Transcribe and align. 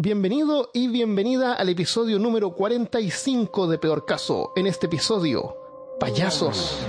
Bienvenido 0.00 0.70
y 0.72 0.86
bienvenida 0.86 1.54
al 1.54 1.70
episodio 1.70 2.20
número 2.20 2.52
45 2.52 3.66
de 3.66 3.78
Peor 3.78 4.06
Caso. 4.06 4.52
En 4.54 4.68
este 4.68 4.86
episodio, 4.86 5.56
payasos. 5.98 6.86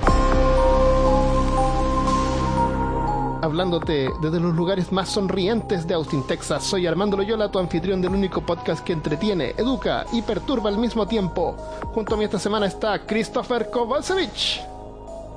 Hablándote 3.41 4.09
desde 4.21 4.39
los 4.39 4.53
lugares 4.53 4.91
más 4.91 5.09
sonrientes 5.09 5.87
de 5.87 5.95
Austin, 5.95 6.21
Texas, 6.27 6.63
soy 6.63 6.85
Armando 6.85 7.17
Loyola, 7.17 7.49
tu 7.49 7.57
anfitrión 7.57 7.99
del 7.99 8.11
único 8.11 8.45
podcast 8.45 8.85
que 8.85 8.93
entretiene, 8.93 9.55
educa 9.57 10.05
y 10.13 10.21
perturba 10.21 10.69
al 10.69 10.77
mismo 10.77 11.07
tiempo. 11.07 11.53
Junto 11.85 12.13
a 12.13 12.17
mí 12.19 12.25
esta 12.25 12.37
semana 12.37 12.67
está 12.67 13.07
Christopher 13.07 13.71
Kowalskiewicz. 13.71 14.61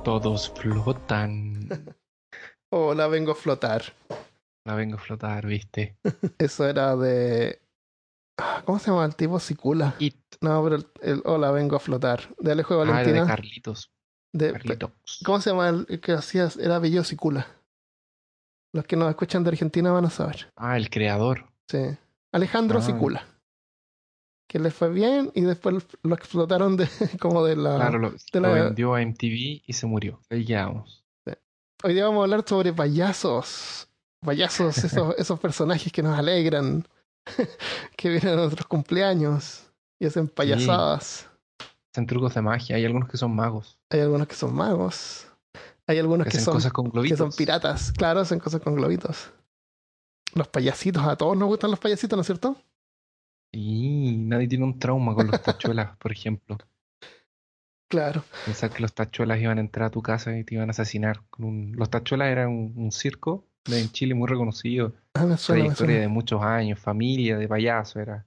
Todos 0.03 0.51
flotan. 0.51 1.69
Hola, 2.69 3.07
vengo 3.07 3.31
a 3.31 3.35
flotar. 3.35 3.81
La 4.65 4.75
vengo 4.75 4.95
a 4.95 4.99
flotar, 4.99 5.47
¿viste? 5.47 5.97
Eso 6.37 6.67
era 6.67 6.95
de. 6.95 7.62
Ah, 8.37 8.61
¿Cómo 8.65 8.79
se 8.79 8.89
llama 8.89 9.05
el 9.05 9.15
tipo? 9.15 9.39
Sicula. 9.39 9.95
It. 9.99 10.15
No, 10.41 10.63
pero 10.63 10.75
el, 10.77 10.87
el 11.01 11.21
Hola, 11.25 11.51
vengo 11.51 11.75
a 11.75 11.79
flotar. 11.79 12.21
De 12.39 12.51
Alejo 12.51 12.73
Ah, 12.73 12.83
era 12.83 12.91
Valentina. 12.93 13.21
de 13.21 13.27
Carlitos. 13.27 13.91
de- 14.33 14.53
Carlitos. 14.53 14.91
¿Cómo 15.23 15.39
se 15.39 15.51
llama 15.51 15.69
el 15.69 15.99
que 16.01 16.13
hacía? 16.13 16.49
Era 16.59 16.79
Bello 16.79 17.03
Sicula. 17.03 17.47
Los 18.73 18.85
que 18.85 18.95
nos 18.95 19.09
escuchan 19.09 19.43
de 19.43 19.51
Argentina 19.51 19.91
van 19.91 20.05
a 20.05 20.09
saber. 20.09 20.51
Ah, 20.55 20.77
el 20.77 20.89
creador. 20.89 21.45
Sí. 21.67 21.95
Alejandro 22.31 22.79
Ah. 22.79 22.81
Sicula. 22.81 23.27
Que 24.49 24.59
le 24.59 24.71
fue 24.71 24.89
bien 24.89 25.31
y 25.35 25.41
después 25.41 25.85
lo 26.03 26.15
explotaron 26.15 26.75
de 26.77 26.87
como 27.21 27.43
de 27.45 27.55
la. 27.55 27.75
claro, 27.75 27.99
lo, 27.99 28.11
de 28.11 28.39
lo 28.39 28.55
la- 28.55 28.63
vendió 28.65 28.95
a 28.95 29.01
MTV 29.01 29.61
y 29.65 29.73
se 29.73 29.85
murió. 29.85 30.19
Ahí 30.29 30.43
quedamos. 30.45 31.03
Hoy 31.85 31.93
día 31.93 32.05
vamos 32.05 32.21
a 32.21 32.23
hablar 32.23 32.45
sobre 32.47 32.71
payasos. 32.71 33.87
Payasos, 34.21 34.77
esos, 34.83 35.15
esos 35.17 35.39
personajes 35.39 35.91
que 35.91 36.01
nos 36.01 36.17
alegran. 36.17 36.87
que 37.97 38.09
vienen 38.09 38.33
a 38.33 38.35
nuestros 38.35 38.67
cumpleaños 38.67 39.71
y 39.99 40.05
hacen 40.05 40.27
payasadas. 40.27 41.29
Hacen 41.91 42.07
trucos 42.07 42.33
de 42.33 42.41
magia. 42.41 42.75
Hay 42.75 42.85
algunos 42.85 43.09
que 43.09 43.17
son 43.17 43.35
magos. 43.35 43.79
Hay 43.89 43.99
algunos 44.01 44.27
que 44.27 44.35
son 44.35 44.53
magos. 44.53 45.27
Hay 45.85 45.99
algunos 45.99 46.25
Que 46.25 46.31
que 46.31 46.39
son, 46.39 46.55
cosas 46.55 46.71
con 46.71 46.85
que 46.85 46.91
globitos. 46.91 47.17
son 47.19 47.31
piratas. 47.31 47.91
Claro, 47.91 48.21
hacen 48.21 48.39
cosas 48.39 48.61
con 48.61 48.75
globitos. 48.75 49.31
Los 50.33 50.47
payasitos, 50.47 51.03
a 51.03 51.15
todos 51.15 51.37
nos 51.37 51.47
gustan 51.47 51.69
los 51.71 51.79
payasitos, 51.79 52.17
¿no 52.17 52.21
es 52.21 52.25
cierto? 52.25 52.55
Y 53.51 54.15
nadie 54.17 54.47
tiene 54.47 54.63
un 54.63 54.79
trauma 54.79 55.13
con 55.13 55.27
los 55.27 55.41
tachuelas, 55.43 55.95
por 55.97 56.11
ejemplo. 56.11 56.57
Claro. 57.89 58.23
Pensar 58.45 58.71
que 58.71 58.81
los 58.81 58.93
tachuelas 58.95 59.39
iban 59.39 59.59
a 59.59 59.61
entrar 59.61 59.87
a 59.87 59.91
tu 59.91 60.01
casa 60.01 60.35
y 60.35 60.43
te 60.43 60.55
iban 60.55 60.69
a 60.69 60.71
asesinar. 60.71 61.21
Con 61.29 61.45
un... 61.45 61.73
Los 61.75 61.91
tachuelas 61.91 62.29
eran 62.29 62.47
un, 62.49 62.73
un 62.75 62.91
circo 62.91 63.45
en 63.65 63.89
Chile 63.91 64.13
muy 64.13 64.27
reconocido. 64.27 64.93
Ah, 65.13 65.25
me 65.25 65.37
suena, 65.37 65.63
me 65.63 65.69
Trayectoria 65.69 65.75
suena. 65.95 66.01
de 66.01 66.07
muchos 66.07 66.41
años, 66.41 66.79
familia 66.79 67.37
de 67.37 67.47
payaso, 67.47 67.99
era 67.99 68.25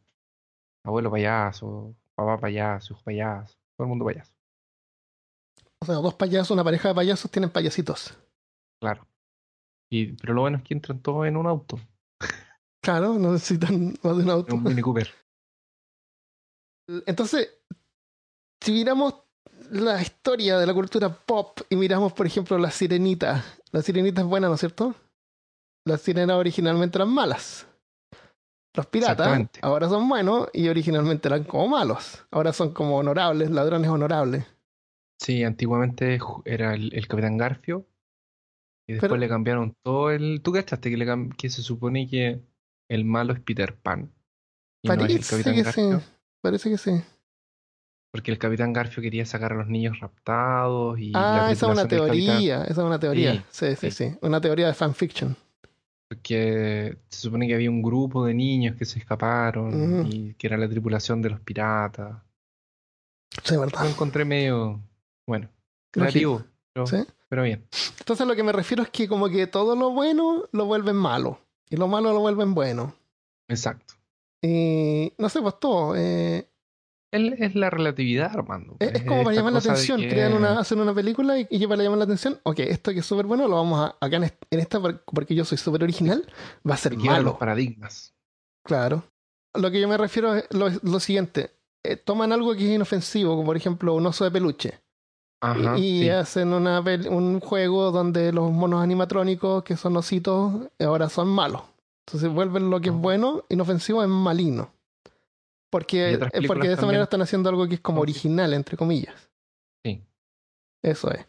abuelo 0.85 1.11
payaso, 1.11 1.95
papá 2.15 2.39
payaso, 2.41 2.95
hijo 2.95 3.03
payaso, 3.05 3.55
todo 3.77 3.85
el 3.85 3.89
mundo 3.89 4.05
payaso, 4.05 4.33
O 5.81 5.85
sea, 5.87 5.97
dos 5.97 6.15
payasos, 6.15 6.53
una 6.53 6.65
pareja 6.65 6.89
de 6.89 6.95
payasos 6.95 7.31
tienen 7.31 7.51
payasitos. 7.51 8.15
claro. 8.81 9.07
Y, 9.89 10.13
pero 10.15 10.35
lo 10.35 10.41
bueno 10.41 10.57
es 10.59 10.65
que 10.65 10.75
entran 10.75 11.01
todos 11.01 11.27
en 11.27 11.37
un 11.37 11.47
auto, 11.47 11.79
Claro, 12.83 13.15
no 13.15 13.33
necesitan 13.33 13.95
más 14.03 14.17
de 14.17 14.23
un 14.23 14.31
auto. 14.31 14.53
en 14.55 14.59
un 14.59 14.65
Mini 14.65 14.81
Cooper. 14.83 15.09
Entonces, 17.07 17.49
si 18.61 18.73
miramos 18.73 19.15
la 19.71 20.01
historia 20.01 20.59
de 20.59 20.67
la 20.67 20.75
cultura 20.75 21.09
pop 21.09 21.59
y 21.69 21.77
miramos, 21.77 22.13
por 22.13 22.27
ejemplo, 22.27 22.57
la 22.59 22.71
sirenita. 22.71 23.45
La 23.73 23.83
sirenita 23.83 24.21
es 24.21 24.27
buena, 24.27 24.49
¿no 24.49 24.55
es 24.55 24.61
cierto? 24.61 24.95
Las 25.87 26.01
sirenas 26.03 26.37
originalmente 26.37 26.99
eran 26.99 27.09
malas. 27.11 27.67
Los 28.75 28.87
piratas 28.87 29.49
ahora 29.63 29.89
son 29.89 30.07
buenos 30.09 30.49
y 30.53 30.69
originalmente 30.69 31.29
eran 31.29 31.45
como 31.45 31.69
malos. 31.69 32.27
Ahora 32.31 32.53
son 32.53 32.73
como 32.75 32.99
honorables, 32.99 33.51
ladrones 33.51 33.89
honorables. 33.89 34.45
Sí, 35.19 35.45
antiguamente 35.45 36.19
era 36.45 36.75
el, 36.75 36.93
el 36.95 37.09
Capitán 37.09 37.39
Garfio 37.39 37.87
y 38.87 38.93
después 38.95 39.09
Pero- 39.11 39.19
le 39.21 39.29
cambiaron 39.29 39.75
todo 39.83 40.11
el... 40.11 40.43
¿Tú 40.43 40.53
cachaste 40.53 40.91
que, 40.91 40.97
le 40.99 41.07
cam- 41.07 41.35
que 41.37 41.49
se 41.49 41.63
supone 41.63 42.07
que 42.09 42.43
el 42.91 43.05
malo 43.07 43.33
es 43.33 43.41
Peter 43.41 43.75
Pan? 43.77 44.13
Y 44.85 44.89
no 44.89 44.95
es 44.95 45.01
el 45.01 45.07
Parece 45.07 45.31
Capitán 45.31 45.55
que 45.55 45.63
Garfio, 45.63 46.01
sí. 46.01 46.07
Parece 46.43 46.71
que 46.71 46.79
sí. 46.79 46.91
porque 48.13 48.31
el 48.31 48.39
Capitán 48.39 48.73
Garfio 48.75 49.03
quería 49.03 49.25
sacar 49.25 49.53
a 49.53 49.57
los 49.57 49.69
niños 49.69 49.99
raptados 50.01 50.99
y 50.99 51.13
Ah, 51.15 51.49
esa 51.51 51.67
es 51.67 51.73
una 51.73 51.83
Capitán- 51.85 52.07
teoría. 52.09 52.63
Esa 52.65 52.73
es 52.73 52.79
una 52.87 52.99
teoría. 53.01 53.45
Sí, 53.51 53.75
sí, 53.77 53.91
sí. 53.91 54.11
sí. 54.11 54.19
Una 54.21 54.41
teoría 54.41 54.67
de 54.67 54.75
fanfiction. 54.75 55.35
Porque 56.09 56.97
se 57.09 57.21
supone 57.21 57.49
que 57.49 57.55
había 57.55 57.71
un 57.71 57.83
grupo 57.83 58.25
de 58.25 58.33
niños 58.35 58.77
que 58.77 58.85
se 58.85 58.99
escaparon 59.01 60.07
y 60.11 60.35
que 60.35 60.47
era 60.47 60.57
la 60.57 60.69
tripulación 60.69 61.21
de 61.21 61.31
los 61.31 61.41
piratas. 61.41 62.17
Sí, 63.43 63.57
¿verdad? 63.57 63.83
Lo 63.83 63.89
encontré 63.91 64.25
medio, 64.25 64.81
bueno, 65.27 65.49
creativo, 65.91 66.45
pero, 66.73 66.87
Sí. 66.87 66.99
pero 67.29 67.43
bien. 67.43 67.67
Entonces 67.99 68.27
lo 68.27 68.37
que 68.37 68.45
me 68.45 68.53
refiero 68.53 68.83
es 68.85 68.91
que 68.91 69.09
como 69.09 69.29
que 69.29 69.47
todo 69.49 69.75
lo 69.75 69.91
bueno 69.91 70.45
lo 70.53 70.65
vuelven 70.67 70.97
malo. 70.97 71.41
Y 71.69 71.77
lo 71.77 71.89
malo 71.89 72.13
lo 72.13 72.21
vuelven 72.21 72.55
bueno. 72.55 72.95
Exacto. 73.49 73.95
Y 74.43 75.13
no 75.19 75.29
sé, 75.29 75.43
pues 75.43 75.59
todo. 75.59 75.95
eh, 75.97 76.47
Es 77.39 77.55
la 77.55 77.71
relatividad, 77.71 78.31
Armando. 78.33 78.77
es, 78.79 78.93
es 78.95 79.03
como 79.05 79.25
para 79.25 79.37
llamar 79.37 79.53
la 79.53 79.59
atención. 79.59 80.01
que- 80.01 80.09
Crean 80.09 80.33
una, 80.35 80.59
hacen 80.61 80.81
una 80.81 80.95
película 80.95 81.39
y, 81.39 81.47
y 81.51 81.67
para 81.67 81.83
llamar 81.83 81.99
la 81.99 82.05
atención, 82.05 82.39
ok, 82.43 82.59
esto 82.61 82.93
que 82.93 83.01
es 83.01 83.07
súper 83.07 83.27
bueno 83.27 83.49
lo 83.49 83.57
vamos 83.57 83.81
a, 83.81 83.97
acá 84.05 84.17
en, 84.17 84.25
en 84.25 84.61
esta, 84.61 84.81
por- 84.81 85.03
porque 85.05 85.35
yo 85.35 85.45
soy 85.45 85.59
súper 85.59 85.83
original, 85.83 86.25
va 86.69 86.75
a 86.75 86.77
ser 86.79 86.93
que 86.93 86.99
quiebran 86.99 87.25
los 87.25 87.33
malo. 87.35 87.39
paradigmas. 87.39 88.15
Claro. 88.65 89.05
Lo 89.55 89.71
que 89.71 89.81
yo 89.81 89.89
me 89.89 89.97
refiero 89.97 90.35
es 90.35 90.45
lo, 90.51 90.69
lo 90.83 91.01
siguiente. 91.01 91.51
eh, 91.85 91.97
toman 91.97 92.33
algo 92.33 92.55
que 92.55 92.65
es 92.69 92.75
inofensivo, 92.75 93.31
como 93.37 93.47
por 93.47 93.57
ejemplo 93.57 93.95
un 93.95 94.07
oso 94.07 94.25
de 94.25 94.31
peluche. 94.31 94.81
Ajá, 95.41 95.79
y 95.79 96.01
sí. 96.03 96.09
hacen 96.09 96.53
una, 96.53 96.81
un 97.11 97.41
juego 97.41 97.91
donde 97.93 98.33
los 98.33 98.51
monos 98.51 98.83
animatrónicos, 98.83 99.63
que 99.65 99.77
son 99.77 99.97
ositos, 99.97 100.53
ahora 100.81 101.09
son 101.09 101.29
malos. 101.29 101.63
Entonces 102.07 102.33
vuelven 102.33 102.71
lo 102.71 102.81
que 102.81 102.89
es 102.89 102.95
Ah. 102.95 102.99
bueno, 102.99 103.45
inofensivo, 103.49 104.03
en 104.03 104.11
maligno. 104.11 104.71
Porque, 105.71 106.13
eh, 106.15 106.47
porque 106.47 106.69
de 106.69 106.75
esta 106.75 106.87
manera 106.87 107.05
están 107.05 107.23
haciendo 107.23 107.49
algo 107.49 107.67
que 107.69 107.75
es 107.75 107.81
como 107.81 108.01
original, 108.01 108.55
entre 108.55 108.77
comillas. 108.77 109.31
Sí. 109.85 110.03
Eso 110.83 111.11
es. 111.11 111.27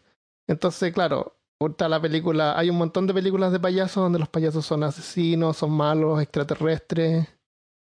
Entonces, 0.48 0.92
claro, 0.92 1.36
está 1.60 1.88
la 1.88 2.00
película, 2.00 2.56
hay 2.58 2.70
un 2.70 2.76
montón 2.78 3.06
de 3.06 3.14
películas 3.14 3.52
de 3.52 3.60
payasos 3.60 4.02
donde 4.02 4.18
los 4.18 4.28
payasos 4.28 4.64
son 4.64 4.84
asesinos, 4.84 5.56
son 5.56 5.72
malos, 5.72 6.22
extraterrestres, 6.22 7.26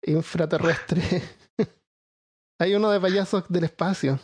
infraterrestres. 0.05 1.23
hay 2.59 2.75
uno 2.75 2.89
de 2.91 2.99
payasos 2.99 3.43
del 3.49 3.63
espacio. 3.65 4.19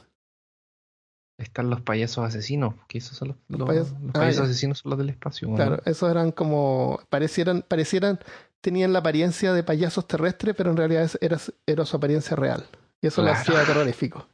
Están 1.39 1.71
los 1.71 1.81
payasos 1.81 2.23
asesinos, 2.23 2.75
que 2.87 2.99
esos 2.99 3.17
son 3.17 3.29
los, 3.29 3.37
Los 3.47 3.59
los- 3.61 3.67
payasos- 3.69 3.99
los 3.99 4.09
ah, 4.09 4.19
payasos 4.19 4.41
asesinos 4.45 4.77
son 4.79 4.91
los 4.91 4.99
del 4.99 5.09
espacio. 5.09 5.47
¿no? 5.47 5.55
Claro, 5.55 5.81
esos 5.85 6.09
eran 6.09 6.31
como, 6.31 6.99
parecieran, 7.09 7.65
parecieran, 7.67 8.19
tenían 8.61 8.93
la 8.93 8.99
apariencia 8.99 9.53
de 9.53 9.63
payasos 9.63 10.07
terrestres, 10.07 10.55
pero 10.55 10.71
en 10.71 10.77
realidad 10.77 11.09
era, 11.19 11.37
era 11.65 11.85
su 11.85 11.97
apariencia 11.97 12.35
real. 12.35 12.65
Y 13.01 13.07
eso 13.07 13.21
lo 13.21 13.27
Claro. 13.29 13.39
hacía 13.41 13.65
terrorífico. 13.65 14.27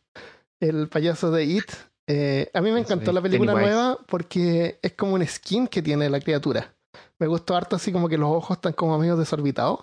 El 0.60 0.90
payaso 0.90 1.32
de 1.32 1.46
It, 1.46 1.72
eh, 2.08 2.50
a 2.54 2.62
mí 2.62 2.72
me 2.72 2.80
encantó 2.80 3.12
la 3.12 3.22
película 3.22 3.54
Pennywise. 3.54 3.74
nueva 3.76 3.98
porque 4.08 4.80
es 4.82 4.94
como 4.94 5.14
un 5.14 5.26
skin 5.26 5.68
que 5.68 5.82
tiene 5.82 6.10
la 6.10 6.20
criatura. 6.20 6.74
Me 7.20 7.28
gustó 7.28 7.56
harto 7.56 7.76
así 7.76 7.92
como 7.92 8.08
que 8.10 8.18
los 8.18 8.30
ojos 8.30 8.58
están 8.58 8.74
como 8.74 8.98
medio 8.98 9.16
desorbitados. 9.18 9.80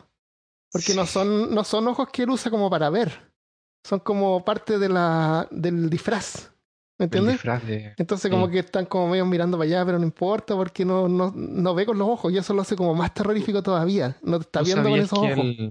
Porque 0.73 0.95
no 0.95 1.07
son, 1.07 1.55
no 1.55 1.63
son 1.65 1.87
ojos 1.89 2.09
que 2.13 2.23
él 2.25 2.31
usa 2.31 2.51
como 2.51 2.69
para 2.69 2.91
ver. 2.91 3.33
Son 3.87 4.01
como 4.01 4.45
parte 4.45 4.79
de 4.79 4.89
la, 4.89 5.47
del 5.51 5.89
disfraz. 5.91 6.51
¿Me 6.99 7.07
entiendes? 7.07 7.43
de... 7.67 7.93
Entonces 7.97 8.31
como 8.31 8.49
que 8.49 8.61
están 8.61 8.87
como 8.87 9.09
medio 9.09 9.27
mirando 9.27 9.59
para 9.59 9.67
allá, 9.69 9.85
pero 9.85 9.99
no 9.99 10.05
importa 10.05 10.55
porque 10.55 10.85
no, 10.85 11.09
no, 11.09 11.33
no 11.35 11.75
ve 11.75 11.87
con 11.87 11.99
los 11.99 12.09
ojos 12.09 12.33
y 12.33 12.39
eso 12.39 12.55
lo 12.55 12.63
hace 12.63 12.77
como 12.77 12.95
más 12.95 13.13
terrorífico 13.13 13.63
todavía. 13.63 14.17
No 14.23 14.39
te 14.39 14.45
está 14.45 14.61
¿Tú 14.61 14.67
viendo 14.67 14.89
con 14.89 14.99
esos 15.01 15.19
que 15.21 15.33
ojos. 15.33 15.39
el, 15.45 15.71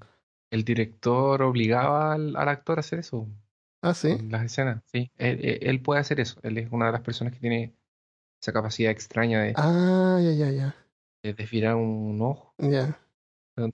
el 0.51 0.63
director 0.65 1.41
obligaba 1.43 2.13
al, 2.13 2.35
al 2.35 2.49
actor 2.49 2.77
a 2.77 2.81
hacer 2.81 2.99
eso? 2.99 3.27
Ah, 3.81 3.93
sí. 3.93 4.09
en 4.09 4.31
las 4.31 4.43
escenas, 4.43 4.81
sí. 4.85 5.11
Él, 5.17 5.39
él- 5.43 5.59
él 5.61 5.81
puede 5.81 5.99
hacer 6.01 6.19
eso. 6.19 6.39
Él 6.43 6.57
es 6.57 6.69
una 6.71 6.85
de 6.87 6.91
las 6.93 7.01
personas 7.01 7.33
que 7.33 7.39
tiene 7.39 7.73
esa 8.41 8.51
capacidad 8.53 8.91
extraña 8.91 9.41
de, 9.41 9.53
Ah, 9.55 10.19
ya, 10.21 10.31
ya, 10.31 10.51
ya. 10.51 10.75
de 11.23 11.33
desviar 11.33 11.75
un 11.75 12.19
ojo. 12.21 12.53
Ya. 12.57 12.97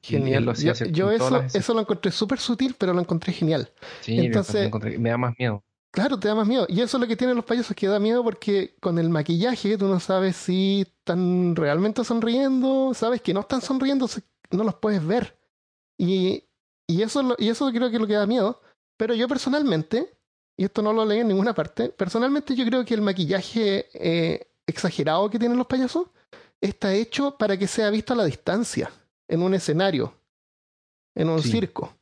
Genial. 0.01 0.43
lo 0.45 0.51
hacía 0.51 0.73
Yo, 0.73 1.09
eso, 1.11 1.41
eso 1.53 1.73
lo 1.73 1.81
encontré 1.81 2.11
súper 2.11 2.37
sutil, 2.39 2.75
pero 2.77 2.93
lo 2.93 2.99
encontré 3.01 3.33
genial. 3.33 3.71
Sí, 4.01 4.19
entonces- 4.19 4.61
me, 4.61 4.67
encontré- 4.67 4.97
me 4.99 5.09
da 5.09 5.17
más 5.17 5.33
miedo. 5.39 5.63
Claro, 5.91 6.19
te 6.19 6.27
da 6.27 6.35
más 6.35 6.47
miedo. 6.47 6.65
Y 6.69 6.81
eso 6.81 6.97
es 6.97 7.01
lo 7.01 7.07
que 7.07 7.15
tienen 7.15 7.35
los 7.35 7.45
payasos, 7.45 7.75
que 7.75 7.87
da 7.87 7.99
miedo 7.99 8.23
porque 8.23 8.75
con 8.79 8.99
el 8.99 9.09
maquillaje 9.09 9.77
tú 9.77 9.87
no 9.87 9.99
sabes 9.99 10.35
si 10.35 10.81
están 10.81 11.55
realmente 11.55 12.03
sonriendo, 12.03 12.93
sabes 12.93 13.21
que 13.21 13.33
no 13.33 13.39
están 13.41 13.61
sonriendo, 13.61 14.07
no 14.51 14.63
los 14.63 14.75
puedes 14.75 15.05
ver. 15.05 15.37
Y, 15.97 16.43
y, 16.87 17.01
eso, 17.01 17.35
y 17.39 17.49
eso 17.49 17.69
creo 17.71 17.89
que 17.89 17.95
es 17.95 18.01
lo 18.01 18.07
que 18.07 18.13
da 18.13 18.27
miedo. 18.27 18.61
Pero 18.97 19.15
yo 19.15 19.27
personalmente, 19.27 20.15
y 20.57 20.65
esto 20.65 20.81
no 20.81 20.93
lo 20.93 21.05
leí 21.05 21.19
en 21.19 21.27
ninguna 21.29 21.53
parte, 21.55 21.89
personalmente 21.89 22.55
yo 22.55 22.65
creo 22.65 22.85
que 22.85 22.93
el 22.93 23.01
maquillaje 23.01 23.87
eh, 23.93 24.51
exagerado 24.67 25.29
que 25.29 25.39
tienen 25.39 25.57
los 25.57 25.67
payasos 25.67 26.07
está 26.61 26.93
hecho 26.93 27.35
para 27.37 27.57
que 27.57 27.67
sea 27.67 27.89
visto 27.89 28.13
a 28.13 28.17
la 28.17 28.25
distancia, 28.25 28.91
en 29.27 29.41
un 29.41 29.53
escenario, 29.53 30.13
en 31.15 31.29
un 31.29 31.41
Sí. 31.41 31.51
circo. 31.51 31.95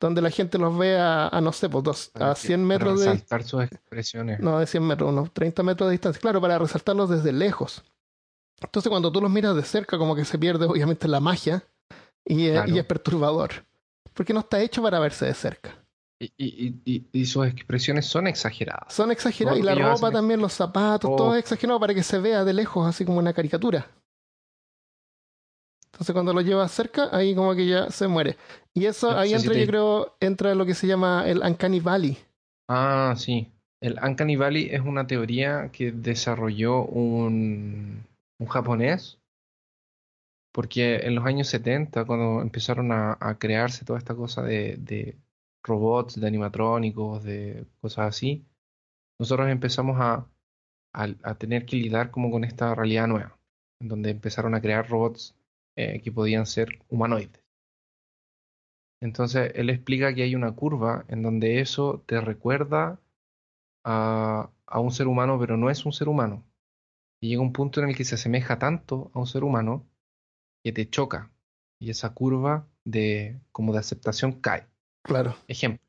Donde 0.00 0.22
la 0.22 0.30
gente 0.30 0.56
los 0.58 0.76
ve 0.76 0.98
a, 0.98 1.28
a 1.28 1.40
no 1.40 1.52
sé, 1.52 1.68
pues 1.68 1.84
dos, 1.84 2.10
Para 2.12 2.32
a 2.32 2.34
que- 2.34 2.40
100 2.40 2.60
para 2.60 2.68
metros 2.68 3.00
de... 3.00 3.06
resaltar 3.10 3.42
sus 3.44 3.62
expresiones. 3.64 4.40
No, 4.40 4.58
de 4.58 4.66
100 4.66 4.82
metros, 4.86 5.10
unos 5.10 5.30
30 5.32 5.62
metros 5.62 5.88
de 5.88 5.92
distancia. 5.92 6.20
Claro, 6.20 6.40
para 6.40 6.58
resaltarlos 6.58 7.10
desde 7.10 7.32
lejos. 7.32 7.84
Entonces 8.62 8.88
cuando 8.90 9.12
tú 9.12 9.20
los 9.20 9.30
miras 9.30 9.54
de 9.54 9.62
cerca, 9.62 9.96
como 9.98 10.14
que 10.16 10.24
se 10.24 10.38
pierde 10.38 10.66
obviamente 10.66 11.06
la 11.08 11.20
magia 11.20 11.62
y, 12.24 12.46
es- 12.46 12.68
y 12.68 12.78
es 12.78 12.84
perturbador. 12.84 13.50
Porque 14.14 14.32
no 14.32 14.40
está 14.40 14.60
hecho 14.60 14.82
para 14.82 14.98
verse 14.98 15.26
de 15.26 15.34
cerca. 15.34 15.76
Y, 16.18 16.30
y- 16.36 16.80
y- 16.84 17.06
y 17.12 17.24
sus 17.26 17.46
expresiones 17.46 18.04
son 18.06 18.26
exageradas. 18.26 18.92
Son 18.92 19.10
exagerados. 19.10 19.58
Todo 19.58 19.62
Y 19.72 19.74
la 19.74 19.80
ropa 19.80 19.92
hacen 20.08 20.12
también, 20.12 20.40
los 20.40 20.52
zapatos, 20.52 21.10
Oh. 21.10 21.16
todo 21.16 21.34
es 21.34 21.40
exagerado 21.40 21.80
para 21.80 21.94
que 21.94 22.02
se 22.02 22.18
vea 22.18 22.44
de 22.44 22.52
lejos, 22.52 22.86
así 22.86 23.04
como 23.06 23.18
una 23.18 23.32
caricatura. 23.32 23.86
Entonces 25.92 26.12
cuando 26.12 26.32
lo 26.32 26.40
llevas 26.40 26.72
cerca, 26.72 27.08
ahí 27.12 27.34
como 27.34 27.54
que 27.54 27.66
ya 27.66 27.90
se 27.90 28.08
muere. 28.08 28.36
Y 28.74 28.86
eso, 28.86 29.16
ahí 29.16 29.34
entra, 29.34 29.54
yo 29.54 29.66
creo, 29.66 30.16
entra 30.20 30.54
lo 30.54 30.64
que 30.66 30.74
se 30.74 30.86
llama 30.86 31.24
el 31.28 31.38
Uncanny 31.42 31.80
Valley. 31.80 32.18
Ah, 32.68 33.14
sí. 33.18 33.52
El 33.80 33.98
Uncanny 34.02 34.36
Valley 34.36 34.68
es 34.70 34.80
una 34.80 35.06
teoría 35.06 35.70
que 35.72 35.92
desarrolló 35.92 36.84
un, 36.84 38.06
un 38.38 38.46
japonés, 38.46 39.18
porque 40.52 40.96
en 41.06 41.14
los 41.14 41.24
años 41.26 41.48
70, 41.48 42.04
cuando 42.04 42.42
empezaron 42.42 42.92
a, 42.92 43.16
a 43.20 43.38
crearse 43.38 43.84
toda 43.84 43.98
esta 43.98 44.14
cosa 44.14 44.42
de, 44.42 44.76
de 44.78 45.16
robots, 45.62 46.20
de 46.20 46.26
animatrónicos, 46.26 47.22
de 47.24 47.66
cosas 47.80 48.08
así, 48.08 48.44
nosotros 49.18 49.50
empezamos 49.50 49.98
a, 50.00 50.26
a, 50.94 51.08
a 51.24 51.34
tener 51.36 51.66
que 51.66 51.76
lidiar 51.76 52.10
como 52.10 52.30
con 52.30 52.44
esta 52.44 52.74
realidad 52.74 53.08
nueva, 53.08 53.38
en 53.80 53.88
donde 53.88 54.10
empezaron 54.10 54.54
a 54.54 54.60
crear 54.60 54.88
robots 54.88 55.36
eh, 55.76 56.00
que 56.02 56.12
podían 56.12 56.46
ser 56.46 56.68
humanoides. 56.88 57.42
Entonces, 59.02 59.52
él 59.54 59.70
explica 59.70 60.14
que 60.14 60.22
hay 60.22 60.34
una 60.34 60.52
curva 60.52 61.04
en 61.08 61.22
donde 61.22 61.60
eso 61.60 62.04
te 62.06 62.20
recuerda 62.20 63.00
a, 63.84 64.50
a 64.66 64.80
un 64.80 64.92
ser 64.92 65.06
humano, 65.06 65.38
pero 65.40 65.56
no 65.56 65.70
es 65.70 65.86
un 65.86 65.92
ser 65.92 66.08
humano. 66.08 66.44
Y 67.22 67.28
llega 67.28 67.42
un 67.42 67.52
punto 67.52 67.80
en 67.80 67.88
el 67.88 67.96
que 67.96 68.04
se 68.04 68.14
asemeja 68.14 68.58
tanto 68.58 69.10
a 69.14 69.18
un 69.18 69.26
ser 69.26 69.44
humano 69.44 69.86
que 70.62 70.72
te 70.72 70.88
choca. 70.88 71.30
Y 71.78 71.90
esa 71.90 72.12
curva 72.14 72.68
de, 72.84 73.40
como 73.52 73.72
de 73.72 73.78
aceptación 73.78 74.40
cae. 74.40 74.66
Claro. 75.02 75.34
Ejemplo. 75.48 75.82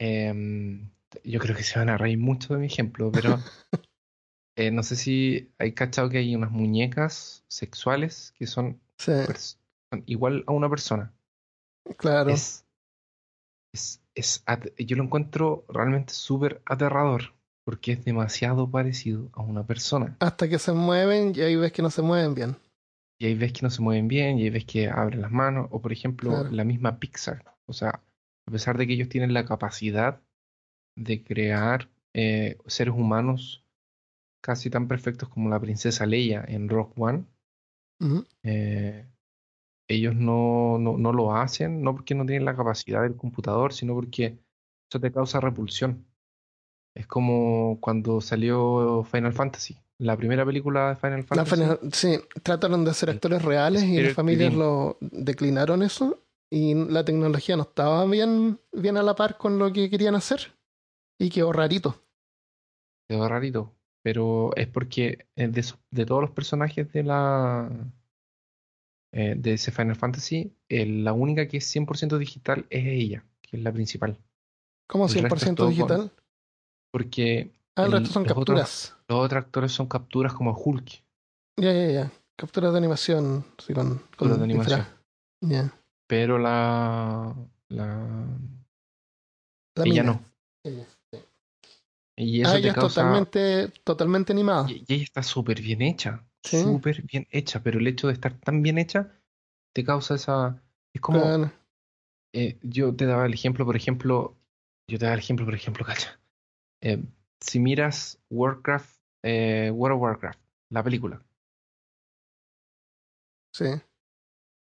Em, 0.00 0.90
yo 1.24 1.40
creo 1.40 1.56
que 1.56 1.62
se 1.62 1.78
van 1.78 1.88
a 1.88 1.98
reír 1.98 2.18
mucho 2.18 2.54
de 2.54 2.60
mi 2.60 2.66
ejemplo, 2.66 3.10
pero 3.12 3.38
eh, 4.58 4.70
no 4.70 4.82
sé 4.82 4.96
si 4.96 5.50
hay 5.58 5.72
cachado 5.72 6.10
que 6.10 6.18
hay 6.18 6.34
unas 6.36 6.50
muñecas 6.50 7.44
sexuales 7.48 8.34
que 8.38 8.46
son, 8.46 8.80
Sí, 8.98 9.12
pers- 9.12 9.56
son 9.90 10.02
igual 10.06 10.44
a 10.46 10.52
una 10.52 10.68
persona. 10.68 11.12
claro. 11.96 12.30
Es, 12.30 12.64
es, 13.72 14.02
es 14.14 14.44
yo 14.78 14.96
lo 14.96 15.04
encuentro 15.04 15.64
realmente 15.68 16.12
súper 16.12 16.60
aterrador 16.66 17.34
porque 17.64 17.92
es 17.92 18.04
demasiado 18.04 18.70
parecido 18.70 19.28
a 19.34 19.42
una 19.42 19.64
persona. 19.66 20.16
Hasta 20.20 20.48
que 20.48 20.58
se 20.58 20.72
mueven 20.72 21.32
y 21.34 21.40
ahí 21.42 21.56
ves 21.56 21.72
que 21.72 21.82
no 21.82 21.90
se 21.90 22.02
mueven 22.02 22.34
bien. 22.34 22.56
Y 23.20 23.26
ahí 23.26 23.34
ves 23.34 23.52
que 23.52 23.60
no 23.62 23.70
se 23.70 23.82
mueven 23.82 24.06
bien, 24.08 24.38
y 24.38 24.44
ahí 24.44 24.50
ves 24.50 24.64
que 24.64 24.88
abren 24.88 25.20
las 25.20 25.32
manos, 25.32 25.66
o 25.70 25.82
por 25.82 25.92
ejemplo, 25.92 26.30
Claro. 26.30 26.50
la 26.50 26.64
misma 26.64 26.98
Pixar. 26.98 27.44
O 27.66 27.72
sea, 27.72 28.00
a 28.46 28.50
pesar 28.50 28.78
de 28.78 28.86
que 28.86 28.92
ellos 28.94 29.08
tienen 29.08 29.34
la 29.34 29.44
capacidad 29.44 30.20
de 30.96 31.22
crear 31.24 31.88
eh, 32.14 32.56
seres 32.66 32.94
humanos 32.94 33.64
casi 34.48 34.70
tan 34.70 34.88
perfectos 34.88 35.28
como 35.28 35.50
la 35.50 35.60
princesa 35.60 36.06
Leia 36.06 36.42
en 36.48 36.70
Rock 36.70 36.98
One, 36.98 37.26
eh, 38.42 39.06
ellos 39.90 40.14
no, 40.14 40.78
no, 40.78 40.96
no 40.96 41.12
lo 41.12 41.34
hacen, 41.36 41.82
no 41.82 41.94
porque 41.94 42.14
no 42.14 42.24
tienen 42.24 42.46
la 42.46 42.56
capacidad 42.56 43.02
del 43.02 43.14
computador, 43.14 43.74
sino 43.74 43.92
porque 43.92 44.38
eso 44.90 44.98
te 44.98 45.12
causa 45.12 45.38
repulsión. 45.40 46.06
Es 46.96 47.06
como 47.06 47.78
cuando 47.82 48.22
salió 48.22 49.04
Final 49.04 49.34
Fantasy, 49.34 49.76
la 49.98 50.16
primera 50.16 50.46
película 50.46 50.88
de 50.88 50.96
Final 50.96 51.24
Fantasy. 51.24 51.56
final- 51.56 51.80
sí, 51.92 52.18
trataron 52.42 52.86
de 52.86 52.92
El 53.02 53.08
actores 53.10 53.42
reales 53.42 53.82
y 53.82 54.00
las 54.00 54.14
familias 54.14 54.54
lo 54.54 54.96
declinaron 55.02 55.82
eso 55.82 56.22
y 56.50 56.72
la 56.74 57.04
tecnología 57.04 57.54
no 57.58 57.64
estaba 57.64 58.06
bien, 58.06 58.58
bien 58.72 58.96
a 58.96 59.02
la 59.02 59.14
par 59.14 59.36
con 59.36 59.58
lo 59.58 59.70
que 59.74 59.90
querían 59.90 60.14
hacer 60.14 60.54
y 61.20 61.28
quedó 61.28 61.52
rarito. 61.52 62.02
Quedó 63.06 63.28
rarito. 63.28 63.77
Pero 64.08 64.52
es 64.56 64.66
porque 64.68 65.26
eh, 65.36 65.48
de, 65.48 66.06
todos 66.06 66.22
los 66.22 66.30
personajes 66.30 66.90
de 66.94 67.02
la 67.02 67.68
eh, 69.12 69.34
de 69.36 69.52
ese 69.52 69.70
Final 69.70 69.96
Fantasy, 69.96 70.56
eh, 70.70 70.86
la 70.86 71.12
única 71.12 71.46
que 71.46 71.58
es 71.58 71.76
100% 71.76 72.16
digital 72.16 72.66
es 72.70 72.86
ella, 72.86 73.26
que 73.42 73.58
es 73.58 73.62
la 73.62 73.70
principal. 73.70 74.16
¿Cómo 74.88 75.04
El 75.08 75.12
resto 75.12 75.34
es 75.36 75.42
100% 75.42 75.54
todo 75.56 75.66
con- 75.66 75.74
digital? 75.76 76.12
Porque 76.90 77.52
Ah, 77.76 77.82
el 77.82 77.88
el- 77.88 77.98
resto 77.98 78.14
son 78.14 78.22
los 78.22 78.32
otros- 78.32 78.44
capturas. 78.46 78.96
los 79.08 79.18
otros 79.26 79.44
actores 79.44 79.72
son 79.72 79.86
capturas 79.88 80.32
como 80.32 80.52
Hulk. 80.56 81.04
Ya, 81.58 81.72
ya, 81.74 81.90
ya. 81.90 82.12
Capturas 82.36 82.72
de 82.72 82.78
animación. 82.78 83.44
Sí, 83.58 83.74
con, 83.74 83.88
con 83.90 83.98
Capturas 83.98 84.38
de 84.38 84.44
animación. 84.44 84.86
Ya. 85.42 85.70
Pero 86.06 86.38
la, 86.38 87.34
la 87.68 87.86
La 89.76 89.84
ella 89.84 89.84
mina. 89.84 90.02
no. 90.04 90.22
Ella. 90.64 90.86
Y 92.20 92.40
eso 92.42 92.50
Ah, 92.50 92.52
te 92.54 92.58
ella 92.58 92.68
es 92.70 92.74
causa. 92.74 93.00
totalmente, 93.02 93.68
totalmente 93.84 94.32
animada. 94.32 94.68
Y, 94.68 94.84
y 94.88 94.94
ella 94.94 95.04
está 95.04 95.22
súper 95.22 95.62
bien 95.62 95.82
hecha. 95.82 96.26
Sí. 96.42 96.60
Súper 96.62 97.02
bien 97.02 97.28
hecha. 97.30 97.62
Pero 97.62 97.78
el 97.78 97.86
hecho 97.86 98.08
de 98.08 98.14
estar 98.14 98.34
tan 98.40 98.60
bien 98.62 98.76
hecha 98.78 99.12
te 99.72 99.84
causa 99.84 100.16
esa. 100.16 100.60
Es 100.92 101.00
como. 101.00 101.50
Eh, 102.34 102.58
yo 102.62 102.94
te 102.94 103.06
daba 103.06 103.24
el 103.26 103.34
ejemplo, 103.34 103.64
por 103.64 103.76
ejemplo. 103.76 104.36
Yo 104.90 104.98
te 104.98 105.04
daba 105.04 105.14
el 105.14 105.20
ejemplo, 105.20 105.44
por 105.46 105.54
ejemplo, 105.54 105.84
cacha. 105.86 106.18
Eh, 106.82 107.04
si 107.40 107.60
miras 107.60 108.18
Warcraft, 108.30 109.00
eh, 109.22 109.70
World 109.72 109.96
of 109.96 110.02
Warcraft, 110.02 110.40
la 110.70 110.82
película, 110.82 111.22
Sí, 113.54 113.66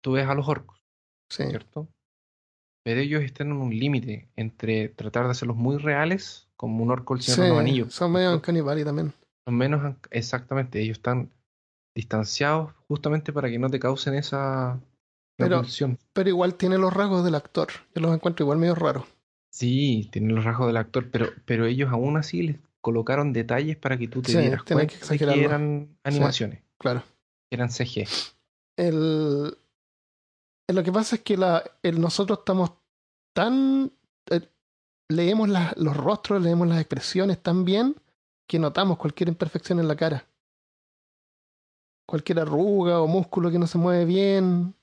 tú 0.02 0.14
ves 0.14 0.28
a 0.28 0.34
los 0.34 0.48
orcos, 0.48 0.84
sí. 1.30 1.44
¿cierto? 1.48 1.88
Pero 2.84 3.02
ellos 3.02 3.24
están 3.24 3.48
en 3.48 3.54
un 3.58 3.70
límite 3.78 4.30
entre 4.36 4.90
tratar 4.90 5.26
de 5.26 5.32
hacerlos 5.32 5.58
muy 5.58 5.78
reales, 5.78 6.49
como 6.60 6.84
un 6.84 6.92
orco 6.92 7.14
el 7.16 7.22
Señor 7.22 7.40
de 7.42 7.48
los 7.50 7.58
Sí, 7.58 7.60
Anillos. 7.62 7.94
son 7.94 8.12
medio 8.12 8.30
¿cierto? 8.32 8.46
canibales 8.46 8.84
también. 8.84 9.14
Son 9.46 9.56
menos 9.58 9.96
exactamente, 10.12 10.82
ellos 10.82 10.98
están 10.98 11.32
distanciados 11.96 12.74
justamente 12.90 13.32
para 13.32 13.50
que 13.50 13.58
no 13.58 13.70
te 13.70 13.80
causen 13.80 14.16
esa 14.16 14.78
Pero-. 15.38 15.64
Pero 16.12 16.30
igual 16.30 16.56
tiene 16.56 16.78
los 16.78 16.94
rasgos 16.94 17.24
del 17.24 17.36
actor. 17.36 17.70
Yo 17.96 18.02
los 18.02 18.14
encuentro 18.14 18.44
igual 18.44 18.58
medio 18.58 18.76
raros. 18.76 19.06
Sí, 19.52 20.10
tienen 20.12 20.36
los 20.36 20.44
rasgos 20.44 20.68
del 20.68 20.76
actor, 20.78 21.10
pero, 21.10 21.28
pero 21.46 21.66
ellos 21.66 21.90
aún 21.92 22.18
así 22.18 22.44
les 22.44 22.58
colocaron 22.82 23.32
detalles 23.32 23.78
para 23.78 23.98
que 23.98 24.08
tú 24.10 24.22
te 24.22 24.34
Sí, 24.34 24.38
dieras 24.38 24.64
cuenta 24.64 24.94
que 25.00 25.06
de 25.06 25.18
que 25.18 25.44
eran 25.44 25.98
animaciones, 26.04 26.62
Claro. 26.78 27.04
que 27.50 27.56
eran 27.56 27.70
CG. 27.70 28.06
El, 28.78 29.58
lo 30.68 30.84
que 30.84 30.92
pasa 30.92 31.16
es 31.16 31.22
que 31.22 31.38
la, 31.38 31.64
el- 31.84 32.00
nosotros 32.02 32.40
estamos 32.40 32.74
tan. 33.34 33.92
Leemos 35.10 35.50
la- 35.50 35.74
los 35.78 35.96
rostros, 35.98 36.42
leemos 36.42 36.68
las 36.68 36.80
expresiones 36.80 37.42
tan 37.42 37.66
bien 37.66 37.96
que 38.48 38.60
notamos 38.60 38.98
cualquier 38.98 39.30
imperfección 39.30 39.80
en 39.80 39.88
la 39.88 39.96
cara. 39.96 40.26
Cualquier 42.08 42.40
arruga 42.40 43.02
o 43.02 43.08
músculo 43.08 43.52
que 43.52 43.60
no 43.60 43.68
se 43.68 43.78
mueve 43.78 44.06
bien. 44.06 44.74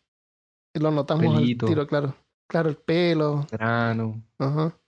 y 0.74 0.78
Lo 0.78 0.90
notamos 0.90 1.34
Pelito. 1.34 1.66
al 1.66 1.70
tiro, 1.70 1.86
claro. 1.86 2.14
Claro, 2.48 2.68
el 2.68 2.76
pelo. 2.76 3.46
Grano. 3.50 4.22
Ajá. 4.38 4.78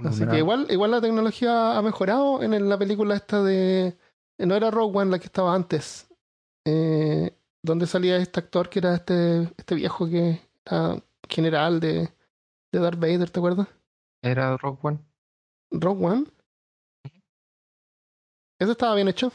Así 0.00 0.26
que 0.26 0.38
igual, 0.38 0.66
igual 0.70 0.90
la 0.92 1.00
tecnología 1.00 1.76
ha 1.76 1.82
mejorado 1.82 2.42
en 2.42 2.68
la 2.68 2.78
película 2.78 3.14
esta 3.14 3.42
de... 3.42 3.96
No 4.38 4.54
era 4.54 4.70
Rogue 4.70 4.96
One 4.98 5.10
la 5.10 5.18
que 5.18 5.26
estaba 5.26 5.54
antes. 5.54 6.08
Eh, 6.66 7.36
donde 7.62 7.86
salía 7.86 8.16
este 8.16 8.40
actor 8.40 8.68
que 8.68 8.78
era 8.78 8.94
este, 8.94 9.42
este 9.56 9.74
viejo 9.74 10.08
que 10.08 10.40
era 10.64 11.02
general 11.28 11.78
de, 11.80 12.12
de 12.72 12.78
Darth 12.80 12.98
Vader, 12.98 13.30
¿te 13.30 13.38
acuerdas? 13.40 13.68
Era 14.30 14.56
Rock 14.56 14.84
One. 14.84 14.98
Rogue 15.70 16.04
One. 16.04 16.26
Ese 18.60 18.72
estaba 18.72 18.94
bien 18.94 19.08
hecho. 19.08 19.32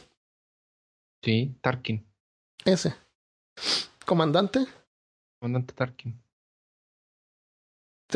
Sí, 1.22 1.56
Tarkin. 1.62 2.06
Ese. 2.64 2.94
Comandante. 4.04 4.66
Comandante 5.40 5.74
Tarkin. 5.74 6.20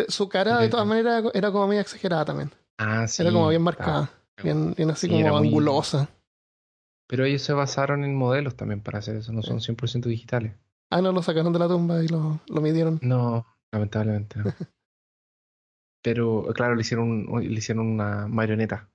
Su 0.09 0.29
cara, 0.29 0.59
de 0.59 0.69
todas 0.69 0.87
maneras, 0.87 1.25
era 1.35 1.51
como 1.51 1.67
medio 1.67 1.81
exagerada 1.81 2.25
también. 2.27 2.53
Ah, 2.79 3.09
sí. 3.09 3.23
era 3.23 3.33
como 3.33 3.49
bien 3.49 3.63
marcada. 3.63 4.11
Bien, 4.43 4.73
bien 4.75 4.91
así 4.91 5.09
Sí, 5.09 5.13
como 5.23 5.39
muy- 5.39 5.49
angulosa. 5.49 6.09
Pero 7.09 7.25
ellos 7.25 7.43
se 7.43 7.55
basaron 7.55 8.05
en 8.05 8.15
modelos 8.15 8.55
también 8.55 8.83
para 8.83 8.99
hacer 8.99 9.17
eso, 9.17 9.33
no 9.33 9.43
son 9.43 9.61
100% 9.61 10.09
digitales. 10.09 10.55
Ah, 10.91 11.01
no, 11.01 11.11
lo 11.11 11.23
sacaron 11.23 11.53
de 11.53 11.59
la 11.59 11.67
tumba 11.67 12.05
y 12.05 12.09
lo, 12.09 12.39
lo 12.49 12.61
midieron. 12.61 12.99
No, 13.03 13.47
lamentablemente 13.73 14.39
no. 14.39 14.45
Pero 16.03 16.47
claro, 16.55 16.75
le 16.75 16.83
hicieron, 16.83 17.29
un- 17.29 17.43
le 17.43 17.59
hicieron 17.59 17.87
una 17.87 18.27
marioneta. 18.29 18.89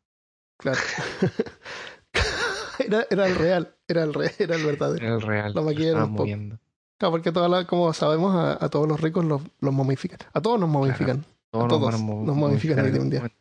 Claro. 0.58 0.80
era, 2.80 3.06
era 3.10 3.28
el 3.28 3.36
real, 3.36 3.76
era 3.88 4.04
el 4.04 4.14
real, 4.14 4.32
era 4.40 4.56
el 4.56 4.66
verdadero. 4.66 5.06
Era 5.06 5.16
el 5.16 5.22
real. 5.22 5.54
Lo 5.54 5.64
maquillaron 5.64 5.88
estaban 5.90 6.10
un 6.10 6.16
poco. 6.16 6.24
moviendo. 6.24 6.60
Claro, 6.98 7.12
porque 7.12 7.32
toda 7.32 7.50
la- 7.50 7.66
como 7.68 7.92
sabemos, 7.94 8.34
a, 8.36 8.64
a 8.64 8.70
todos 8.70 8.88
los 8.88 9.00
ricos 9.02 9.26
los, 9.26 9.42
los 9.60 9.74
momifican. 9.74 10.20
A 10.34 10.42
todos 10.42 10.60
nos 10.60 10.70
momifican. 10.70 11.26
a 11.52 11.58
todos 11.68 11.70
nos 11.92 12.02
un 13.02 13.10
día. 13.10 13.32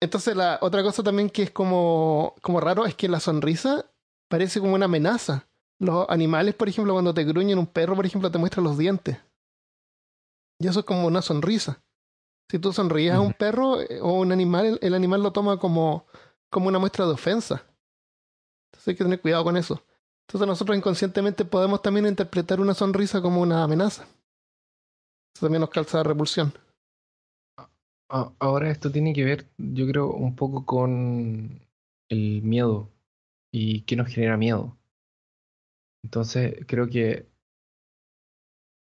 Entonces, 0.00 0.36
la 0.36 0.58
otra 0.60 0.82
cosa 0.82 1.02
también 1.02 1.30
que 1.30 1.44
es 1.44 1.50
como, 1.50 2.34
como 2.42 2.60
raro 2.60 2.84
es 2.84 2.94
que 2.94 3.08
la 3.08 3.18
sonrisa 3.20 3.86
parece 4.28 4.60
como 4.60 4.74
una 4.74 4.84
amenaza. 4.84 5.46
Los 5.78 6.06
animales, 6.10 6.54
por 6.54 6.68
ejemplo, 6.68 6.92
cuando 6.92 7.14
te 7.14 7.24
gruñen 7.24 7.58
un 7.58 7.66
perro, 7.66 7.96
por 7.96 8.04
ejemplo, 8.04 8.30
te 8.30 8.38
muestran 8.38 8.64
los 8.64 8.76
dientes. 8.76 9.16
Y 10.58 10.68
eso 10.68 10.80
es 10.80 10.86
como 10.86 11.06
una 11.06 11.22
sonrisa. 11.22 11.80
Si 12.48 12.58
tú 12.58 12.72
sonríes 12.72 13.12
a 13.12 13.20
un 13.20 13.32
perro 13.32 13.80
eh, 13.80 14.00
o 14.00 14.12
un 14.12 14.32
animal, 14.32 14.78
el 14.82 14.94
animal 14.94 15.22
lo 15.22 15.32
toma 15.32 15.58
como, 15.58 16.06
como 16.50 16.68
una 16.68 16.78
muestra 16.78 17.06
de 17.06 17.12
ofensa. 17.12 17.64
Entonces 18.70 18.88
hay 18.88 18.94
que 18.96 19.04
tener 19.04 19.20
cuidado 19.20 19.44
con 19.44 19.56
eso. 19.56 19.82
Entonces 20.26 20.46
nosotros 20.46 20.76
inconscientemente 20.76 21.44
podemos 21.44 21.82
también 21.82 22.06
interpretar 22.06 22.60
una 22.60 22.74
sonrisa 22.74 23.20
como 23.20 23.40
una 23.40 23.64
amenaza. 23.64 24.04
Eso 25.34 25.46
también 25.46 25.60
nos 25.60 25.70
calza 25.70 26.02
repulsión. 26.02 26.52
Ahora 28.08 28.70
esto 28.70 28.90
tiene 28.90 29.12
que 29.12 29.24
ver, 29.24 29.46
yo 29.58 29.86
creo, 29.86 30.12
un 30.12 30.36
poco 30.36 30.64
con 30.64 31.60
el 32.08 32.42
miedo 32.42 32.88
y 33.52 33.82
qué 33.82 33.96
nos 33.96 34.08
genera 34.08 34.36
miedo. 34.36 34.76
Entonces 36.04 36.64
creo 36.68 36.88
que 36.88 37.26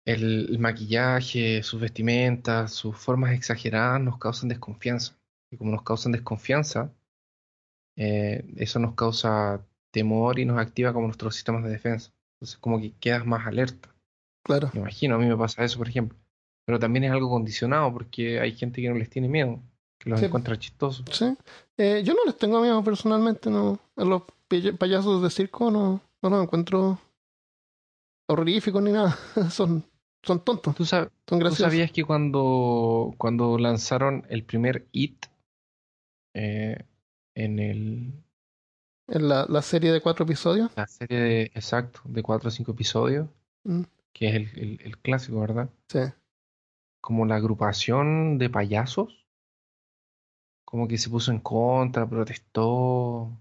el, 0.09 0.59
maquillaje, 0.59 1.63
sus 1.63 1.81
vestimentas, 1.81 2.73
sus 2.73 2.97
formas 2.97 3.35
exageradas 3.35 4.01
nos 4.01 4.19
causan 4.19 4.49
desconfianza. 4.49 5.15
Y 5.51 5.59
como 5.59 5.71
nos 5.71 5.83
causan 5.83 6.13
desconfianza, 6.13 6.91
eh, 7.97 8.45
eso 8.57 8.79
nos 8.79 8.95
causa 8.95 9.63
temor 9.91 10.39
y 10.39 10.47
nos 10.47 10.59
activa 10.59 10.95
como 10.95 11.07
nuestros 11.07 11.35
sistemas 11.35 11.63
de 11.63 11.71
defensa. 11.71 12.11
Entonces 12.37 12.57
como 12.59 12.81
que 12.81 12.93
quedas 12.93 13.27
más 13.27 13.47
alerta. 13.47 13.95
Claro. 14.45 14.71
Me 14.73 14.81
imagino, 14.81 15.17
a 15.17 15.19
mí 15.19 15.27
me 15.27 15.37
pasa 15.37 15.63
eso, 15.63 15.77
por 15.77 15.89
ejemplo. 15.89 16.17
Pero 16.65 16.79
también 16.79 17.05
es 17.05 17.13
algo 17.13 17.29
condicionado 17.29 17.93
porque 17.93 18.41
hay 18.41 18.53
gente 18.53 18.81
que 18.81 18.89
no 18.89 18.95
les 18.95 19.11
tiene 19.11 19.29
miedo, 19.29 19.61
que 19.99 20.09
los 20.09 20.23
encuentra 20.23 20.59
chistosos. 20.59 21.05
Sí. 21.13 21.37
Eh, 21.77 22.03
yo 22.03 22.15
no 22.15 22.25
les 22.25 22.37
tengo 22.39 22.63
miedo 22.63 22.83
personalmente, 22.83 23.51
no. 23.51 23.79
A 23.97 24.05
los 24.05 24.23
payasos 24.79 25.23
de 25.23 25.29
circo 25.29 25.71
no, 25.71 26.01
no 26.23 26.31
los 26.31 26.43
encuentro 26.43 26.99
horroríficos 28.27 28.83
ni 28.83 28.93
nada. 28.93 29.19
Son 29.51 29.85
son 30.29 30.45
tontos. 30.45 30.75
¿Tú, 30.75 30.85
sabías 30.85 31.91
que 31.91 32.05
cuando, 32.05 33.15
cuando 33.17 33.57
lanzaron 33.57 34.27
el 34.29 34.45
primer 34.45 34.87
It 34.93 35.27
eh, 36.35 36.85
en 37.35 37.59
el. 37.59 38.13
En 39.09 39.29
la, 39.29 39.47
la, 39.49 39.63
serie 39.63 39.91
de 39.91 40.03
cuatro 40.03 40.27
episodios? 40.27 40.71
La 40.77 40.87
serie 40.87 41.19
de, 41.19 41.43
exacto, 41.55 42.03
de 42.05 42.23
cuatro 42.23 42.49
o 42.49 42.51
cinco 42.51 42.73
episodios, 42.73 43.27
mm. 43.65 43.83
que 44.13 44.29
es 44.29 44.35
el, 44.35 44.51
el, 44.59 44.81
el, 44.85 44.99
clásico, 44.99 45.41
¿verdad? 45.41 45.71
Sí. 45.89 46.01
Como 47.01 47.25
la 47.25 47.37
agrupación 47.37 48.37
de 48.37 48.51
payasos, 48.51 49.25
como 50.67 50.87
que 50.89 50.99
se 50.99 51.09
puso 51.09 51.33
en 51.33 51.41
contra, 51.41 52.07
protestó. 52.07 53.33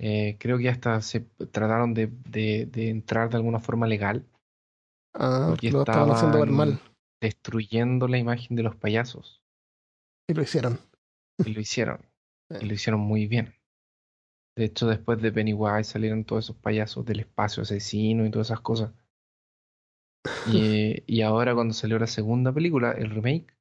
Eh, 0.00 0.36
creo 0.40 0.58
que 0.58 0.68
hasta 0.68 1.00
se 1.02 1.20
trataron 1.52 1.94
de, 1.94 2.08
de, 2.08 2.66
de 2.66 2.90
entrar 2.90 3.30
de 3.30 3.36
alguna 3.36 3.60
forma 3.60 3.86
legal 3.86 4.26
Ah, 5.14 5.46
porque 5.50 5.70
lo 5.70 5.80
estaban 5.80 6.10
haciendo 6.10 6.40
ver 6.40 6.50
mal. 6.50 6.80
Destruyendo 7.20 8.08
la 8.08 8.18
imagen 8.18 8.56
de 8.56 8.62
los 8.62 8.76
payasos. 8.76 9.42
Y 10.28 10.34
lo 10.34 10.42
hicieron. 10.42 10.78
Y 11.38 11.52
lo 11.52 11.60
hicieron. 11.60 12.00
Y 12.60 12.66
lo 12.66 12.74
hicieron 12.74 13.00
muy 13.00 13.26
bien. 13.26 13.54
De 14.56 14.66
hecho, 14.66 14.86
después 14.86 15.20
de 15.20 15.32
Pennywise 15.32 15.84
salieron 15.90 16.24
todos 16.24 16.44
esos 16.44 16.56
payasos 16.56 17.04
del 17.06 17.20
espacio 17.20 17.62
asesino 17.62 18.26
y 18.26 18.30
todas 18.30 18.48
esas 18.48 18.60
cosas. 18.60 18.92
Y, 20.52 21.02
y 21.06 21.22
ahora 21.22 21.54
cuando 21.54 21.74
salió 21.74 21.98
la 21.98 22.06
segunda 22.06 22.52
película, 22.52 22.92
el 22.92 23.10
remake, 23.10 23.54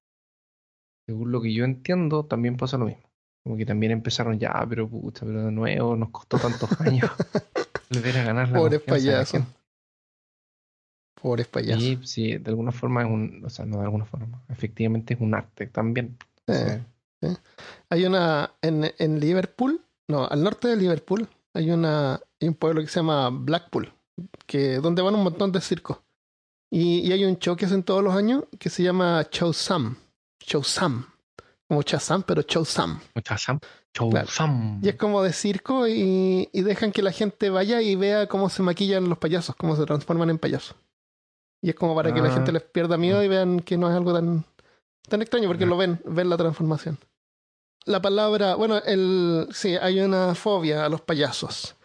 según 1.07 1.31
lo 1.31 1.41
que 1.41 1.53
yo 1.53 1.65
entiendo, 1.65 2.25
también 2.25 2.57
pasa 2.57 2.77
lo 2.77 2.85
mismo. 2.85 3.03
Como 3.43 3.57
que 3.57 3.65
también 3.65 3.91
empezaron 3.91 4.39
ya, 4.39 4.65
pero 4.69 4.87
pucha, 4.87 5.25
pero 5.25 5.45
de 5.45 5.51
nuevo 5.51 5.95
nos 5.95 6.09
costó 6.11 6.37
tantos 6.37 6.79
años 6.81 7.09
volver 7.89 8.17
a 8.17 8.23
ganar 8.23 8.49
la 8.49 8.59
Pobres 8.59 8.81
payasos. 8.81 9.43
Pobres 11.23 11.47
payasos. 11.47 11.81
Sí, 11.81 11.99
sí, 12.03 12.37
de 12.37 12.49
alguna 12.51 12.73
forma 12.73 13.01
es 13.01 13.07
un, 13.07 13.41
o 13.45 13.49
sea, 13.49 13.65
no 13.65 13.77
de 13.77 13.85
alguna 13.85 14.03
forma, 14.03 14.43
efectivamente 14.49 15.13
es 15.13 15.21
un 15.21 15.33
arte 15.33 15.67
también. 15.67 16.17
Hay 17.89 18.05
una, 18.05 18.51
en, 18.61 18.91
en 18.99 19.21
Liverpool, 19.21 19.79
no, 20.09 20.27
al 20.27 20.43
norte 20.43 20.67
de 20.67 20.75
Liverpool, 20.75 21.29
hay 21.53 21.71
una, 21.71 22.15
hay 22.41 22.47
un 22.49 22.55
pueblo 22.55 22.81
que 22.81 22.89
se 22.89 22.99
llama 22.99 23.29
Blackpool, 23.29 23.93
que 24.45 24.79
donde 24.79 25.01
van 25.01 25.15
un 25.15 25.23
montón 25.23 25.53
de 25.53 25.61
circos. 25.61 25.99
Y, 26.69 26.99
y 26.99 27.13
hay 27.13 27.23
un 27.23 27.39
show 27.39 27.55
que 27.55 27.67
hacen 27.67 27.83
todos 27.83 28.03
los 28.03 28.13
años 28.13 28.43
que 28.59 28.69
se 28.69 28.83
llama 28.83 29.25
Chow 29.29 29.53
Sam. 29.53 29.95
Chow 30.41 30.61
Sam. 30.61 31.05
Como 31.69 31.83
Chazam, 31.83 32.23
pero 32.23 32.41
Chow 32.41 32.65
Sam. 32.65 32.99
Chazam. 33.23 33.61
Chow 33.93 34.11
Sam. 34.27 34.81
Y 34.83 34.89
es 34.89 34.95
como 34.95 35.23
de 35.23 35.31
circo 35.31 35.87
y, 35.87 36.49
y 36.51 36.61
dejan 36.63 36.91
que 36.91 37.01
la 37.01 37.13
gente 37.13 37.49
vaya 37.49 37.81
y 37.81 37.95
vea 37.95 38.27
cómo 38.27 38.49
se 38.49 38.61
maquillan 38.61 39.07
los 39.07 39.19
payasos, 39.19 39.55
cómo 39.55 39.77
se 39.77 39.85
transforman 39.85 40.29
en 40.29 40.37
payasos. 40.37 40.75
Y 41.63 41.69
es 41.69 41.75
como 41.75 41.95
para 41.95 42.13
que 42.13 42.21
la 42.21 42.29
gente 42.29 42.51
ah. 42.51 42.53
les 42.53 42.61
pierda 42.61 42.97
miedo 42.97 43.23
y 43.23 43.29
vean 43.29 43.61
que 43.61 43.77
no 43.77 43.89
es 43.89 43.95
algo 43.95 44.13
tan, 44.13 44.43
tan 45.07 45.21
extraño, 45.21 45.47
porque 45.47 45.65
lo 45.65 45.77
ven, 45.77 46.01
ven 46.03 46.29
la 46.29 46.35
transformación. 46.35 46.99
La 47.85 48.01
palabra, 48.01 48.55
bueno, 48.55 48.79
el, 48.85 49.47
sí, 49.53 49.77
hay 49.77 50.01
una 50.01 50.35
fobia 50.35 50.85
a 50.85 50.89
los 50.89 50.99
payasos. 50.99 51.77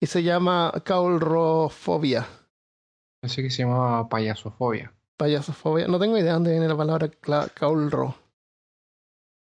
Y 0.00 0.06
se 0.06 0.22
llama 0.22 0.70
caulrofobia. 0.84 2.26
Pensé 3.22 3.42
que 3.42 3.48
se 3.48 3.62
llamaba 3.62 4.06
payasofobia. 4.06 4.92
Payasofobia. 5.16 5.88
No 5.88 5.98
tengo 5.98 6.18
idea 6.18 6.26
de 6.26 6.32
dónde 6.34 6.50
viene 6.50 6.68
la 6.68 6.76
palabra 6.76 7.10
caulro. 7.54 8.14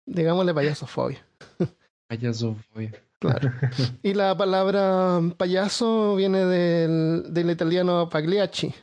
Digámosle 0.04 0.52
payasofobia. 0.52 1.24
Payasofobia. 2.08 2.92
Claro. 3.20 3.52
Y 4.02 4.12
la 4.12 4.36
palabra 4.36 5.20
payaso 5.38 6.14
viene 6.14 6.44
del, 6.44 7.32
del 7.32 7.50
italiano 7.50 8.08
pagliacci, 8.10 8.74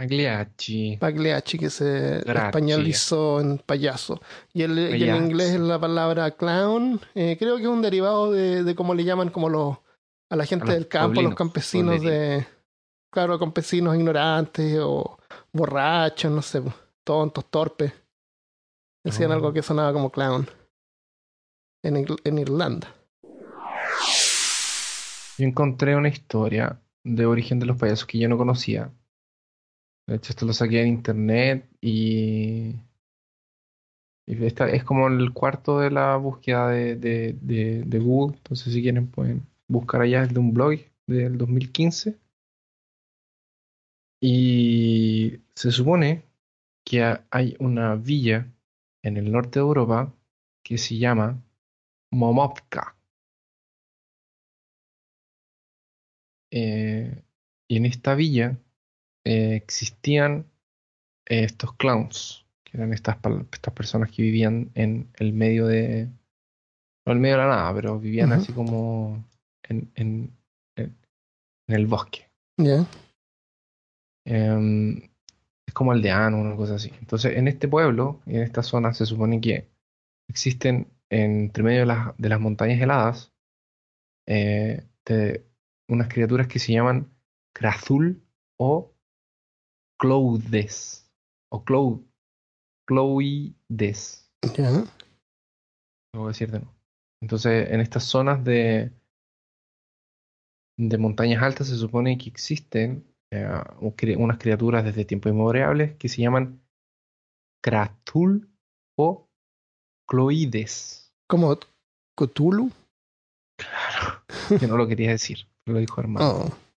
Pagliacci. 0.00 0.96
Pagliacci, 0.98 1.58
que 1.58 1.68
se 1.68 2.20
españolizó 2.20 3.38
en 3.38 3.58
payaso. 3.58 4.18
Y, 4.54 4.62
el, 4.62 4.78
en 4.78 5.24
inglés 5.24 5.50
es 5.50 5.60
la 5.60 5.78
palabra 5.78 6.30
clown. 6.30 6.98
Eh, 7.14 7.36
creo 7.38 7.56
que 7.58 7.64
es 7.64 7.68
un 7.68 7.82
derivado 7.82 8.32
de, 8.32 8.64
de 8.64 8.74
cómo 8.74 8.94
le 8.94 9.04
llaman 9.04 9.28
como 9.28 9.50
los, 9.50 9.76
a 10.30 10.36
la 10.36 10.46
gente 10.46 10.72
del 10.72 10.88
campo, 10.88 11.20
los 11.20 11.34
campesinos 11.34 12.00
de... 12.00 12.46
Claro, 13.12 13.38
campesinos 13.38 13.94
ignorantes 13.94 14.78
o 14.80 15.18
borrachos, 15.52 16.32
no 16.32 16.40
sé, 16.40 16.62
tontos, 17.04 17.50
torpes. 17.50 17.92
Decían 19.04 19.32
algo 19.32 19.48
oh. 19.48 19.52
que 19.52 19.60
sonaba 19.60 19.92
como 19.92 20.10
clown. 20.10 20.48
En, 21.82 22.06
en 22.24 22.38
Irlanda. 22.38 22.94
Yo 25.36 25.44
encontré 25.44 25.94
una 25.94 26.08
historia 26.08 26.80
de 27.04 27.26
origen 27.26 27.58
de 27.58 27.66
los 27.66 27.76
payasos 27.76 28.06
que 28.06 28.18
yo 28.18 28.28
no 28.28 28.38
conocía 28.38 28.90
de 30.10 30.16
hecho, 30.16 30.32
esto 30.32 30.44
lo 30.44 30.52
saqué 30.52 30.82
en 30.82 30.88
internet 30.88 31.68
y, 31.80 32.74
esta 34.26 34.68
es 34.68 34.84
como 34.84 35.08
el 35.08 35.32
cuarto 35.32 35.78
de 35.80 35.90
la 35.90 36.16
búsqueda 36.16 36.68
de, 36.68 36.96
de, 36.96 37.34
de, 37.84 37.98
Google. 37.98 38.36
Entonces, 38.36 38.72
si 38.72 38.82
quieren, 38.82 39.08
pueden 39.08 39.46
buscar 39.68 40.02
allá 40.02 40.22
el 40.22 40.32
de 40.32 40.40
un 40.40 40.52
blog 40.52 40.78
del 41.06 41.38
2015. 41.38 42.18
Y 44.20 45.40
se 45.54 45.70
supone 45.70 46.24
que 46.84 47.18
hay 47.30 47.56
una 47.60 47.94
villa 47.96 48.52
en 49.02 49.16
el 49.16 49.30
norte 49.32 49.60
de 49.60 49.64
Europa 49.64 50.12
que 50.64 50.78
se 50.78 50.98
llama 50.98 51.40
Momovka. 52.10 52.96
Eh, 56.52 57.22
y 57.68 57.76
en 57.76 57.86
esta 57.86 58.14
villa 58.14 58.58
eh, 59.24 59.54
existían 59.54 60.46
eh, 61.26 61.44
estos 61.44 61.74
clowns, 61.74 62.46
que 62.64 62.76
eran 62.76 62.92
estas, 62.92 63.18
estas 63.52 63.74
personas 63.74 64.10
que 64.10 64.22
vivían 64.22 64.70
en 64.74 65.10
el 65.18 65.32
medio 65.32 65.66
de. 65.66 66.08
No 67.06 67.12
en 67.12 67.18
el 67.18 67.20
medio 67.20 67.36
de 67.36 67.42
la 67.42 67.48
nada, 67.48 67.74
pero 67.74 67.98
vivían 67.98 68.32
así 68.32 68.52
como 68.52 69.24
en, 69.62 69.90
en, 69.94 70.36
en, 70.76 70.96
el 71.68 71.86
bosque. 71.86 72.30
Em, 74.26 75.02
es 75.66 75.74
como 75.74 75.92
aldeano, 75.92 76.38
una 76.38 76.56
cosa 76.56 76.74
así. 76.74 76.92
Entonces, 77.00 77.36
en 77.36 77.48
este 77.48 77.68
pueblo, 77.68 78.20
en 78.26 78.42
esta 78.42 78.62
zona, 78.62 78.92
se 78.92 79.06
supone 79.06 79.40
que 79.40 79.66
existen 80.28 80.88
entre 81.08 81.62
medio 81.62 81.80
de 81.80 81.86
las, 81.86 82.16
de 82.18 82.28
las 82.28 82.40
montañas 82.40 82.80
heladas 82.80 83.32
eh, 84.26 84.86
unas 85.88 86.08
criaturas 86.08 86.46
que 86.46 86.60
se 86.60 86.72
llaman 86.72 87.12
Krazul 87.52 88.22
o 88.56 88.89
Cloudes 90.00 91.06
o 91.52 91.62
Clou, 91.62 92.08
Cloides. 92.88 94.32
Ya. 94.56 94.70
No 96.14 96.20
voy 96.20 96.24
a 96.24 96.28
decir 96.28 96.50
de 96.50 96.60
nuevo. 96.60 96.74
Entonces, 97.22 97.70
en 97.70 97.80
estas 97.80 98.04
zonas 98.04 98.42
de, 98.42 98.90
de 100.78 100.98
montañas 100.98 101.42
altas 101.42 101.68
se 101.68 101.76
supone 101.76 102.16
que 102.16 102.30
existen 102.30 103.04
eh, 103.30 103.46
unas 104.16 104.38
criaturas 104.38 104.84
desde 104.84 105.04
tiempos 105.04 105.30
inmemoriales 105.30 105.96
que 105.98 106.08
se 106.08 106.22
llaman 106.22 106.62
Kratul 107.62 108.48
o 108.98 109.28
cloides. 110.08 111.12
Como 111.28 111.58
Cthulhu. 112.18 112.70
Claro. 113.58 114.22
Yo 114.60 114.66
no 114.66 114.78
lo 114.78 114.88
quería 114.88 115.10
decir, 115.10 115.46
lo 115.66 115.78
dijo 115.78 116.00
hermano. 116.00 116.26
Oh, 116.26 116.69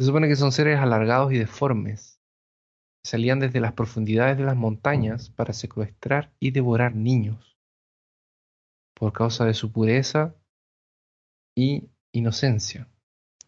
Se 0.00 0.06
supone 0.06 0.28
que 0.28 0.36
son 0.36 0.50
seres 0.50 0.78
alargados 0.80 1.30
y 1.30 1.36
deformes. 1.38 2.22
Salían 3.04 3.38
desde 3.38 3.60
las 3.60 3.74
profundidades 3.74 4.38
de 4.38 4.44
las 4.44 4.56
montañas 4.56 5.28
para 5.28 5.52
secuestrar 5.52 6.32
y 6.40 6.52
devorar 6.52 6.94
niños. 6.94 7.58
Por 8.94 9.12
causa 9.12 9.44
de 9.44 9.52
su 9.52 9.70
pureza 9.72 10.34
y 11.54 11.90
inocencia. 12.12 12.88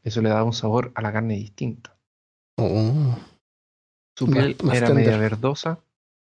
Eso 0.02 0.20
le 0.20 0.28
daba 0.28 0.44
un 0.44 0.52
sabor 0.52 0.92
a 0.94 1.00
la 1.00 1.10
carne 1.10 1.34
distinto. 1.36 1.90
oh. 2.58 3.16
Su 4.14 4.26
Más- 4.26 4.36
piel 4.36 4.56
más 4.62 4.76
era 4.76 4.88
tender. 4.88 5.06
media 5.06 5.18
verdosa, 5.18 5.82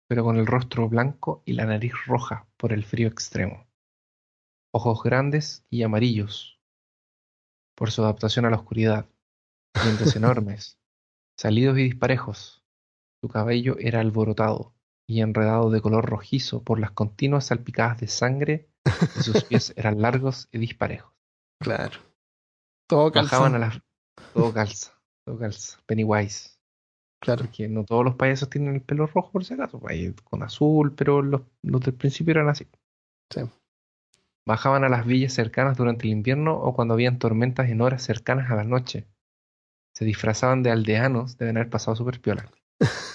pero 0.08 0.24
con 0.24 0.38
el 0.38 0.48
rostro 0.48 0.89
blanco 0.89 1.44
y 1.46 1.53
la 1.53 1.65
nariz 1.65 1.94
roja 2.08 2.48
por 2.58 2.74
el 2.74 2.84
frío 2.84 3.08
extremo. 3.08 3.67
Ojos 4.74 5.03
grandes 5.03 5.63
y 5.70 5.84
amarillos 5.84 6.60
por 7.75 7.91
su 7.91 8.01
adaptación 8.01 8.46
a 8.46 8.50
la 8.50 8.55
oscuridad. 8.58 9.05
Dientes 9.84 10.15
enormes, 10.15 10.79
salidos 11.38 11.77
y 11.77 11.84
disparejos. 11.84 12.63
Su 13.22 13.29
cabello 13.29 13.77
era 13.79 14.00
alborotado 14.00 14.74
y 15.08 15.22
enredado 15.22 15.70
de 15.70 15.82
color 15.82 16.05
rojizo 16.05 16.63
por 16.63 16.79
las 16.79 16.91
continuas 16.91 17.46
salpicadas 17.46 18.00
de 18.00 18.08
sangre 18.08 18.70
y 18.86 19.24
sus 19.24 19.44
pies 19.46 19.74
eran 19.75 20.01
largos 20.01 20.48
y 20.51 20.60
disparejos. 20.60 21.13
Claro. 21.62 22.00
Todo 22.88 23.12
Bajaban 23.12 23.53
calza. 23.53 23.55
a 23.55 23.60
las... 23.60 23.82
Todo 24.34 24.53
calza, 24.53 24.94
todo 25.25 25.39
calza. 25.39 25.79
Pennywise. 25.86 26.51
Claro. 27.22 27.46
Porque 27.46 27.67
no 27.67 27.84
todos 27.84 28.05
los 28.05 28.15
payasos 28.15 28.50
tienen 28.50 28.75
el 28.75 28.82
pelo 28.82 29.08
rojo, 29.08 29.32
por 29.32 29.46
si 29.46 29.53
acaso. 29.53 29.82
Hay 29.88 30.13
con 30.24 30.44
azul, 30.44 30.94
pero 30.96 31.22
los, 31.22 31.41
los 31.63 31.82
del 31.82 31.96
principio 31.96 32.32
eran 32.32 32.50
así. 32.50 32.67
Sí. 33.32 33.41
Bajaban 34.48 34.84
a 34.84 34.89
las 34.89 35.05
villas 35.08 35.34
cercanas 35.34 35.75
durante 35.75 36.05
el 36.05 36.12
invierno 36.12 36.55
o 36.55 36.75
cuando 36.75 36.94
habían 36.94 37.17
tormentas 37.17 37.70
en 37.70 37.82
horas 37.82 38.03
cercanas 38.03 38.51
a 38.51 38.55
la 38.55 38.63
noche. 38.63 39.08
Se 39.96 40.04
disfrazaban 40.04 40.62
de 40.62 40.72
aldeanos, 40.72 41.38
deben 41.38 41.56
haber 41.56 41.70
pasado 41.70 41.96
súper 41.96 42.20
piola, 42.20 42.52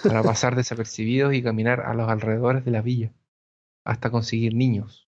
para 0.03 0.23
pasar 0.23 0.57
desapercibidos 0.57 1.35
y 1.35 1.43
caminar 1.43 1.81
a 1.81 1.93
los 1.93 2.09
alrededores 2.09 2.65
de 2.65 2.71
la 2.71 2.81
villa, 2.81 3.13
hasta 3.85 4.11
conseguir 4.11 4.55
niños. 4.55 5.07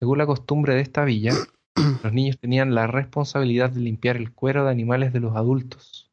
Según 0.00 0.18
la 0.18 0.26
costumbre 0.26 0.74
de 0.74 0.82
esta 0.82 1.04
villa, 1.04 1.32
los 2.02 2.12
niños 2.12 2.38
tenían 2.38 2.74
la 2.74 2.86
responsabilidad 2.86 3.70
de 3.70 3.80
limpiar 3.80 4.16
el 4.16 4.34
cuero 4.34 4.66
de 4.66 4.70
animales 4.70 5.14
de 5.14 5.20
los 5.20 5.34
adultos, 5.34 6.12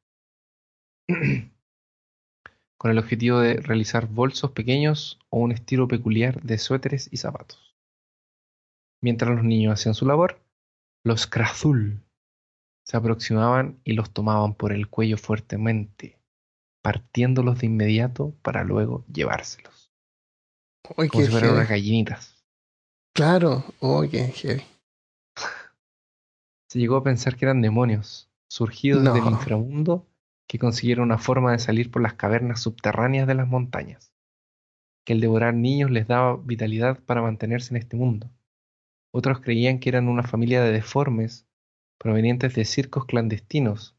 con 2.77 2.89
el 2.89 2.99
objetivo 2.99 3.39
de 3.39 3.57
realizar 3.57 4.07
bolsos 4.07 4.51
pequeños 4.51 5.19
o 5.29 5.39
un 5.39 5.51
estilo 5.51 5.89
peculiar 5.89 6.41
de 6.41 6.57
suéteres 6.57 7.09
y 7.11 7.17
zapatos. 7.17 7.75
Mientras 9.01 9.35
los 9.35 9.43
niños 9.43 9.73
hacían 9.73 9.93
su 9.93 10.05
labor, 10.05 10.39
los 11.03 11.27
Krazul 11.27 12.01
se 12.83 12.97
aproximaban 12.97 13.79
y 13.83 13.93
los 13.93 14.11
tomaban 14.11 14.53
por 14.55 14.71
el 14.73 14.87
cuello 14.87 15.17
fuertemente, 15.17 16.19
partiéndolos 16.81 17.59
de 17.59 17.67
inmediato 17.67 18.33
para 18.41 18.63
luego 18.63 19.05
llevárselos, 19.11 19.91
como 20.83 21.07
si 21.07 21.31
fueran 21.31 21.51
unas 21.51 21.69
gallinitas. 21.69 22.43
Claro. 23.13 23.63
Qué 24.09 24.27
heavy. 24.27 24.63
Se 26.69 26.79
llegó 26.79 26.95
a 26.95 27.03
pensar 27.03 27.35
que 27.35 27.45
eran 27.45 27.61
demonios, 27.61 28.31
surgidos 28.49 29.03
No. 29.03 29.13
del 29.13 29.25
inframundo, 29.25 30.07
que 30.47 30.59
consiguieron 30.59 31.05
una 31.05 31.17
forma 31.17 31.51
de 31.51 31.59
salir 31.59 31.91
por 31.91 32.01
las 32.01 32.13
cavernas 32.13 32.61
subterráneas 32.61 33.27
de 33.27 33.35
las 33.35 33.47
montañas, 33.47 34.13
que 35.05 35.13
el 35.13 35.21
devorar 35.21 35.53
niños 35.53 35.91
les 35.91 36.07
daba 36.07 36.37
vitalidad 36.37 36.99
para 37.03 37.21
mantenerse 37.21 37.73
en 37.73 37.77
este 37.77 37.97
mundo. 37.97 38.29
Otros 39.13 39.41
creían 39.41 39.79
que 39.79 39.89
eran 39.89 40.07
una 40.07 40.23
familia 40.23 40.61
de 40.63 40.71
deformes 40.71 41.45
provenientes 42.01 42.55
de 42.55 42.65
circos 42.65 43.05
clandestinos, 43.05 43.95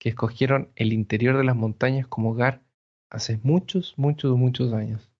que 0.00 0.08
escogieron 0.08 0.70
el 0.74 0.92
interior 0.92 1.36
de 1.36 1.44
las 1.44 1.54
montañas 1.54 2.08
como 2.08 2.32
hogar 2.32 2.62
hace 3.10 3.38
muchos, 3.44 3.94
muchos, 3.96 4.36
muchos 4.36 4.72
años, 4.72 5.12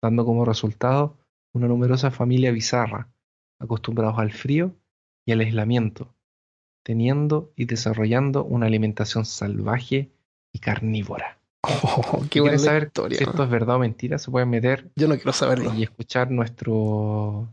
dando 0.00 0.24
como 0.24 0.44
resultado 0.44 1.18
una 1.52 1.66
numerosa 1.66 2.12
familia 2.12 2.52
bizarra, 2.52 3.12
acostumbrados 3.58 4.16
al 4.20 4.30
frío 4.30 4.76
y 5.26 5.32
al 5.32 5.40
aislamiento, 5.40 6.14
teniendo 6.84 7.52
y 7.56 7.64
desarrollando 7.64 8.44
una 8.44 8.66
alimentación 8.66 9.24
salvaje 9.24 10.12
y 10.52 10.58
carnívora. 10.60 11.38
Oh, 11.84 12.24
qué 12.30 12.40
buena 12.40 12.58
saber 12.58 12.84
historia. 12.84 13.18
si 13.18 13.24
esto 13.24 13.42
es 13.42 13.50
verdad 13.50 13.76
o 13.76 13.78
mentira, 13.80 14.18
se 14.18 14.30
pueden 14.30 14.50
meter 14.50 14.90
Yo 14.96 15.08
no 15.08 15.14
quiero 15.14 15.32
saberlo. 15.32 15.72
y 15.74 15.82
escuchar 15.82 16.30
nuestro 16.30 17.52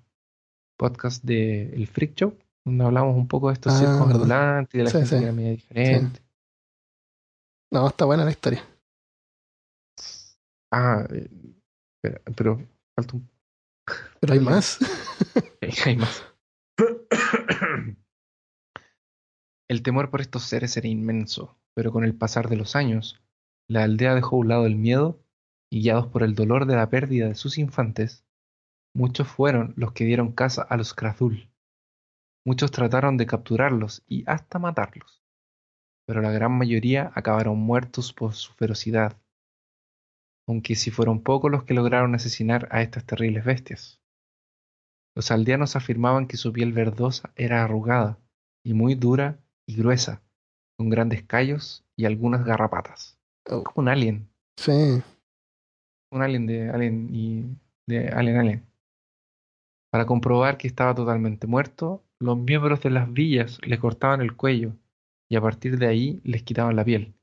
podcast 0.77 1.23
de 1.23 1.73
El 1.73 1.87
Freak 1.87 2.15
Show, 2.15 2.35
donde 2.65 2.83
hablamos 2.85 3.15
un 3.15 3.27
poco 3.27 3.47
de 3.47 3.53
estos 3.53 3.73
Ah, 3.73 3.77
circos 3.77 3.99
verdad. 3.99 4.15
ambulantes 4.15 4.75
y 4.75 4.77
de 4.79 4.83
la 4.83 4.89
Sí, 4.89 4.97
gente 4.97 5.09
sí. 5.09 5.15
que 5.17 5.23
era 5.23 5.33
media 5.33 5.51
diferente. 5.51 6.21
No, 7.71 7.87
está 7.87 8.05
buena 8.05 8.25
la 8.25 8.31
historia. 8.31 8.63
Ah, 10.71 11.05
eh, 11.11 11.29
espera, 12.03 12.21
pero 12.35 12.57
falta 12.95 13.15
un 13.17 13.29
Pero 14.19 14.33
hay 14.33 14.39
más. 14.39 14.77
Hay 15.85 15.97
más. 15.97 16.23
El 19.69 19.83
temor 19.83 20.09
por 20.09 20.21
estos 20.21 20.43
seres 20.43 20.75
era 20.77 20.87
inmenso, 20.87 21.57
pero 21.75 21.91
con 21.91 22.03
el 22.03 22.15
pasar 22.15 22.49
de 22.49 22.55
los 22.55 22.75
años, 22.75 23.21
la 23.67 23.83
aldea 23.83 24.15
dejó 24.15 24.35
a 24.35 24.39
un 24.39 24.47
lado 24.47 24.65
el 24.65 24.75
miedo 24.75 25.19
y 25.71 25.81
guiados 25.83 26.07
por 26.07 26.23
el 26.23 26.33
dolor 26.33 26.65
de 26.65 26.75
la 26.75 26.89
pérdida 26.89 27.27
de 27.27 27.35
sus 27.35 27.59
infantes, 27.59 28.25
muchos 28.95 29.27
fueron 29.27 29.73
los 29.77 29.91
que 29.93 30.05
dieron 30.05 30.31
caza 30.31 30.63
a 30.63 30.75
los 30.77 30.95
Krazul. 30.95 31.51
Muchos 32.49 32.71
trataron 32.71 33.15
de 33.15 33.27
capturarlos 33.27 34.01
y 34.07 34.23
hasta 34.25 34.57
matarlos, 34.57 35.21
pero 36.07 36.19
la 36.19 36.31
gran 36.31 36.51
mayoría 36.51 37.11
acabaron 37.13 37.59
muertos 37.59 38.11
por 38.11 38.33
su 38.33 38.53
ferocidad, 38.53 39.21
aunque 40.47 40.73
si 40.73 40.89
fueron 40.89 41.21
pocos 41.21 41.51
los 41.51 41.63
que 41.63 41.75
lograron 41.75 42.15
asesinar 42.15 42.67
a 42.71 42.81
estas 42.81 43.05
terribles 43.05 43.45
bestias. 43.45 44.01
Los 45.15 45.29
aldeanos 45.29 45.75
afirmaban 45.75 46.25
que 46.25 46.37
su 46.37 46.51
piel 46.51 46.73
verdosa 46.73 47.31
era 47.35 47.63
arrugada 47.63 48.17
y 48.65 48.73
muy 48.73 48.95
dura 48.95 49.37
y 49.67 49.75
gruesa, 49.75 50.23
con 50.75 50.89
grandes 50.89 51.21
callos 51.21 51.85
y 51.95 52.05
algunas 52.05 52.43
garrapatas. 52.43 53.19
Oh, 53.47 53.63
Como 53.63 53.83
un 53.85 53.89
alien, 53.89 54.27
sí. 54.57 55.03
un 56.11 56.21
alien 56.23 56.47
de 56.47 56.71
Alien 56.71 57.09
y 57.13 57.45
de 57.85 58.09
Alien 58.09 58.37
Alien. 58.37 58.68
Para 59.91 60.05
comprobar 60.05 60.57
que 60.57 60.67
estaba 60.67 60.93
totalmente 60.93 61.47
muerto, 61.47 62.03
los 62.19 62.37
miembros 62.37 62.81
de 62.81 62.89
las 62.91 63.11
villas 63.11 63.59
le 63.65 63.79
cortaban 63.79 64.21
el 64.21 64.35
cuello 64.35 64.73
y 65.29 65.35
a 65.35 65.41
partir 65.41 65.77
de 65.77 65.87
ahí 65.87 66.21
les 66.23 66.43
quitaban 66.43 66.75
la 66.75 66.83
piel. 66.85 67.13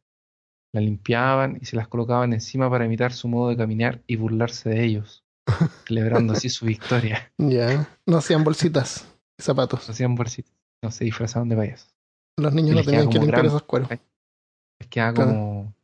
La 0.75 0.81
limpiaban 0.81 1.59
y 1.61 1.65
se 1.65 1.77
las 1.77 1.89
colocaban 1.89 2.33
encima 2.33 2.69
para 2.69 2.85
imitar 2.87 3.13
su 3.13 3.29
modo 3.29 3.49
de 3.51 3.57
caminar 3.57 4.03
y 4.07 4.17
burlarse 4.17 4.69
de 4.71 4.85
ellos, 4.85 5.25
celebrando 5.87 6.33
así 6.33 6.49
su 6.49 6.67
victoria. 6.67 7.33
Ya. 7.39 7.89
No 8.05 8.17
hacían 8.19 8.43
bolsitas 8.45 9.09
y 9.39 9.43
zapatos. 9.43 9.89
Hacían 9.89 10.15
bolsitas, 10.17 10.53
no 10.83 10.91
se 10.91 11.05
disfrazaban 11.05 11.49
de 11.49 11.57
payasos. 11.57 11.95
Los 12.39 12.53
niños 12.53 12.77
no 12.77 12.83
tenían 12.83 13.09
que 13.09 13.19
limpiar 13.19 13.37
gran- 13.43 13.47
esos 13.47 13.63
cueros. 13.63 13.89
Les 13.91 14.89
quedaba 14.91 15.15
Claro. 15.15 15.31
como 15.31 15.75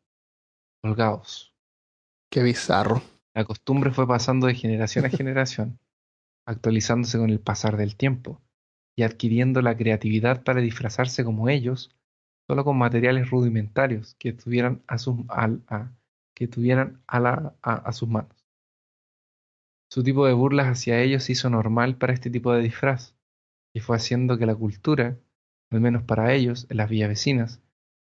colgados. 0.82 1.54
Qué 2.30 2.42
bizarro. 2.42 3.02
La 3.34 3.44
costumbre 3.44 3.90
fue 3.92 4.06
pasando 4.06 4.46
de 4.46 4.54
generación 4.54 5.06
a 5.06 5.08
generación, 5.08 5.78
actualizándose 6.52 7.18
con 7.18 7.30
el 7.30 7.40
pasar 7.40 7.76
del 7.76 7.96
tiempo 7.96 8.40
y 8.96 9.02
adquiriendo 9.02 9.62
la 9.62 9.76
creatividad 9.76 10.44
para 10.44 10.60
disfrazarse 10.60 11.24
como 11.24 11.48
ellos, 11.48 11.90
solo 12.48 12.64
con 12.64 12.78
materiales 12.78 13.30
rudimentarios 13.30 14.14
que 14.18 14.32
tuvieran 14.32 14.82
a 14.86 14.98
sus, 14.98 15.16
a- 15.28 15.92
que 16.34 16.48
tuvieran 16.48 17.02
a, 17.06 17.92
sus 17.92 18.08
manos. 18.08 18.46
Su 19.90 20.02
tipo 20.02 20.26
de 20.26 20.32
burlas 20.32 20.66
hacia 20.66 21.00
ellos 21.00 21.30
hizo 21.30 21.48
normal 21.50 21.96
para 21.96 22.12
este 22.12 22.30
tipo 22.30 22.52
de 22.52 22.62
disfraz, 22.62 23.14
y 23.74 23.80
fue 23.80 23.96
haciendo 23.96 24.38
que 24.38 24.46
la 24.46 24.54
cultura, 24.56 25.18
al 25.70 25.80
menos 25.80 26.02
para 26.02 26.32
ellos, 26.34 26.66
en 26.70 26.78
las 26.78 26.90
villas 26.90 27.08
vecinas, 27.10 27.62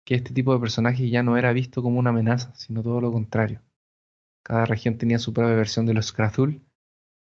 que 0.05 0.15
este 0.15 0.33
tipo 0.33 0.53
de 0.53 0.59
personaje 0.59 1.09
ya 1.09 1.23
no 1.23 1.37
era 1.37 1.53
visto 1.53 1.81
como 1.81 1.99
una 1.99 2.11
amenaza, 2.11 2.53
sino 2.55 2.83
todo 2.83 3.01
lo 3.01 3.11
contrario. 3.11 3.61
Cada 4.43 4.65
región 4.65 4.97
tenía 4.97 5.19
su 5.19 5.33
propia 5.33 5.55
versión 5.55 5.85
de 5.85 5.93
los 5.93 6.13
Krazul 6.13 6.61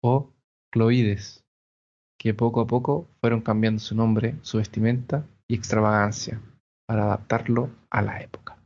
o 0.03 0.32
Cloides, 0.73 1.45
que 2.19 2.33
poco 2.33 2.63
a 2.63 2.67
poco 2.67 3.07
fueron 3.21 3.43
cambiando 3.43 3.79
su 3.79 3.95
nombre, 3.95 4.37
su 4.41 4.57
vestimenta 4.57 5.27
y 5.47 5.55
extravagancia 5.55 6.41
para 6.87 7.05
adaptarlo 7.05 7.69
a 7.91 8.01
la 8.01 8.23
época. 8.23 8.57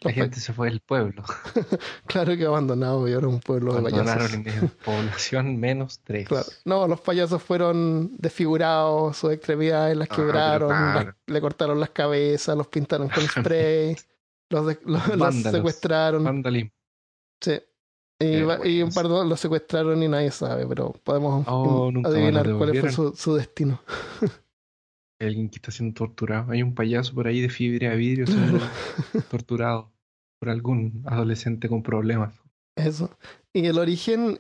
La 0.03 0.13
gente 0.13 0.39
se 0.41 0.53
fue 0.53 0.69
del 0.69 0.81
pueblo. 0.81 1.23
claro 2.07 2.37
que 2.37 2.45
abandonado 2.45 3.09
y 3.09 3.13
ahora 3.15 3.29
un 3.29 3.41
pueblo 3.41 3.75
de 3.75 3.83
payasos. 3.83 4.09
Abandonaron 4.09 4.71
población 4.85 5.57
menos 5.59 6.01
tres. 6.05 6.29
Claro. 6.29 6.47
No, 6.65 6.87
los 6.87 7.01
payasos 7.01 7.43
fueron 7.43 8.11
desfigurados, 8.17 9.17
sus 9.17 9.33
extremidades 9.33 9.97
las 9.97 10.09
Ah, 10.11 10.15
quebraron, 10.17 10.69
pero 10.69 10.81
claro. 10.93 11.05
las- 11.07 11.15
le 11.27 11.41
cortaron 11.41 11.81
las 11.81 11.91
cabezas, 11.91 12.57
los 12.57 12.67
pintaron 12.69 13.09
con 13.09 13.23
spray, 13.25 13.97
los, 14.51 14.67
de- 14.67 14.79
los- 14.85 15.09
los 15.09 15.19
Vándalos. 15.19 15.53
secuestraron. 15.59 16.25
Vandalismo. 16.25 16.71
Sí. 17.41 17.61
Y, 18.21 18.83
un 18.83 18.91
par 18.93 19.07
de 19.07 19.25
los 19.25 19.39
secuestraron 19.39 20.03
y 20.03 20.09
nadie 20.09 20.33
sabe, 20.33 20.67
pero 20.67 20.93
podemos 21.05 21.45
Oh, 21.47 21.93
adivinar 22.05 22.53
cuál 22.57 22.77
fue 22.77 22.91
su, 22.91 23.15
su 23.15 23.37
destino. 23.37 23.81
Alguien 25.21 25.49
que 25.49 25.57
está 25.57 25.71
siendo 25.73 25.95
torturado. 25.95 26.53
Hay 26.53 26.63
un 26.63 26.75
payaso 26.75 27.13
por 27.15 27.27
ahí 27.27 27.41
de 27.41 27.49
fibra 27.49 27.91
de 27.91 27.97
vidrio 27.97 28.27
siendo 28.27 28.61
torturado 29.31 29.91
por 30.39 30.49
algún 30.51 31.03
adolescente 31.07 31.69
con 31.69 31.83
problemas. 31.83 32.35
Eso. 32.77 33.11
Y 33.53 33.67
el 33.67 33.79
origen, 33.79 34.39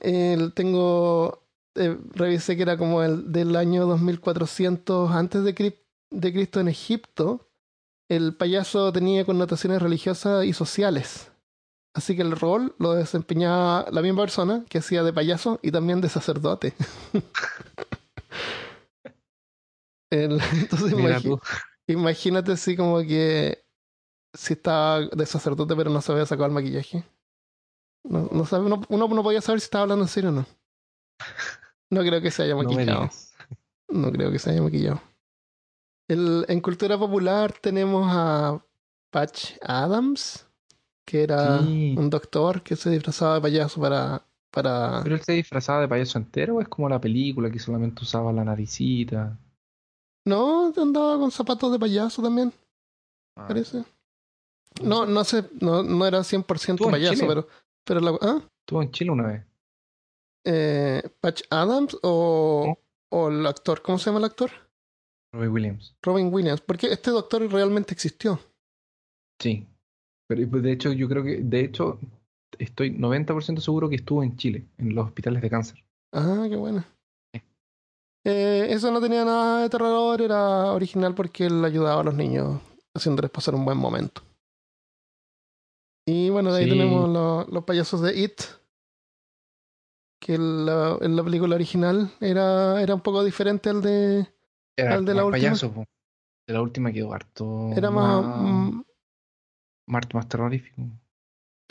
tengo, 0.55 1.43
eh, 1.75 1.97
revisé 2.14 2.57
que 2.57 2.62
era 2.62 2.77
como 2.77 3.03
el 3.03 3.33
del 3.33 3.57
año 3.57 3.87
2400 3.87 5.11
antes 5.11 5.43
de, 5.43 5.55
Cri- 5.55 5.81
de 6.11 6.33
Cristo 6.33 6.61
en 6.61 6.69
Egipto. 6.69 7.49
El 8.09 8.35
payaso 8.37 8.93
tenía 8.93 9.25
connotaciones 9.25 9.83
religiosas 9.83 10.45
y 10.45 10.53
sociales. 10.53 11.33
Así 11.95 12.14
que 12.14 12.23
el 12.23 12.31
rol 12.31 12.77
lo 12.79 12.95
desempeñaba 12.95 13.87
la 13.91 14.03
misma 14.03 14.23
persona 14.23 14.64
que 14.69 14.79
hacía 14.79 15.03
de 15.03 15.12
payaso 15.12 15.59
y 15.62 15.73
también 15.73 16.01
de 16.01 16.09
sacerdote. 16.09 16.75
El- 20.11 20.40
entonces 20.53 20.92
imagi- 20.92 21.40
imagínate 21.87 22.53
así 22.53 22.77
como 22.77 22.99
que 23.01 23.64
si 24.35 24.55
estaba 24.55 25.01
de 25.07 25.27
sacerdote 25.27 25.75
pero 25.77 25.90
no 25.90 26.01
se 26.01 26.12
había 26.12 26.27
sacado 26.27 26.47
el 26.47 26.53
maquillaje. 26.53 27.05
No, 28.05 28.29
no 28.33 28.44
sabe, 28.47 28.66
uno, 28.66 28.81
uno 28.88 29.09
no 29.09 29.23
podía 29.23 29.40
saber 29.40 29.61
si 29.61 29.64
estaba 29.64 29.83
hablando 29.83 30.05
en 30.05 30.09
serio 30.09 30.31
o 30.31 30.33
no. 30.33 30.47
No 31.90 32.01
creo 32.03 32.21
que 32.21 32.31
se 32.31 32.42
haya 32.44 32.57
maquillado. 32.57 33.09
No 33.88 34.12
creo 34.12 34.31
que 34.31 34.38
se 34.38 34.51
haya 34.51 34.62
maquillado. 34.62 35.01
El, 36.09 36.47
en 36.49 36.61
cultura 36.61 36.97
popular 36.99 37.53
tenemos 37.61 38.07
a 38.11 38.64
Patch 39.11 39.57
Adams, 39.62 40.47
que 41.05 41.23
era 41.23 41.59
Sí. 41.61 41.94
un 41.99 42.09
doctor 42.09 42.62
que 42.62 42.77
se 42.77 42.90
disfrazaba 42.90 43.35
de 43.37 43.40
payaso 43.42 43.81
para... 43.81 44.27
para... 44.51 45.01
¿Pero 45.03 45.16
él 45.16 45.23
se 45.23 45.33
disfrazaba 45.33 45.81
de 45.83 45.88
payaso 45.88 46.18
entero 46.18 46.57
o 46.57 46.61
es 46.62 46.68
como 46.68 46.88
la 46.88 47.01
película 47.01 47.51
que 47.51 47.59
solamente 47.59 48.03
usaba 48.03 48.33
la 48.33 48.44
naricita? 48.44 49.38
No, 50.29 50.73
andaba 50.77 51.19
con 51.19 51.31
zapatos 51.31 51.73
de 51.73 51.79
payaso 51.79 52.23
también, 52.23 52.53
Ah, 53.35 53.47
parece. 53.47 53.85
No, 54.83 55.07
no 55.07 55.25
sé, 55.25 55.45
no, 55.61 55.83
no 55.83 56.07
era 56.07 56.21
100% 56.21 56.55
¿Estuvo 56.55 56.88
en 56.88 56.93
payaso, 56.93 57.27
pero... 57.27 57.49
pero 57.85 58.01
la, 58.01 58.19
¿ah? 58.21 58.43
Estuvo 58.61 58.83
en 58.83 58.91
Chile 58.91 59.11
una 59.11 59.27
vez. 59.29 59.45
Eh, 60.45 61.03
¿Patch 61.21 61.43
Adams 61.51 61.97
o, 62.03 62.79
o 63.11 63.29
el 63.29 63.47
actor? 63.47 63.81
¿Cómo 63.83 63.99
se 63.99 64.07
llama 64.07 64.19
el 64.19 64.27
actor? 64.27 64.51
Robbie 65.33 65.49
Williams. 65.49 65.95
Robin 66.03 66.33
Williams. 66.33 66.61
Porque 66.61 66.88
este 66.88 67.11
doctor 67.11 67.51
realmente 67.51 67.95
existió. 67.95 68.38
Sí. 69.41 69.67
Pero 70.27 70.49
pues, 70.51 70.62
de 70.62 70.73
hecho, 70.73 70.93
yo 70.93 71.09
creo 71.09 71.25
que, 71.25 71.38
de 71.38 71.61
hecho, 71.61 71.99
estoy 72.59 72.91
90% 72.91 73.61
seguro 73.61 73.88
que 73.88 73.97
estuvo 73.97 74.23
en 74.23 74.37
Chile, 74.37 74.67
en 74.77 74.95
los 74.95 75.07
hospitales 75.07 75.41
de 75.43 75.51
cáncer. 75.51 75.85
Ah, 76.12 76.47
qué 76.49 76.57
bueno. 76.57 76.85
Eh, 78.25 78.67
eso 78.71 78.91
no 78.91 79.01
tenía 79.01 79.25
nada 79.25 79.63
de 79.63 79.71
terror, 79.71 80.21
era 80.21 80.73
original 80.73 81.15
porque 81.15 81.47
él 81.47 81.65
ayudaba 81.65 82.01
a 82.01 82.05
los 82.05 82.15
niños 82.15 82.61
haciéndoles 82.95 83.31
pasar 83.31 83.55
un 83.55 83.65
buen 83.65 83.79
momento. 83.79 84.23
Y 86.07 86.31
bueno, 86.31 86.53
de 86.53 86.61
ahí 86.61 86.65
Sí. 86.65 86.71
tenemos 86.71 87.09
lo- 87.09 87.45
los 87.45 87.65
payasos 87.65 88.01
de 88.01 88.19
It. 88.19 88.41
Que 90.21 90.35
en 90.35 90.67
la, 90.67 90.99
en 91.01 91.15
la 91.17 91.23
película 91.23 91.55
original 91.55 92.11
era, 92.21 92.83
era 92.83 92.95
un 92.95 93.01
poco 93.03 93.23
diferente 93.23 93.71
al 93.71 93.81
de. 93.83 94.27
Era 94.77 94.95
¿Al 94.95 95.05
de 95.05 95.15
la 95.15 95.23
más 95.23 95.27
última? 95.29 95.49
payaso, 95.51 95.73
po. 95.73 95.85
De 96.47 96.55
la 96.55 96.63
última 96.63 96.93
quedó 96.93 97.13
harto. 97.13 97.71
Era 97.77 97.91
más. 97.91 98.25
mm, 98.25 98.83
más, 99.87 100.03
más 100.15 100.29
terrorífico. 100.29 100.83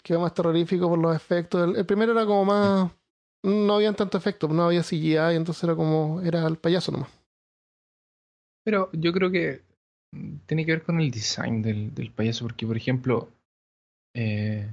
quedó 0.03 0.21
más 0.21 0.33
terrorífico 0.33 0.87
por 0.87 0.97
los 0.99 1.13
efectos. 1.15 1.67
El, 1.67 1.75
el 1.75 1.85
primero 1.85 2.13
era 2.13 2.25
como 2.25 2.45
más. 2.45 2.91
No 3.47 3.75
habían 3.75 3.95
tanto 3.95 4.17
efectos, 4.17 4.49
no 4.51 4.63
había 4.65 4.83
CGI, 4.83 5.35
entonces 5.35 5.63
era 5.63 5.75
como. 5.75 6.21
Era 6.21 6.45
el 6.47 6.57
payaso 6.57 6.91
nomás. 6.91 7.09
Pero 8.63 8.89
yo 8.93 9.13
creo 9.13 9.31
que 9.31 9.61
mm, 10.11 10.37
tiene 10.45 10.65
que 10.65 10.71
ver 10.73 10.83
con 10.83 10.99
el 10.99 11.11
design 11.11 11.61
del, 11.61 11.93
del 11.93 12.11
payaso, 12.11 12.45
porque 12.45 12.67
por 12.67 12.77
ejemplo, 12.77 13.29
eh, 14.15 14.69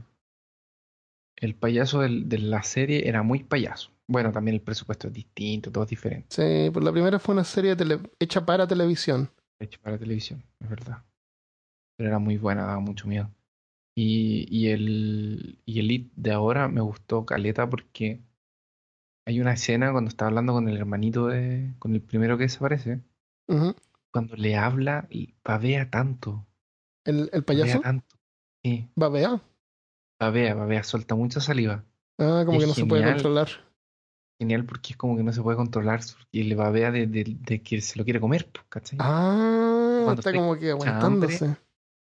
el 1.37 1.55
payaso 1.55 2.01
del- 2.01 2.29
de 2.29 2.39
la 2.39 2.63
serie 2.63 3.09
era 3.09 3.23
muy 3.23 3.43
payaso. 3.45 3.91
Bueno, 4.07 4.33
también 4.33 4.57
el 4.57 4.61
presupuesto 4.61 5.09
es 5.09 5.15
distinto, 5.15 5.71
todo 5.73 5.85
es 5.85 5.91
diferente, 5.91 6.27
Sí, 6.31 6.71
pues 6.71 6.85
la 6.85 6.93
primera 6.93 7.19
fue 7.19 7.35
una 7.35 7.45
serie 7.45 7.77
tele- 7.77 8.01
hecha 8.19 8.45
para 8.45 8.67
televisión. 8.67 9.31
hecho 9.61 9.81
para 9.81 9.99
televisión, 9.99 10.43
es 10.61 10.69
verdad. 10.69 11.03
Pero 11.97 12.11
era 12.11 12.19
muy 12.19 12.37
buena, 12.37 12.63
daba 12.67 12.81
mucho 12.81 13.07
miedo. 13.09 13.31
Y, 13.97 14.47
y 14.51 14.69
el 14.71 15.59
y 15.65 15.79
el 15.81 15.91
It 15.91 16.13
de 16.17 16.33
ahora 16.33 16.69
me 16.69 16.81
gustó 16.81 17.25
caleta 17.27 17.69
porque 17.71 18.21
hay 19.27 19.41
una 19.41 19.53
escena 19.55 19.93
cuando 19.93 20.09
está 20.09 20.27
hablando 20.27 20.53
con 20.53 20.69
el 20.69 20.77
hermanito 20.77 21.27
de, 21.29 21.75
con 21.79 21.95
el 21.95 22.03
primero 22.03 22.37
que 22.37 22.45
desaparece, 22.45 23.01
Ujú. 23.49 23.75
cuando 24.11 24.37
le 24.37 24.57
habla, 24.57 25.07
y 25.11 25.35
babea 25.45 25.91
tanto, 25.91 26.47
¿El, 27.05 27.31
el 27.33 27.43
babea 27.43 27.65
payaso? 27.65 27.81
tanto. 27.81 28.17
Sí. 28.63 28.89
¿Babea? 28.97 29.41
Babea, 30.21 30.55
babea, 30.55 30.83
suelta 30.85 31.15
mucha 31.15 31.41
saliva. 31.41 31.85
Ah, 32.19 32.45
como 32.47 32.59
Es 32.59 32.65
que 32.65 32.69
no 32.69 32.75
se 32.75 32.87
puede 32.87 33.05
controlar. 33.05 33.49
Genial 34.39 34.65
porque 34.65 34.93
es 34.93 34.97
como 34.97 35.17
que 35.17 35.23
no 35.23 35.33
se 35.33 35.43
puede 35.43 35.57
controlar 35.57 36.01
y 36.33 36.43
le 36.45 36.55
babea 36.55 36.91
de, 36.91 37.07
de, 37.07 37.25
de 37.41 37.63
que 37.63 37.81
se 37.81 37.99
lo 37.99 38.05
quiere 38.05 38.21
comer, 38.21 38.49
pues, 38.53 38.65
¿cachai? 38.69 38.99
Ah, 39.01 40.01
Cuando 40.05 40.21
está 40.21 40.33
como 40.33 40.59
que 40.59 40.71
aguantándose. 40.71 41.57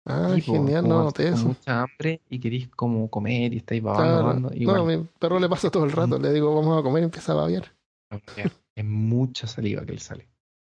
Ah, 0.05 0.35
genial, 0.41 0.87
no 0.87 1.03
noté 1.03 1.29
eso. 1.29 1.47
mucha 1.47 1.81
hambre 1.83 2.19
y 2.29 2.39
querís 2.39 2.67
como 2.69 3.09
comer 3.09 3.53
y 3.53 3.57
estáis 3.57 3.81
babando, 3.81 4.03
Claro. 4.11 4.25
babando, 4.25 4.49
No, 4.49 4.55
igual, 4.55 4.81
a 4.81 4.83
mi 4.83 5.07
perro 5.19 5.39
le 5.39 5.47
pasa 5.47 5.69
todo 5.69 5.85
el 5.85 5.91
rato. 5.91 6.19
Le 6.19 6.33
digo, 6.33 6.53
vamos 6.53 6.77
a 6.79 6.83
comer 6.83 7.03
y 7.03 7.05
empieza 7.05 7.31
a 7.31 7.35
babear. 7.35 7.71
es 8.75 8.85
mucha 8.85 9.47
saliva 9.47 9.85
que 9.85 9.93
le 9.93 9.99
sale. 9.99 10.27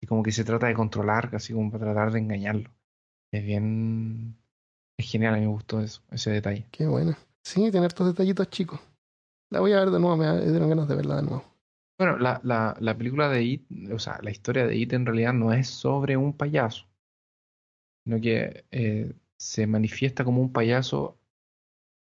Y 0.01 0.07
como 0.07 0.21
que 0.21 0.31
se 0.31 0.43
trata 0.43 0.67
de 0.67 0.73
controlar, 0.75 1.31
casi 1.31 1.53
como 1.53 1.71
para 1.71 1.85
tratar 1.85 2.11
de 2.11 2.19
engañarlo. 2.19 2.69
Es 3.31 3.43
bien... 3.43 4.35
Es 4.97 5.09
genial, 5.11 5.33
a 5.33 5.37
mí 5.37 5.43
me 5.43 5.51
gustó 5.51 5.81
eso, 5.81 6.01
ese 6.11 6.31
detalle. 6.31 6.67
Qué 6.71 6.85
bueno. 6.87 7.15
Sí, 7.43 7.69
tener 7.71 7.87
estos 7.87 8.07
detallitos 8.07 8.49
chicos. 8.49 8.79
La 9.51 9.59
voy 9.59 9.73
a 9.73 9.79
ver 9.79 9.89
de 9.91 9.99
nuevo, 9.99 10.15
me 10.17 10.39
dieron 10.45 10.69
ganas 10.69 10.87
de 10.87 10.95
verla 10.95 11.17
de 11.17 11.23
nuevo. 11.23 11.43
Bueno, 11.97 12.17
la, 12.17 12.39
la, 12.43 12.75
la 12.79 12.95
película 12.97 13.27
de 13.29 13.43
It, 13.43 13.65
o 13.91 13.99
sea, 13.99 14.19
la 14.21 14.31
historia 14.31 14.65
de 14.67 14.75
It 14.75 14.93
en 14.93 15.05
realidad 15.05 15.33
no 15.33 15.51
es 15.53 15.67
sobre 15.67 16.15
un 16.17 16.33
payaso, 16.33 16.85
sino 18.05 18.21
que 18.21 18.63
eh, 18.71 19.11
se 19.37 19.67
manifiesta 19.67 20.23
como 20.23 20.41
un 20.41 20.53
payaso 20.53 21.17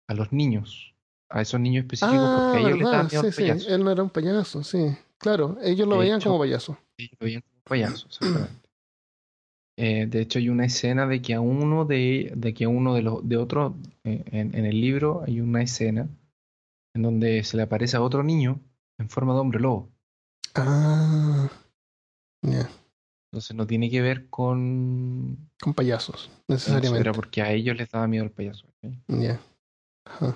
a 0.08 0.14
los 0.14 0.32
niños, 0.32 0.94
a 1.28 1.42
esos 1.42 1.60
niños 1.60 1.82
específicos, 1.84 2.30
Ah, 2.30 2.34
porque 2.36 2.56
a 2.56 2.60
ellos 2.60 2.78
les 2.78 2.84
da 2.84 2.90
verdad, 3.02 3.10
sí, 3.20 3.26
el 3.26 3.32
sí. 3.32 3.42
payaso. 3.42 3.68
Él 3.68 3.84
no 3.84 3.90
era 3.90 4.02
un 4.02 4.10
payaso, 4.10 4.64
sí. 4.64 4.96
Claro, 5.18 5.58
ellos 5.62 5.86
lo 5.86 5.96
De 5.96 6.00
veían 6.02 6.18
hecho- 6.20 6.30
como 6.30 6.38
payaso. 6.40 6.78
Ellos 6.96 7.12
lo 7.20 7.24
veían 7.26 7.42
como 7.42 7.62
payaso, 7.64 8.06
exactamente. 8.06 8.68
Eh, 9.80 10.06
de 10.08 10.20
hecho, 10.22 10.40
hay 10.40 10.48
una 10.48 10.64
escena 10.64 11.06
de 11.06 11.22
que 11.22 11.34
a 11.34 11.40
uno 11.40 11.84
de, 11.84 12.32
de 12.34 12.52
que 12.52 12.64
a 12.64 12.68
uno 12.68 12.94
de 12.96 13.02
los 13.02 13.28
de 13.28 13.36
otro 13.36 13.76
eh, 14.02 14.24
en, 14.32 14.52
en 14.56 14.64
el 14.66 14.80
libro 14.80 15.22
hay 15.24 15.40
una 15.40 15.62
escena 15.62 16.08
en 16.96 17.02
donde 17.02 17.44
se 17.44 17.56
le 17.56 17.62
aparece 17.62 17.96
a 17.96 18.02
otro 18.02 18.24
niño 18.24 18.58
en 18.98 19.08
forma 19.08 19.34
de 19.34 19.38
hombre 19.38 19.60
lobo. 19.60 19.88
Ah, 20.56 21.48
ya. 22.42 22.68
Entonces 23.30 23.54
no 23.56 23.66
tiene 23.66 23.90
que 23.90 24.00
ver 24.00 24.28
con 24.30 25.50
Con 25.60 25.74
payasos, 25.74 26.30
necesariamente. 26.48 27.00
era 27.00 27.12
porque 27.12 27.42
a 27.42 27.52
ellos 27.52 27.76
les 27.76 27.90
daba 27.90 28.06
miedo 28.08 28.24
el 28.24 28.30
payaso. 28.30 28.66
Ya. 29.08 29.38
Ajá. 30.06 30.34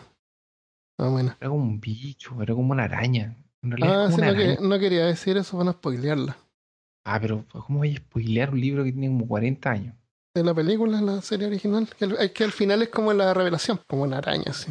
Ah, 0.98 1.08
bueno. 1.08 1.34
Era 1.40 1.48
como 1.48 1.62
un 1.62 1.80
bicho, 1.80 2.40
era 2.42 2.54
como 2.54 2.72
una 2.72 2.84
araña. 2.84 3.34
En 3.62 3.70
realidad 3.70 4.06
Ah, 4.06 4.10
sí, 4.12 4.20
no, 4.20 4.34
que- 4.34 4.58
no 4.60 4.78
quería 4.78 5.06
decir 5.06 5.36
eso 5.38 5.52
para 5.56 5.64
no 5.64 5.72
spoilearla. 5.72 6.36
Ah, 7.06 7.18
pero 7.20 7.46
¿cómo 7.50 7.78
voy 7.78 7.94
a 7.94 7.98
spoilear 7.98 8.50
un 8.50 8.60
libro 8.60 8.84
que 8.84 8.92
tiene 8.92 9.08
como 9.08 9.26
40 9.26 9.70
años? 9.70 9.96
De 10.34 10.44
la 10.44 10.54
película, 10.54 11.00
la 11.00 11.20
serie 11.22 11.46
original. 11.46 11.88
Que, 11.98 12.04
al- 12.04 12.16
es 12.18 12.32
que 12.32 12.44
al 12.44 12.52
final 12.52 12.82
es 12.82 12.90
como 12.90 13.12
la 13.14 13.32
revelación, 13.32 13.80
como 13.88 14.02
una 14.02 14.18
araña, 14.18 14.52
sí. 14.52 14.70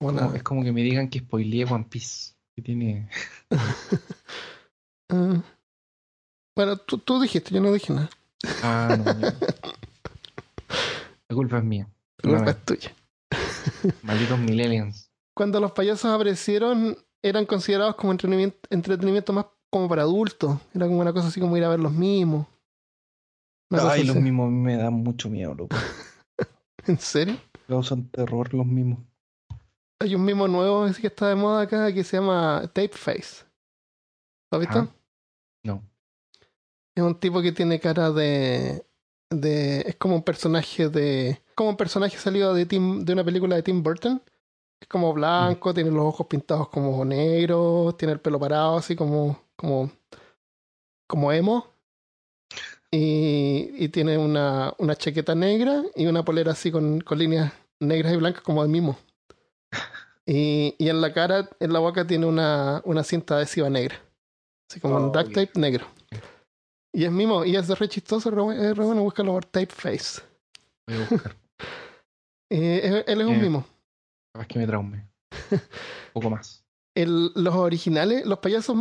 Como 0.00 0.16
Como- 0.16 0.30
la- 0.30 0.36
es 0.36 0.42
como 0.44 0.62
que 0.62 0.72
me 0.72 0.82
digan 0.82 1.08
que 1.10 1.18
spoileé 1.18 1.64
One 1.64 1.86
Piece. 1.90 2.34
Que 2.54 2.62
tiene. 2.62 3.08
Ah. 5.10 5.42
Bueno, 6.58 6.76
tú, 6.76 6.98
tú 6.98 7.20
dijiste, 7.20 7.54
yo 7.54 7.60
no 7.60 7.72
dije 7.72 7.92
nada. 7.92 8.10
Ah, 8.64 8.96
no. 8.98 9.04
La 11.28 11.36
culpa 11.36 11.58
es 11.58 11.62
mía. 11.64 11.88
La 12.16 12.36
culpa 12.36 12.50
es 12.50 12.64
tuya. 12.64 12.96
Malditos 14.02 14.40
millennials. 14.40 15.08
Cuando 15.36 15.60
los 15.60 15.70
payasos 15.70 16.06
aparecieron, 16.06 16.98
eran 17.22 17.46
considerados 17.46 17.94
como 17.94 18.10
entretenimiento, 18.10 18.58
entretenimiento 18.70 19.32
más 19.32 19.46
como 19.70 19.88
para 19.88 20.02
adultos. 20.02 20.58
Era 20.74 20.88
como 20.88 20.98
una 20.98 21.12
cosa 21.12 21.28
así 21.28 21.38
como 21.38 21.56
ir 21.56 21.62
a 21.62 21.68
ver 21.68 21.78
los 21.78 21.92
mismos. 21.92 22.48
Ay, 23.70 24.02
los 24.02 24.16
mí 24.16 24.32
me 24.32 24.76
dan 24.78 24.94
mucho 24.94 25.30
miedo, 25.30 25.54
loco. 25.54 25.76
¿En 26.88 26.98
serio? 26.98 27.36
Causan 27.68 28.08
terror 28.08 28.52
los 28.52 28.66
mimos. 28.66 28.98
Hay 30.00 30.12
un 30.16 30.24
mimo 30.24 30.48
nuevo 30.48 30.84
que 31.00 31.06
está 31.06 31.28
de 31.28 31.36
moda 31.36 31.62
acá 31.62 31.94
que 31.94 32.02
se 32.02 32.16
llama 32.16 32.62
Tapeface. 32.74 33.44
¿Lo 34.50 34.58
has 34.58 34.60
visto? 34.60 34.78
Ajá. 34.80 34.88
No. 35.64 35.84
Es 36.98 37.04
un 37.04 37.14
tipo 37.14 37.40
que 37.40 37.52
tiene 37.52 37.78
cara 37.78 38.10
de. 38.10 38.84
de 39.30 39.82
es 39.82 39.94
como 39.94 40.16
un 40.16 40.22
personaje 40.24 40.88
de. 40.88 41.40
como 41.54 41.70
un 41.70 41.76
personaje 41.76 42.18
salido 42.18 42.52
de, 42.54 42.66
Tim, 42.66 43.04
de 43.04 43.12
una 43.12 43.22
película 43.22 43.54
de 43.54 43.62
Tim 43.62 43.84
Burton. 43.84 44.20
Es 44.80 44.88
como 44.88 45.12
blanco, 45.12 45.72
tiene 45.72 45.90
los 45.92 46.04
ojos 46.04 46.26
pintados 46.26 46.68
como 46.70 47.04
negros, 47.04 47.96
tiene 47.96 48.14
el 48.14 48.20
pelo 48.20 48.40
parado, 48.40 48.78
así 48.78 48.96
como. 48.96 49.38
como. 49.54 49.92
como 51.06 51.30
emo. 51.32 51.68
Y, 52.90 53.70
y 53.76 53.90
tiene 53.90 54.18
una, 54.18 54.74
una 54.78 54.96
chaqueta 54.96 55.36
negra 55.36 55.84
y 55.94 56.06
una 56.06 56.24
polera 56.24 56.50
así 56.52 56.72
con, 56.72 57.00
con 57.02 57.18
líneas 57.18 57.52
negras 57.78 58.12
y 58.12 58.16
blancas 58.16 58.42
como 58.42 58.62
de 58.64 58.68
mimo. 58.68 58.98
Y, 60.30 60.74
y 60.78 60.90
en 60.90 61.00
la 61.00 61.14
cara, 61.14 61.48
en 61.58 61.72
la 61.72 61.78
boca 61.78 62.06
tiene 62.06 62.26
una, 62.26 62.82
una 62.84 63.02
cinta 63.02 63.36
adhesiva 63.36 63.70
negra. 63.70 63.98
Así 64.68 64.78
como 64.78 64.96
un 64.96 65.04
Oh, 65.04 65.10
duct 65.10 65.28
bien. 65.28 65.46
tape 65.46 65.58
negro. 65.58 65.86
Y 66.94 67.04
es 67.04 67.12
mimo, 67.12 67.44
y 67.44 67.54
es 67.56 67.68
re 67.78 67.88
chistoso, 67.88 68.30
re, 68.30 68.70
es 68.70 68.76
re 68.76 68.84
bueno 68.84 69.02
buscarlo 69.02 69.32
por 69.32 69.44
Tapeface. 69.44 70.22
Voy 70.86 70.96
a 70.96 71.00
buscar. 71.08 71.36
Eh, 72.50 73.04
él- 73.06 73.20
es 73.20 73.26
un 73.26 73.34
Eh. 73.34 73.42
mimo. 73.42 73.66
Capaz 74.34 74.46
que 74.48 74.58
me 74.58 74.66
traume. 74.66 75.06
Un 75.50 75.60
poco 76.14 76.30
más. 76.30 76.64
El- 76.96 77.30
los 77.34 77.54
originales, 77.54 78.24
los 78.24 78.38
payasos, 78.38 78.74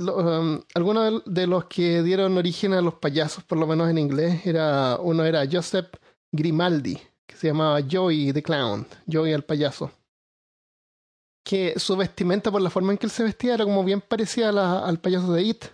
um, 0.00 0.60
algunos 0.74 1.24
de, 1.24 1.30
de 1.42 1.46
los 1.46 1.66
que 1.66 2.02
dieron 2.02 2.36
origen 2.36 2.72
a 2.72 2.80
los 2.80 2.94
payasos, 2.94 3.44
por 3.44 3.58
lo 3.58 3.66
menos 3.68 3.88
en 3.88 3.98
inglés, 3.98 4.44
era 4.44 4.98
uno 5.00 5.24
era 5.24 5.44
Joseph 5.48 5.86
Grimaldi, 6.32 6.98
que 7.28 7.36
se 7.36 7.46
llamaba 7.46 7.78
Joey 7.88 8.32
the 8.32 8.42
Clown, 8.42 8.84
Joey 9.08 9.30
el 9.32 9.44
payaso. 9.44 9.92
Que 11.44 11.78
su 11.78 11.96
vestimenta, 11.96 12.50
por 12.50 12.60
la 12.60 12.70
forma 12.70 12.90
en 12.90 12.98
que 12.98 13.06
él 13.06 13.12
se 13.12 13.22
vestía, 13.22 13.54
era 13.54 13.64
como 13.64 13.84
bien 13.84 14.00
parecida 14.00 14.48
a 14.48 14.52
la- 14.52 14.78
al 14.84 14.98
payaso 14.98 15.32
de 15.32 15.42
It. 15.42 15.64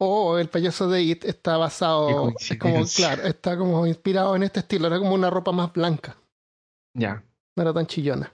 O 0.00 0.38
el 0.38 0.48
payaso 0.48 0.88
de 0.88 1.02
It 1.02 1.24
está 1.24 1.56
basado, 1.56 2.32
es 2.38 2.58
como, 2.58 2.84
claro, 2.94 3.22
está 3.24 3.58
como 3.58 3.86
inspirado 3.86 4.36
en 4.36 4.44
este 4.44 4.60
estilo, 4.60 4.86
era 4.86 4.98
como 4.98 5.14
una 5.14 5.28
ropa 5.28 5.50
más 5.50 5.72
blanca. 5.72 6.16
Ya. 6.94 7.24
no 7.56 7.62
era 7.62 7.74
tan 7.74 7.86
chillona. 7.86 8.32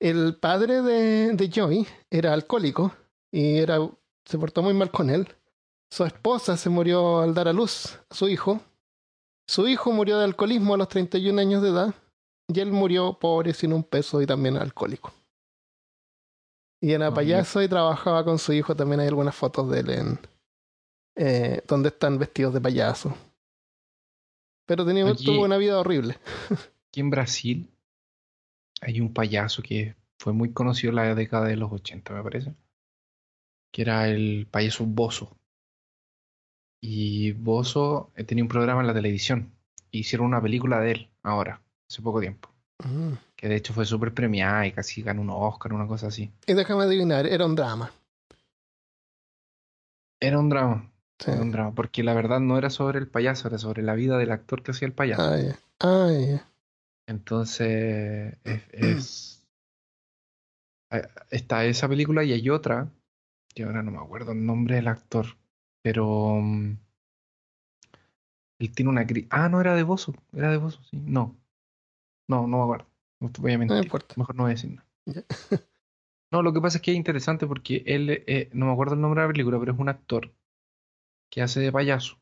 El 0.00 0.36
padre 0.36 0.82
de, 0.82 1.32
de 1.34 1.50
Joey 1.54 1.86
era 2.10 2.32
alcohólico 2.32 2.92
y 3.32 3.58
era, 3.58 3.78
se 4.24 4.38
portó 4.38 4.62
muy 4.62 4.74
mal 4.74 4.90
con 4.90 5.10
él. 5.10 5.28
Su 5.92 6.04
esposa 6.04 6.56
se 6.56 6.70
murió 6.70 7.20
al 7.20 7.34
dar 7.34 7.48
a 7.48 7.52
luz 7.52 7.98
a 8.08 8.14
su 8.14 8.28
hijo. 8.28 8.60
Su 9.48 9.68
hijo 9.68 9.92
murió 9.92 10.18
de 10.18 10.24
alcoholismo 10.24 10.74
a 10.74 10.78
los 10.78 10.88
31 10.88 11.40
años 11.40 11.62
de 11.62 11.68
edad 11.70 11.94
y 12.48 12.60
él 12.60 12.72
murió 12.72 13.14
pobre, 13.14 13.54
sin 13.54 13.72
un 13.72 13.84
peso 13.84 14.20
y 14.22 14.26
también 14.26 14.56
alcohólico. 14.56 15.12
Y 16.80 16.92
era 16.92 17.10
Oh, 17.10 17.14
payaso 17.14 17.62
y 17.62 17.68
trabajaba 17.68 18.24
con 18.24 18.38
su 18.38 18.52
hijo. 18.52 18.74
También 18.74 19.00
hay 19.00 19.08
algunas 19.08 19.34
fotos 19.34 19.70
de 19.70 19.80
él 19.80 19.90
en 19.90 20.18
eh, 21.22 21.62
donde 21.68 21.90
están 21.90 22.18
vestidos 22.18 22.54
de 22.54 22.62
payaso. 22.62 23.14
Pero 24.66 24.86
tenía, 24.86 25.04
tuvo 25.14 25.44
una 25.44 25.58
vida 25.58 25.78
horrible. 25.78 26.16
Aquí 26.88 27.00
en 27.00 27.10
Brasil 27.10 27.70
hay 28.80 29.02
un 29.02 29.12
payaso 29.12 29.62
que 29.62 29.96
fue 30.18 30.32
muy 30.32 30.54
conocido 30.54 30.90
en 30.90 30.96
la 30.96 31.14
década 31.14 31.44
de 31.44 31.56
los 31.56 31.70
80, 31.70 32.14
me 32.14 32.22
parece. 32.22 32.54
Que 33.70 33.82
era 33.82 34.08
el 34.08 34.48
payaso 34.50 34.86
Bozo. 34.86 35.36
Y 36.80 37.32
Bozo 37.32 38.12
eh, 38.16 38.24
tenía 38.24 38.44
un 38.44 38.48
programa 38.48 38.80
en 38.80 38.86
la 38.86 38.94
televisión. 38.94 39.52
E 39.92 39.98
hicieron 39.98 40.26
una 40.26 40.40
película 40.40 40.80
de 40.80 40.92
él 40.92 41.10
ahora, 41.22 41.60
hace 41.86 42.00
poco 42.00 42.20
tiempo. 42.20 42.48
Mm. 42.82 43.12
Que 43.36 43.48
de 43.48 43.56
hecho 43.56 43.74
fue 43.74 43.84
súper 43.84 44.14
premiada 44.14 44.66
y 44.66 44.72
casi 44.72 45.02
ganó 45.02 45.20
un 45.20 45.28
Oscar, 45.28 45.74
una 45.74 45.86
cosa 45.86 46.06
así. 46.06 46.32
Y 46.46 46.54
déjame 46.54 46.84
adivinar, 46.84 47.26
era 47.26 47.44
un 47.44 47.54
drama. 47.54 47.92
Era 50.18 50.38
un 50.38 50.48
drama, 50.48 50.89
Sí. 51.20 51.30
un 51.30 51.50
drama. 51.52 51.74
Porque 51.74 52.02
la 52.02 52.14
verdad 52.14 52.40
no 52.40 52.56
era 52.58 52.70
sobre 52.70 52.98
el 52.98 53.06
payaso, 53.08 53.48
era 53.48 53.58
sobre 53.58 53.82
la 53.82 53.94
vida 53.94 54.18
del 54.18 54.32
actor 54.32 54.62
que 54.62 54.70
hacía 54.72 54.86
el 54.88 54.94
payaso. 54.94 55.22
Ah. 55.22 55.56
Ah. 55.80 56.46
Entonces, 57.06 58.36
es, 58.44 58.62
es- 58.72 59.46
está 61.30 61.64
esa 61.64 61.88
película 61.88 62.24
y 62.24 62.32
hay 62.32 62.50
otra, 62.50 62.90
que 63.54 63.64
ahora 63.64 63.82
no 63.82 63.90
me 63.90 63.98
acuerdo 63.98 64.32
el 64.32 64.44
nombre 64.44 64.76
del 64.76 64.88
actor, 64.88 65.26
pero 65.82 66.36
mm, 66.40 66.76
él 68.58 68.72
tiene 68.74 68.90
una... 68.90 69.06
Ah, 69.30 69.48
no, 69.48 69.60
era 69.60 69.74
de 69.74 69.82
Bozo, 69.82 70.14
era 70.32 70.50
de 70.50 70.56
Bozo, 70.56 70.82
sí. 70.84 70.96
No, 71.04 71.36
no, 72.28 72.46
no 72.46 72.58
me 72.58 72.62
acuerdo. 72.64 72.86
No 73.20 73.30
te 73.30 73.40
voy 73.40 73.52
a 73.52 73.58
No 73.58 73.60
mentir. 73.60 73.84
importa. 73.84 74.14
Mejor 74.16 74.34
no 74.36 74.42
voy 74.44 74.50
a 74.52 74.54
decir 74.54 74.70
nada. 74.70 74.86
No, 76.32 76.42
lo 76.42 76.52
que 76.52 76.60
pasa 76.60 76.78
es 76.78 76.82
que 76.82 76.92
es 76.92 76.96
interesante 76.96 77.44
porque 77.48 77.82
él, 77.86 78.22
eh, 78.28 78.50
no 78.52 78.66
me 78.66 78.72
acuerdo 78.72 78.94
el 78.94 79.00
nombre 79.00 79.20
de 79.20 79.26
la 79.26 79.32
película, 79.32 79.58
pero 79.58 79.72
es 79.72 79.78
un 79.80 79.88
actor 79.88 80.32
que 81.30 81.42
hace 81.42 81.60
de 81.60 81.72
payaso. 81.72 82.18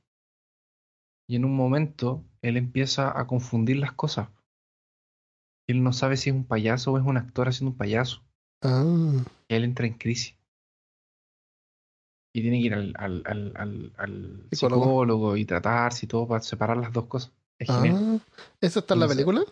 Y 1.29 1.37
en 1.37 1.45
un 1.45 1.55
momento 1.57 2.25
él 2.43 2.57
empieza 2.57 3.19
a 3.19 3.27
confundir 3.27 3.77
las 3.77 3.93
cosas. 3.93 4.29
Él 5.69 5.83
no 5.83 5.93
sabe 5.93 6.17
si 6.17 6.31
es 6.31 6.37
un 6.37 6.45
payaso 6.45 6.93
o 6.93 6.99
es 6.99 7.05
un 7.05 7.17
actor 7.19 7.49
haciendo 7.49 7.73
un 7.73 7.77
payaso. 7.77 8.23
Ah, 8.63 8.85
Y 9.49 9.55
él 9.55 9.65
entra 9.65 9.87
en 9.87 9.95
crisis. 9.95 10.35
Y 12.35 12.43
tiene 12.43 12.61
que 12.61 12.67
ir 12.67 12.75
al, 12.75 12.95
al, 12.97 13.53
al, 13.97 14.47
Psicólogo. 14.51 15.37
y 15.37 15.45
tratarse 15.45 16.07
y 16.07 16.09
todo 16.09 16.27
para 16.29 16.43
separar 16.43 16.77
las 16.77 16.93
dos 16.93 17.07
cosas. 17.07 17.33
Es 17.59 17.69
genial. 17.69 18.21
ah. 18.23 18.49
¿Eso 18.61 18.81
está 18.81 18.95
en 18.95 19.01
la 19.01 19.09
película? 19.09 19.43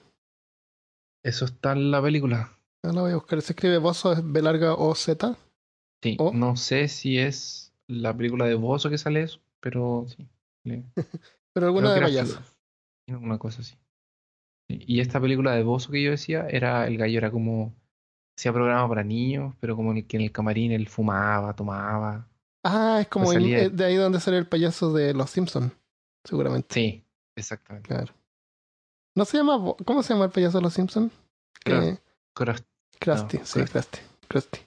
Eso 1.24 1.44
está 1.46 1.72
en 1.72 1.90
la 1.90 2.00
película. 2.00 2.56
No 2.84 2.92
la 2.92 3.00
voy 3.02 3.10
a 3.12 3.16
buscar. 3.16 3.42
Se 3.42 3.52
escribe 3.52 3.78
Bozo, 3.78 4.12
es 4.12 4.20
B 4.22 4.42
larga 4.42 4.74
O 4.74 4.94
Z. 4.94 5.36
Sí, 6.02 6.16
no 6.34 6.56
sé 6.56 6.88
si 6.88 7.18
es 7.18 7.72
la 7.88 8.16
película 8.16 8.46
de 8.46 8.54
Bozo 8.54 8.90
que 8.90 8.98
sale 8.98 9.22
eso, 9.22 9.40
pero 9.70 10.06
sí. 10.06 10.28
le- 10.64 10.84
Pero 11.52 11.66
alguna 11.66 11.92
de 11.94 12.00
payaso. 12.02 12.40
Una 13.08 13.38
cosa 13.38 13.62
así. 13.62 13.74
Sí, 14.68 14.78
Y 14.86 15.00
esta 15.00 15.20
película 15.20 15.52
de 15.54 15.62
Bozo 15.64 15.90
que 15.90 16.02
yo 16.02 16.10
decía, 16.12 16.46
era 16.48 16.86
el 16.86 16.96
gallo 16.98 17.18
era 17.18 17.30
como 17.32 17.74
hacía 18.38 18.52
programa 18.52 18.88
para 18.88 19.02
niños, 19.02 19.54
pero 19.58 19.74
como 19.74 19.90
en 19.92 19.98
el 19.98 20.06
que 20.06 20.18
en 20.18 20.22
el 20.24 20.32
camarín 20.32 20.70
él 20.72 20.88
fumaba, 20.88 21.54
tomaba. 21.56 22.28
Ah, 22.64 22.98
es 23.00 23.08
como 23.08 23.24
Pues 23.26 23.36
en- 23.38 23.42
salía- 23.42 23.62
eh, 23.64 23.70
de 23.70 23.84
ahí 23.84 23.94
donde 23.96 24.20
sale 24.20 24.38
el 24.38 24.46
payaso 24.46 24.92
de 24.92 25.14
Los 25.14 25.30
Simpsons. 25.30 25.72
Seguramente. 26.24 26.68
Sí, 26.74 27.04
exactamente. 27.36 27.88
Claro. 27.88 28.12
¿No 29.16 29.24
se 29.24 29.38
llama. 29.38 29.74
¿Cómo 29.84 30.02
se 30.02 30.12
llama 30.12 30.26
el 30.26 30.30
payaso 30.32 30.58
de 30.58 30.62
Los 30.62 30.74
Simpsons? 30.74 31.12
Claro. 31.64 31.98
Crust- 32.36 32.66
Krusty, 33.00 33.38
No, 33.38 33.44
sí, 33.46 33.60
Krusty. 33.64 33.98
Krusty. 34.28 34.60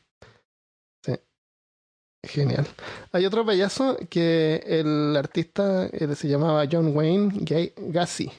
Genial. 2.24 2.68
Hay 3.14 3.26
otro 3.26 3.46
payaso 3.46 3.98
que 4.10 4.62
el 4.66 5.16
artista 5.16 5.88
él 5.88 6.16
se 6.16 6.28
llamaba 6.28 6.66
John 6.70 6.96
Wayne 6.96 7.30
Ga- 7.46 7.74
Gacy. 7.78 8.32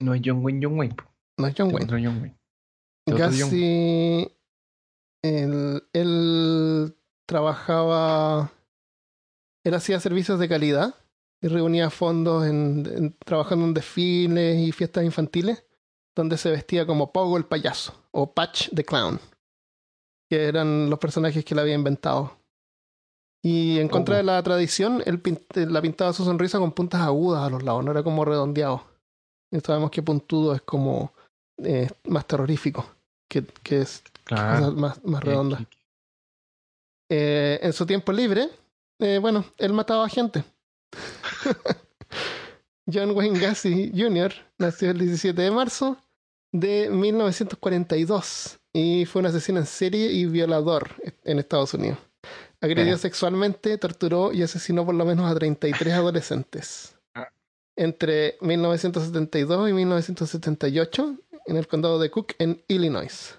No 0.00 0.14
es 0.14 0.20
John 0.24 0.44
Wayne, 0.44 0.60
John 0.62 0.78
Wayne. 0.78 0.96
No 1.38 1.46
es 1.46 1.54
John 1.56 1.68
Wayne. 1.72 1.84
otro 1.84 1.96
John 1.98 2.20
Wayne. 2.20 2.38
Otro 3.06 3.18
John 3.24 3.30
Gassi, 3.32 4.30
él, 5.22 5.82
él 5.94 6.96
trabajaba, 7.26 8.52
él 9.64 9.74
hacía 9.74 9.98
servicios 10.00 10.38
de 10.38 10.48
calidad 10.48 10.94
y 11.40 11.48
reunía 11.48 11.88
fondos 11.90 12.46
en, 12.46 12.86
en- 12.94 13.16
trabajando 13.24 13.64
en 13.64 13.74
desfiles 13.74 14.58
y 14.58 14.72
fiestas 14.72 15.04
infantiles, 15.04 15.64
donde 16.14 16.36
se 16.36 16.50
vestía 16.50 16.86
como 16.86 17.12
Pogo 17.12 17.36
el 17.38 17.46
payaso 17.46 17.94
o 18.10 18.34
Patch 18.34 18.68
the 18.74 18.84
Clown, 18.84 19.18
que 20.28 20.44
eran 20.44 20.90
los 20.90 20.98
personajes 20.98 21.44
que 21.44 21.54
él 21.54 21.60
había 21.60 21.74
inventado. 21.74 22.37
Y 23.42 23.78
en 23.78 23.88
contra 23.88 24.16
de 24.16 24.22
la 24.24 24.42
tradición, 24.42 25.02
él 25.06 25.22
pin- 25.22 25.40
la 25.70 25.80
pintaba 25.80 26.12
su 26.12 26.24
sonrisa 26.24 26.58
con 26.58 26.72
puntas 26.72 27.00
agudas 27.02 27.44
a 27.44 27.50
los 27.50 27.62
lados, 27.62 27.84
no 27.84 27.92
era 27.92 28.02
como 28.02 28.24
redondeado. 28.24 28.84
Y 29.50 29.60
sabemos 29.60 29.90
que 29.90 30.02
puntudo 30.02 30.54
es 30.54 30.62
como 30.62 31.12
eh, 31.58 31.88
más 32.06 32.26
terrorífico, 32.26 32.84
que, 33.28 33.44
que 33.62 33.80
es 33.82 34.02
Claro. 34.24 34.72
más, 34.72 35.02
más 35.04 35.22
que- 35.22 35.30
Eh, 37.10 37.58
en 37.62 37.72
su 37.72 37.86
tiempo 37.86 38.12
libre, 38.12 38.50
eh, 39.00 39.18
bueno, 39.20 39.44
él 39.56 39.72
mataba 39.72 40.08
gente. 40.08 40.44
John 42.92 43.10
Wayne 43.12 43.38
Gacy 43.38 43.92
Jr. 43.94 44.32
nació 44.58 44.90
el 44.90 44.98
17 44.98 45.40
de 45.40 45.50
marzo 45.50 45.96
de 46.52 46.88
1942 46.90 48.58
y 48.72 49.04
fue 49.06 49.20
un 49.20 49.26
asesino 49.26 49.58
en 49.58 49.66
serie 49.66 50.10
y 50.12 50.26
violador 50.26 50.90
en 51.24 51.38
Estados 51.38 51.74
Unidos. 51.74 51.98
Agredió 52.60 52.86
Mira. 52.86 52.98
sexualmente, 52.98 53.78
torturó 53.78 54.32
y 54.32 54.42
asesinó 54.42 54.84
por 54.84 54.94
lo 54.94 55.04
menos 55.04 55.30
a 55.30 55.34
33 55.34 55.94
adolescentes. 55.94 56.96
Ah. 57.14 57.28
Entre 57.76 58.36
1972 58.40 59.70
y 59.70 59.72
1978 59.72 61.16
en 61.46 61.56
el 61.56 61.66
condado 61.68 61.98
de 61.98 62.10
Cook, 62.10 62.34
en 62.38 62.62
Illinois, 62.68 63.38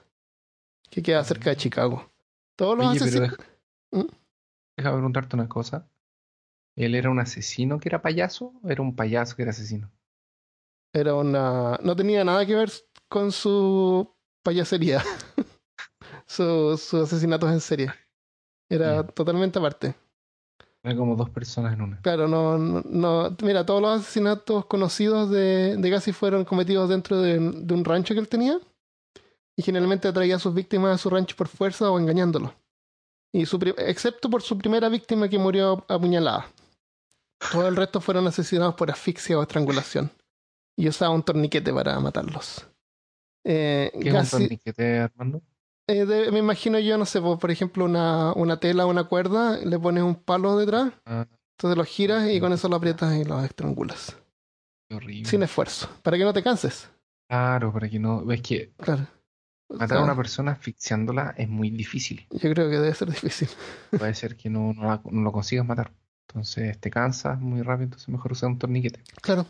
que 0.90 1.04
queda 1.04 1.24
cerca 1.24 1.50
de 1.50 1.58
Chicago. 1.58 2.10
Todos 2.56 2.78
los 2.78 2.88
Oye, 2.88 2.98
asesinos... 3.00 3.32
deja- 3.32 3.44
¿Mm? 3.92 4.08
déjame 4.78 4.96
preguntarte 4.98 5.36
una 5.36 5.50
cosa. 5.50 5.88
¿Él 6.78 6.96
era 6.96 7.10
un 7.10 7.20
asesino 7.20 7.80
que 7.80 7.90
era 7.90 8.02
payaso 8.02 8.54
o 8.64 8.70
era 8.70 8.82
un 8.82 8.96
payaso 8.96 9.36
que 9.36 9.42
era 9.42 9.52
asesino? 9.52 9.92
Era 10.94 11.14
una. 11.16 11.78
No 11.84 11.96
tenía 11.96 12.24
nada 12.24 12.46
que 12.46 12.56
ver 12.56 12.72
con 13.10 13.32
su 13.34 14.10
payasería. 14.44 15.04
su- 16.26 16.78
sus 16.78 16.94
asesinatos 17.04 17.52
en 17.52 17.60
serie. 17.62 17.92
Era 18.70 19.06
totalmente 19.06 19.58
aparte. 19.60 19.96
Era 20.84 20.96
como 20.96 21.16
dos 21.16 21.30
personas 21.30 21.74
en 21.74 21.82
una. 21.82 22.02
Claro, 22.02 22.28
no, 22.28 22.58
no, 22.58 22.82
no- 22.86 23.36
Mira, 23.42 23.66
todos 23.66 23.82
los 23.82 24.00
asesinatos 24.02 24.66
conocidos 24.66 25.30
de, 25.30 25.76
de 25.78 25.90
Gassi 25.90 26.14
fueron 26.14 26.46
cometidos 26.46 26.88
dentro 26.90 27.20
de, 27.22 27.40
de 27.40 27.74
un 27.74 27.84
rancho 27.84 28.14
que 28.14 28.20
él 28.20 28.30
tenía. 28.30 28.60
Y 29.58 29.62
generalmente 29.62 30.08
atraía 30.08 30.38
a 30.38 30.40
sus 30.40 30.54
víctimas 30.54 30.96
a 30.96 30.98
su 30.98 31.10
rancho 31.10 31.36
por 31.36 31.50
fuerza 31.50 31.92
o 31.92 32.00
engañándolos. 32.00 32.52
Y 33.34 33.46
su 33.46 33.58
excepto 33.78 34.30
por 34.30 34.42
su 34.42 34.58
primera 34.58 34.88
víctima 34.88 35.28
que 35.28 35.38
murió 35.38 35.84
apuñalada. 35.90 36.48
Todo 37.52 37.68
el 37.68 37.76
resto 37.76 38.00
fueron 38.00 38.26
asesinados 38.28 38.76
por 38.76 38.90
asfixia 38.90 39.38
o 39.38 39.42
estrangulación. 39.42 40.10
Y 40.78 40.88
usaba 40.88 41.14
un 41.14 41.24
torniquete 41.24 41.74
para 41.74 42.00
matarlos. 42.00 42.66
Eh, 43.44 43.92
¿Qué 44.02 44.10
es 44.10 44.14
un 44.14 44.20
Gassi- 44.22 44.32
torniquete, 44.32 45.00
Armando? 45.00 45.42
Eh, 45.92 46.06
de- 46.06 46.32
me 46.32 46.40
imagino 46.40 46.80
yo, 46.80 46.98
no 46.98 47.06
sé, 47.06 47.20
por, 47.22 47.40
por 47.40 47.52
ejemplo, 47.52 47.86
una, 47.86 48.34
una 48.34 48.60
tela 48.60 48.86
o 48.86 48.90
una 48.90 49.04
cuerda, 49.06 49.58
le 49.58 49.80
pones 49.80 50.04
un 50.04 50.16
palo 50.16 50.58
detrás, 50.58 50.92
Ah, 51.06 51.26
entonces 51.58 51.78
lo 51.78 51.84
giras 51.86 52.30
y 52.30 52.40
con 52.40 52.54
eso 52.54 52.70
lo 52.70 52.76
aprietas 52.78 53.16
y 53.16 53.24
lo 53.26 53.44
estrangulas. 53.44 54.16
qué 54.90 54.96
horrible. 54.96 55.30
Sin 55.30 55.44
esfuerzo, 55.44 55.90
para 56.04 56.18
que 56.18 56.24
no 56.24 56.34
te 56.34 56.42
canses. 56.44 56.90
Claro, 57.28 57.72
para 57.74 57.90
que 57.90 58.00
no. 58.00 58.30
Es 58.32 58.42
que 58.42 58.72
Claro. 58.78 59.06
Matar 59.72 60.00
a 60.00 60.04
una 60.04 60.16
persona 60.16 60.54
asfixiándola 60.54 61.36
es 61.38 61.48
muy 61.48 61.70
difícil. 61.70 62.26
Yo 62.32 62.40
creo 62.52 62.70
que 62.72 62.80
debe 62.80 62.92
ser 62.96 63.08
difícil. 63.12 63.48
Puede 64.00 64.16
ser 64.16 64.36
que 64.36 64.50
no, 64.50 64.74
no, 64.74 64.84
la- 64.84 65.02
no 65.12 65.22
lo 65.22 65.32
consigas 65.32 65.64
matar. 65.66 65.92
Entonces 66.28 66.80
te 66.80 66.90
cansas 66.90 67.40
muy 67.40 67.62
rápido, 67.62 67.84
entonces 67.86 68.10
mejor 68.10 68.32
usar 68.32 68.50
un 68.50 68.58
torniquete. 68.58 69.04
Claro, 69.22 69.46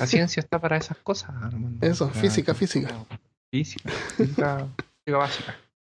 La 0.00 0.06
ciencia 0.06 0.40
está 0.40 0.58
para 0.60 0.76
esas 0.76 0.96
cosas, 0.98 1.30
Armando. 1.40 1.86
Eso. 1.86 2.08
Física, 2.10 2.52
física, 2.54 3.04
física 3.50 4.68
básica. 5.16 5.56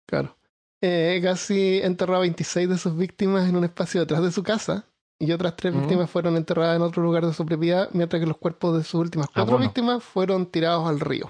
claro. 0.08 0.36
Eh, 0.82 1.20
Gassi 1.22 1.82
enterró 1.84 2.16
a 2.16 2.20
26 2.20 2.70
de 2.70 2.78
sus 2.78 2.96
víctimas 2.96 3.50
en 3.50 3.56
un 3.58 3.66
espacio 3.66 4.00
detrás 4.00 4.22
de 4.24 4.32
su 4.32 4.44
casa 4.44 4.86
y 5.20 5.32
otras 5.34 5.56
tres 5.58 5.74
Mm. 5.74 5.80
víctimas 5.82 6.10
fueron 6.10 6.38
enterradas 6.38 6.78
en 6.78 6.82
otro 6.82 7.04
lugar 7.04 7.26
de 7.26 7.34
su 7.34 7.46
propiedad, 7.46 7.90
mientras 7.92 8.22
que 8.22 8.26
los 8.26 8.38
cuerpos 8.38 8.78
de 8.78 8.84
sus 8.86 8.94
últimas 9.02 9.28
cuatro 9.28 9.56
Abono. 9.56 9.60
víctimas 9.66 10.02
fueron 10.04 10.46
tirados 10.46 10.88
al 10.88 11.00
río. 11.02 11.30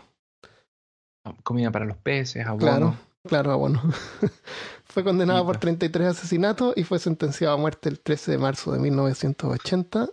Comida 1.44 1.72
para 1.72 1.86
los 1.86 1.98
peces, 1.98 2.46
abono. 2.46 2.60
Claro, 2.60 2.96
claro, 3.28 3.58
bueno. 3.58 3.82
fue 4.86 5.04
condenado 5.04 5.40
por 5.46 5.56
Mira. 5.56 5.60
33 5.62 6.08
asesinatos 6.08 6.74
y 6.78 6.84
fue 6.84 7.00
sentenciado 7.00 7.54
a 7.56 7.58
muerte 7.58 7.90
el 7.90 8.00
13 8.00 8.32
de 8.32 8.38
marzo 8.38 8.72
de 8.72 8.80
1980 8.80 10.10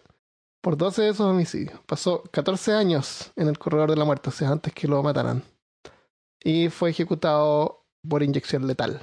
por 0.62 0.76
12 0.76 1.02
de 1.02 1.08
esos 1.10 1.26
homicidios. 1.26 1.78
Pasó 1.86 2.22
14 2.32 2.72
años 2.72 3.32
en 3.36 3.48
el 3.48 3.58
corredor 3.58 3.90
de 3.90 3.96
la 3.96 4.04
muerte, 4.04 4.30
o 4.30 4.32
sea, 4.32 4.50
antes 4.50 4.72
que 4.72 4.88
lo 4.88 5.02
mataran. 5.02 5.42
Y 6.46 6.68
fue 6.68 6.90
ejecutado 6.90 7.84
por 8.08 8.22
inyección 8.22 8.68
letal 8.68 9.00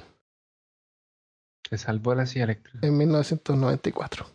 Se 1.68 1.76
salvó 1.76 2.14
la 2.14 2.24
silla 2.26 2.44
eléctrica. 2.44 2.86
en 2.86 2.96
1994. 2.96 4.26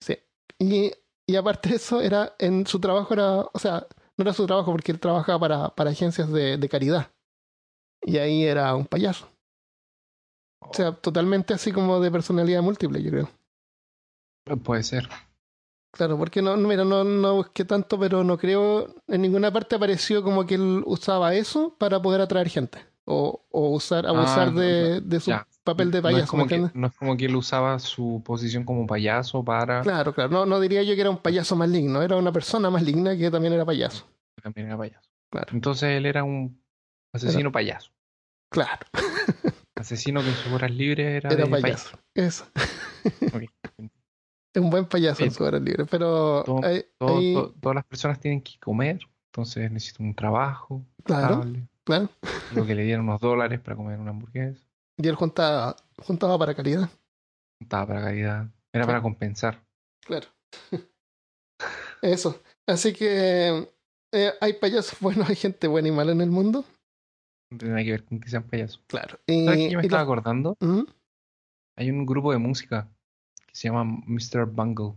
Sí. 0.00 0.18
Y, 0.58 0.92
y 1.26 1.36
aparte 1.36 1.68
de 1.68 1.76
eso, 1.76 2.00
era 2.00 2.34
en 2.38 2.66
su 2.66 2.80
trabajo 2.80 3.12
era, 3.12 3.40
o 3.40 3.58
sea, 3.58 3.86
no 4.16 4.22
era 4.22 4.32
su 4.32 4.46
trabajo 4.46 4.70
porque 4.72 4.92
él 4.92 5.00
trabajaba 5.00 5.38
para, 5.38 5.74
para 5.74 5.90
agencias 5.90 6.30
de, 6.32 6.56
de 6.56 6.68
caridad. 6.68 7.10
Y 8.02 8.16
ahí 8.16 8.44
era 8.44 8.74
un 8.74 8.86
payaso. 8.86 9.28
O 10.60 10.72
sea, 10.72 10.92
totalmente 10.92 11.52
así 11.52 11.72
como 11.72 12.00
de 12.00 12.10
personalidad 12.10 12.62
múltiple, 12.62 13.02
yo 13.02 13.10
creo. 13.10 13.30
Puede 14.62 14.82
ser. 14.82 15.08
Claro, 15.94 16.18
porque 16.18 16.42
no, 16.42 16.56
no, 16.56 16.66
mira, 16.68 16.84
no, 16.84 17.04
no 17.04 17.34
busqué 17.36 17.64
tanto, 17.64 17.98
pero 17.98 18.24
no 18.24 18.36
creo, 18.36 18.92
en 19.06 19.22
ninguna 19.22 19.52
parte 19.52 19.76
apareció 19.76 20.22
como 20.24 20.44
que 20.44 20.56
él 20.56 20.82
usaba 20.86 21.34
eso 21.34 21.76
para 21.78 22.02
poder 22.02 22.20
atraer 22.20 22.48
gente. 22.48 22.78
O, 23.06 23.44
o 23.50 23.68
usar, 23.68 24.06
abusar 24.06 24.48
Ah, 24.48 24.50
no, 24.50 24.60
de, 24.60 25.00
de 25.02 25.20
su 25.20 25.30
ya. 25.30 25.46
papel 25.62 25.90
de 25.90 26.00
no, 26.00 26.08
es 26.08 26.14
payaso, 26.14 26.36
¿me 26.36 26.42
como 26.42 26.46
que, 26.48 26.70
no 26.78 26.86
es 26.88 26.94
como 26.94 27.16
que 27.16 27.26
él 27.26 27.36
usaba 27.36 27.78
su 27.78 28.22
posición 28.24 28.64
como 28.64 28.86
payaso 28.86 29.44
para. 29.44 29.82
Claro, 29.82 30.14
claro. 30.14 30.30
No, 30.30 30.46
no 30.46 30.58
diría 30.58 30.82
yo 30.82 30.94
que 30.94 31.02
era 31.02 31.10
un 31.10 31.18
payaso 31.18 31.54
maligno, 31.54 32.02
era 32.02 32.16
una 32.16 32.32
persona 32.32 32.70
maligna 32.70 33.16
que 33.16 33.30
también 33.30 33.52
era 33.52 33.64
payaso. 33.64 34.06
También 34.42 34.66
era 34.68 34.76
payaso. 34.78 35.08
Claro. 35.30 35.48
Entonces 35.52 35.90
él 35.90 36.06
era 36.06 36.24
un 36.24 36.60
asesino 37.12 37.52
payaso. 37.52 37.92
Claro, 38.50 38.86
Asesino 39.76 40.22
que 40.22 40.28
en 40.28 40.34
sus 40.36 40.52
horas 40.52 40.70
libres 40.70 41.06
era, 41.22 41.30
era 41.30 41.44
de 41.44 41.50
payaso. 41.50 41.96
Eso. 42.14 42.46
Ok. 43.34 43.44
Es 44.54 44.62
un 44.62 44.70
buen 44.70 44.86
payaso 44.86 45.22
en 45.24 45.30
su 45.32 45.44
hora 45.44 45.58
libre, 45.58 45.84
pero 45.84 46.42
Todo- 46.44 46.64
hay- 46.64 46.84
Todo- 46.98 47.18
hay- 47.18 47.34
to- 47.34 47.54
todas 47.60 47.74
las 47.76 47.84
personas 47.84 48.20
tienen 48.20 48.40
que 48.40 48.58
comer, 48.60 49.00
entonces 49.32 49.70
necesitan 49.70 50.06
un 50.06 50.14
trabajo 50.14 50.84
claro, 51.04 51.34
estable. 51.34 51.68
claro. 51.84 52.08
Digo 52.52 52.66
que 52.66 52.74
le 52.74 52.84
dieron 52.84 53.06
unos 53.08 53.20
dólares 53.20 53.60
para 53.60 53.76
comer 53.76 53.98
una 53.98 54.10
hamburguesa. 54.10 54.64
Y 54.96 55.08
él 55.08 55.16
juntaba, 55.16 55.74
juntaba 55.98 56.38
para 56.38 56.54
caridad. 56.54 56.88
Estaba 57.60 57.86
para 57.88 58.00
caridad. 58.02 58.46
Era 58.72 58.86
para 58.86 59.02
compensar. 59.02 59.64
Claro. 60.04 60.28
Eso. 62.02 62.40
Así 62.66 62.92
que 62.92 63.68
eh, 64.12 64.32
hay 64.40 64.52
payasos 64.54 64.98
buenos, 65.00 65.28
hay 65.30 65.36
gente 65.36 65.66
buena 65.68 65.88
y 65.88 65.92
mala 65.92 66.12
en 66.12 66.20
el 66.20 66.30
mundo. 66.30 66.64
No 67.50 67.58
tiene 67.58 67.74
nada 67.74 67.84
que 67.84 67.90
ver 67.90 68.04
con 68.04 68.20
que 68.20 68.28
sean 68.28 68.44
payasos. 68.44 68.82
Claro. 68.86 69.18
Y, 69.26 69.44
¿Sabes 69.44 69.58
qué 69.60 69.70
yo 69.70 69.78
me 69.78 69.84
estaba 69.84 70.02
acordando? 70.02 70.56
¿Mm? 70.60 70.82
Hay 71.76 71.90
un 71.90 72.06
grupo 72.06 72.32
de 72.32 72.38
música 72.38 72.88
que 73.54 73.58
se 73.60 73.68
llama 73.68 73.84
Mr. 74.06 74.46
Bungle. 74.46 74.94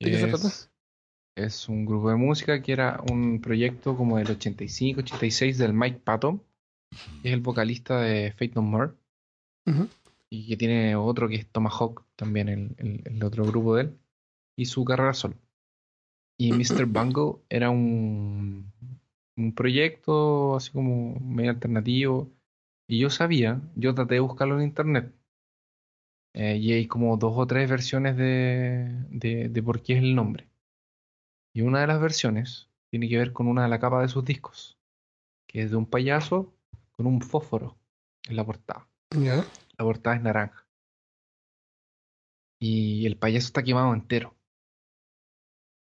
¿De 0.00 0.10
qué 0.10 0.16
se 0.18 0.26
trata? 0.28 0.48
Es- 1.36 1.68
un 1.68 1.84
grupo 1.84 2.08
de 2.10 2.16
música 2.16 2.62
que 2.62 2.72
era 2.72 3.00
un 3.12 3.40
proyecto 3.40 3.96
como 3.96 4.16
del 4.18 4.30
85, 4.30 5.00
86 5.00 5.58
del 5.58 5.72
Mike 5.74 6.00
Patton, 6.02 6.42
que 7.22 7.28
es 7.28 7.34
el 7.34 7.40
vocalista 7.40 8.00
de 8.00 8.32
Fate 8.32 8.52
No 8.54 8.62
More, 8.62 8.92
y 10.30 10.48
que 10.48 10.56
tiene 10.56 10.96
otro 10.96 11.28
que 11.28 11.36
es 11.36 11.46
Tomahawk, 11.46 12.04
también 12.16 12.48
el, 12.48 12.74
el- 12.78 13.02
el 13.04 13.22
otro 13.22 13.44
grupo 13.44 13.76
de 13.76 13.82
él, 13.82 13.98
y 14.56 14.64
su 14.64 14.84
carrera 14.84 15.12
solo. 15.14 15.34
Y 16.40 16.52
Mr. 16.52 16.86
Bungle 16.86 17.42
era 17.48 17.70
un, 17.70 18.72
un 19.36 19.54
proyecto 19.54 20.56
así 20.56 20.70
como 20.72 21.18
medio 21.20 21.50
alternativo, 21.50 22.30
y 22.88 22.98
yo 23.00 23.10
sabía, 23.10 23.60
yo 23.76 23.94
traté 23.94 24.14
de 24.14 24.20
buscarlo 24.20 24.56
en 24.58 24.66
internet, 24.66 25.12
eh, 26.34 26.56
y 26.56 26.72
hay 26.72 26.86
como 26.86 27.16
dos 27.16 27.34
o 27.36 27.46
tres 27.46 27.68
versiones 27.68 28.16
de, 28.16 28.88
de, 29.10 29.48
de 29.48 29.62
por 29.62 29.82
qué 29.82 29.94
es 29.94 29.98
el 30.00 30.14
nombre. 30.14 30.48
Y 31.54 31.62
una 31.62 31.80
de 31.80 31.86
las 31.86 32.00
versiones 32.00 32.70
tiene 32.90 33.08
que 33.08 33.18
ver 33.18 33.32
con 33.32 33.48
una 33.48 33.64
de 33.64 33.68
la 33.68 33.80
capa 33.80 34.02
de 34.02 34.08
sus 34.08 34.24
discos, 34.24 34.78
que 35.48 35.62
es 35.62 35.70
de 35.70 35.76
un 35.76 35.86
payaso 35.86 36.54
con 36.92 37.06
un 37.06 37.20
fósforo 37.20 37.76
en 38.28 38.36
la 38.36 38.44
portada. 38.44 38.88
Ya. 39.10 39.44
La 39.76 39.84
portada 39.84 40.16
es 40.16 40.22
naranja. 40.22 40.66
Y 42.60 43.06
el 43.06 43.16
payaso 43.16 43.46
está 43.46 43.62
quemado 43.62 43.94
entero. 43.94 44.36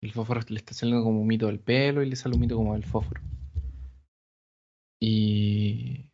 El 0.01 0.11
fósforo 0.11 0.41
le 0.47 0.57
está 0.57 0.73
saliendo 0.73 1.03
como 1.03 1.21
un 1.21 1.27
mito 1.27 1.47
del 1.47 1.59
pelo 1.59 2.03
y 2.03 2.09
le 2.09 2.15
sale 2.15 2.35
un 2.35 2.41
mito 2.41 2.55
como 2.55 2.73
del 2.73 2.83
fósforo. 2.83 3.21
Y, 5.01 6.09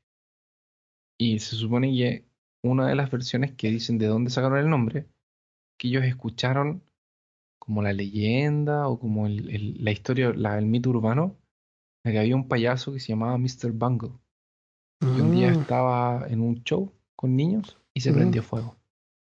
y 1.19 1.39
se 1.39 1.55
supone 1.55 1.91
que 1.91 2.30
una 2.63 2.87
de 2.87 2.95
las 2.95 3.09
versiones 3.11 3.53
que 3.53 3.69
dicen 3.69 3.97
de 3.97 4.07
dónde 4.07 4.29
sacaron 4.31 4.57
el 4.59 4.69
nombre, 4.69 5.07
que 5.79 5.87
ellos 5.87 6.03
escucharon 6.03 6.83
como 7.59 7.81
la 7.81 7.93
leyenda 7.93 8.87
o 8.87 8.99
como 8.99 9.27
el- 9.27 9.49
el- 9.49 9.83
la 9.83 9.91
historia, 9.91 10.31
la- 10.35 10.57
el 10.57 10.65
mito 10.65 10.89
urbano, 10.89 11.37
de 12.03 12.11
que 12.11 12.19
había 12.19 12.35
un 12.35 12.47
payaso 12.47 12.91
que 12.93 12.99
se 12.99 13.09
llamaba 13.09 13.37
Mr. 13.37 13.71
Bungle. 13.71 14.11
Y 15.01 15.19
un 15.21 15.31
día 15.31 15.49
Mm. 15.51 15.59
estaba 15.61 16.27
en 16.27 16.41
un 16.41 16.63
show 16.63 16.91
con 17.15 17.35
niños 17.35 17.77
y 17.93 18.01
se 18.01 18.13
prendió 18.13 18.43
fuego. 18.43 18.75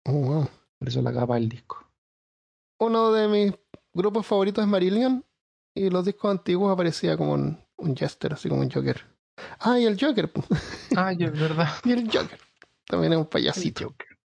Oh, 0.07 0.11
wow. 0.13 0.49
Por 0.79 0.87
eso 0.87 1.01
la 1.01 1.13
capa 1.13 1.35
del 1.35 1.49
disco. 1.49 1.83
Uno 2.79 3.11
de 3.11 3.27
mis 3.27 3.53
grupos 3.93 4.25
favoritos 4.27 4.63
es 4.63 4.69
Marillion. 4.69 5.23
Y 5.77 5.89
los 5.89 6.05
discos 6.05 6.31
antiguos 6.31 6.71
aparecía 6.71 7.17
como 7.17 7.33
un, 7.33 7.59
un 7.77 7.95
Jester, 7.97 8.33
así 8.33 8.47
como 8.47 8.61
un 8.61 8.69
Joker. 8.71 9.01
Ah, 9.59 9.77
y 9.79 9.85
el 9.85 9.99
Joker. 9.99 10.31
Ay, 10.97 11.17
es 11.19 11.31
verdad. 11.39 11.67
y 11.83 11.91
el 11.91 12.05
Joker. 12.05 12.39
También 12.87 13.13
es 13.13 13.19
un 13.19 13.25
payasito. 13.27 13.95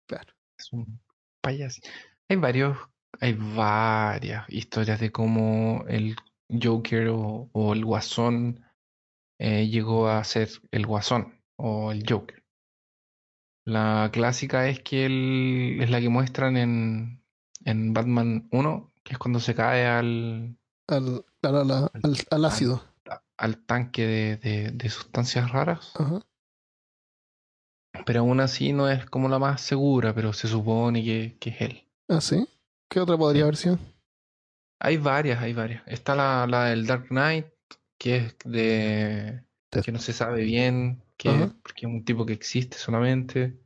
Claro. 0.08 0.34
Es 0.58 0.72
un 0.74 1.00
payaso. 1.41 1.82
Hay 2.30 2.38
varios, 2.38 2.78
hay 3.20 3.34
varias 3.34 4.45
historias 4.50 5.00
de 5.00 5.12
cómo 5.12 5.84
el 5.88 6.16
Joker 6.50 7.10
o, 7.10 7.50
o 7.52 7.74
el 7.74 7.84
Guasón 7.86 8.64
eh, 9.39 9.68
llegó 9.68 10.08
a 10.10 10.24
ser 10.24 10.50
el 10.72 10.86
Guasón 10.86 11.41
o 11.58 11.91
el 11.91 12.04
Joker. 12.08 12.43
La 13.66 14.10
clásica 14.14 14.68
es 14.70 14.80
que 14.80 15.06
él 15.06 15.80
es 15.82 15.89
la 15.89 16.00
que 16.00 16.10
muestran 16.10 16.56
en, 16.56 17.22
en 17.66 17.93
Batman 17.93 18.48
1, 18.52 18.93
que 19.04 19.14
es 19.14 19.20
cuando 19.20 19.39
se 19.41 19.56
cae 19.56 19.86
al, 19.86 20.58
al, 20.88 21.26
al 22.32 22.45
ácido. 22.45 22.84
al 23.38 23.58
tanque 23.66 24.08
de, 24.08 24.38
de- 24.38 24.72
de 24.72 24.89
sustancias 24.89 25.52
raras. 25.52 25.91
Ajá. 25.95 26.22
Pero 28.06 28.22
aún 28.22 28.39
así 28.39 28.74
no 28.74 28.89
es 28.89 29.06
como 29.06 29.30
la 29.30 29.39
más 29.39 29.62
segura, 29.62 30.14
pero 30.14 30.34
se 30.34 30.48
supone 30.48 31.04
que, 31.04 31.38
que 31.39 31.50
es 31.52 31.62
él. 31.62 31.84
Ah, 32.08 32.22
sí. 32.22 32.48
¿Qué 32.89 33.00
otra 33.00 33.18
podría 33.18 33.43
haber 33.43 33.58
sido? 33.58 33.80
Hay 34.80 34.98
varias, 34.98 35.41
hay 35.41 35.54
varias. 35.54 35.84
Está 35.88 36.16
la, 36.16 36.48
la 36.48 36.66
del 36.66 36.86
Dark 36.86 37.08
Knight, 37.10 37.48
que 37.98 38.18
es 38.18 38.36
de... 38.45 39.43
Que 39.84 39.91
no 39.91 40.00
se 40.00 40.14
sabe 40.14 40.43
bien, 40.43 41.04
que, 41.18 41.30
porque 41.62 41.86
es 41.86 41.91
un 41.91 42.06
tipo 42.06 42.26
que 42.26 42.34
existe 42.34 42.78
solamente. 42.78 43.60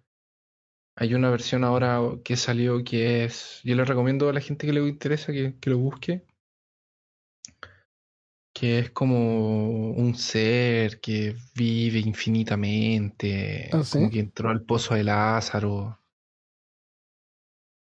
Hay 0.96 1.14
una 1.14 1.30
versión 1.30 1.64
ahora 1.64 2.02
que 2.24 2.36
salió 2.36 2.84
que 2.84 3.24
es... 3.24 3.62
Yo 3.64 3.76
le 3.76 3.86
recomiendo 3.86 4.30
a 4.30 4.34
la 4.34 4.42
gente 4.42 4.66
que 4.66 4.74
le 4.74 4.82
interesa 4.88 5.32
que, 5.32 5.58
que 5.60 5.70
lo 5.70 5.78
busque. 5.78 6.26
Que 8.62 8.78
es 8.78 8.92
como 8.92 9.90
un 9.90 10.14
ser 10.14 11.00
que 11.02 11.36
vive 11.56 11.98
infinitamente, 12.00 13.70
¿Ah, 13.72 13.84
sí? 13.84 13.98
como 13.98 14.12
que 14.12 14.20
entró 14.20 14.50
al 14.50 14.62
pozo 14.62 14.94
de 14.94 15.04
Lázaro. 15.04 15.98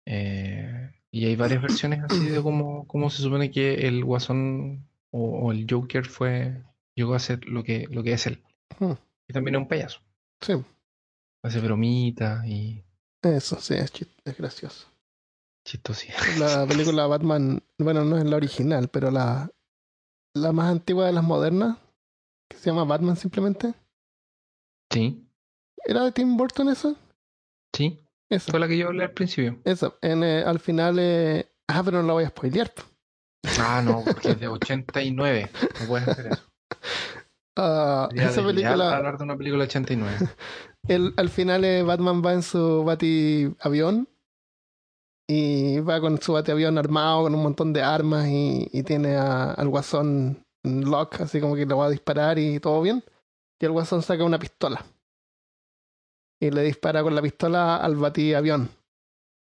Eh, 0.06 0.92
y 1.12 1.26
hay 1.26 1.36
varias 1.36 1.62
versiones 1.62 2.04
así 2.04 2.26
de 2.30 2.42
cómo, 2.42 2.86
cómo 2.88 3.10
se 3.10 3.22
supone 3.22 3.50
que 3.50 3.88
el 3.88 4.04
Guasón 4.04 4.86
o, 5.12 5.40
o 5.48 5.52
el 5.52 5.66
Joker 5.70 6.06
fue, 6.06 6.64
llegó 6.96 7.14
a 7.16 7.20
ser 7.20 7.46
lo 7.46 7.64
que, 7.64 7.88
lo 7.90 8.04
que 8.04 8.14
es 8.14 8.28
él. 8.28 8.44
Hmm. 8.80 8.94
Y 9.28 9.34
también 9.34 9.56
es 9.56 9.62
un 9.62 9.68
payaso. 9.68 10.02
Sí, 10.42 10.54
Hace 11.44 11.60
bromitas 11.62 12.46
y 12.46 12.84
eso, 13.22 13.60
sí, 13.62 13.74
es, 13.76 13.92
es 14.26 14.38
gracioso. 14.38 14.88
chistosías. 15.66 16.38
La 16.40 16.66
película 16.68 17.08
Batman, 17.08 17.64
bueno, 17.78 18.04
no 18.04 18.18
es 18.18 18.26
la 18.26 18.36
original, 18.36 18.90
pero 18.90 19.12
la, 19.12 19.50
la 20.34 20.52
más 20.52 20.72
antigua 20.72 21.06
de 21.06 21.14
las 21.14 21.24
modernas, 21.24 21.78
que 22.50 22.58
se 22.58 22.70
llama 22.70 22.84
Batman 22.86 23.18
simplemente. 23.18 23.74
Sí, 24.92 25.28
¿Era 25.86 26.04
de 26.04 26.12
Tim 26.12 26.36
Burton 26.38 26.70
esa? 26.70 26.96
sí. 27.74 28.04
Esa. 28.30 28.52
Fue 28.52 28.60
la 28.60 28.68
que 28.68 28.78
yo 28.78 28.88
hablé 28.88 29.06
al 29.06 29.12
principio. 29.12 29.58
Esa. 29.64 29.94
En, 30.02 30.22
eh, 30.22 30.44
al 30.44 30.60
final, 30.60 30.98
eh, 31.00 31.50
ah, 31.70 31.82
pero 31.84 32.02
no 32.02 32.08
la 32.08 32.14
voy 32.14 32.26
a 32.26 32.30
spoilear. 32.30 32.74
po. 32.74 32.84
Ah, 33.60 33.82
no, 33.82 34.04
porque 34.06 34.32
es 34.32 34.40
de 34.42 34.50
89. 34.50 35.50
No 35.80 35.88
puedes 35.88 36.08
hacer 36.10 36.28
eso. 36.34 36.44
Ah, 37.56 38.10
esa 38.14 38.44
película, 38.44 38.98
hablar 38.98 39.18
de 39.18 39.24
una 39.24 39.38
película 39.38 39.64
de 39.64 39.70
89. 39.70 40.18
el, 40.90 41.14
al 41.16 41.30
final 41.30 41.64
eh, 41.64 41.84
Batman 41.84 42.22
va 42.24 42.34
en 42.34 42.44
su 42.44 42.84
bati 42.84 43.56
avión 43.62 44.10
y 45.28 45.80
va 45.82 46.00
con 46.00 46.22
su 46.22 46.34
bati 46.34 46.52
avión 46.52 46.78
armado 46.78 47.24
con 47.24 47.36
un 47.36 47.44
montón 47.44 47.74
de 47.74 47.82
armas 47.84 48.28
y, 48.28 48.70
y 48.72 48.84
tiene 48.84 49.16
a- 49.18 49.52
al 49.54 49.68
guasón 49.70 50.46
en 50.64 50.90
lock, 50.90 51.22
así 51.22 51.42
como 51.42 51.56
que 51.56 51.66
le 51.66 51.74
va 51.76 51.88
a 51.88 51.90
disparar 51.90 52.40
y 52.40 52.60
todo 52.60 52.82
bien. 52.82 53.04
Y 53.60 53.66
el 53.66 53.72
guasón 53.72 54.02
saca 54.04 54.24
una 54.24 54.40
pistola 54.40 54.86
y 56.40 56.52
le 56.52 56.62
dispara 56.64 57.04
con 57.04 57.16
la 57.16 57.22
pistola 57.22 57.78
al 57.78 57.96
bati 57.96 58.34
avión. 58.34 58.70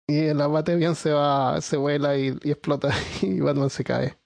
Y 0.09 0.27
el 0.27 0.39
bati 0.39 0.73
avión 0.73 0.95
se 0.97 1.13
va, 1.13 1.61
se 1.61 1.77
vuela 1.77 2.17
y, 2.17 2.37
y 2.43 2.51
explota 2.51 2.91
y 3.23 3.41
Batman 3.41 3.71
se 3.71 3.85
cae. 3.85 4.19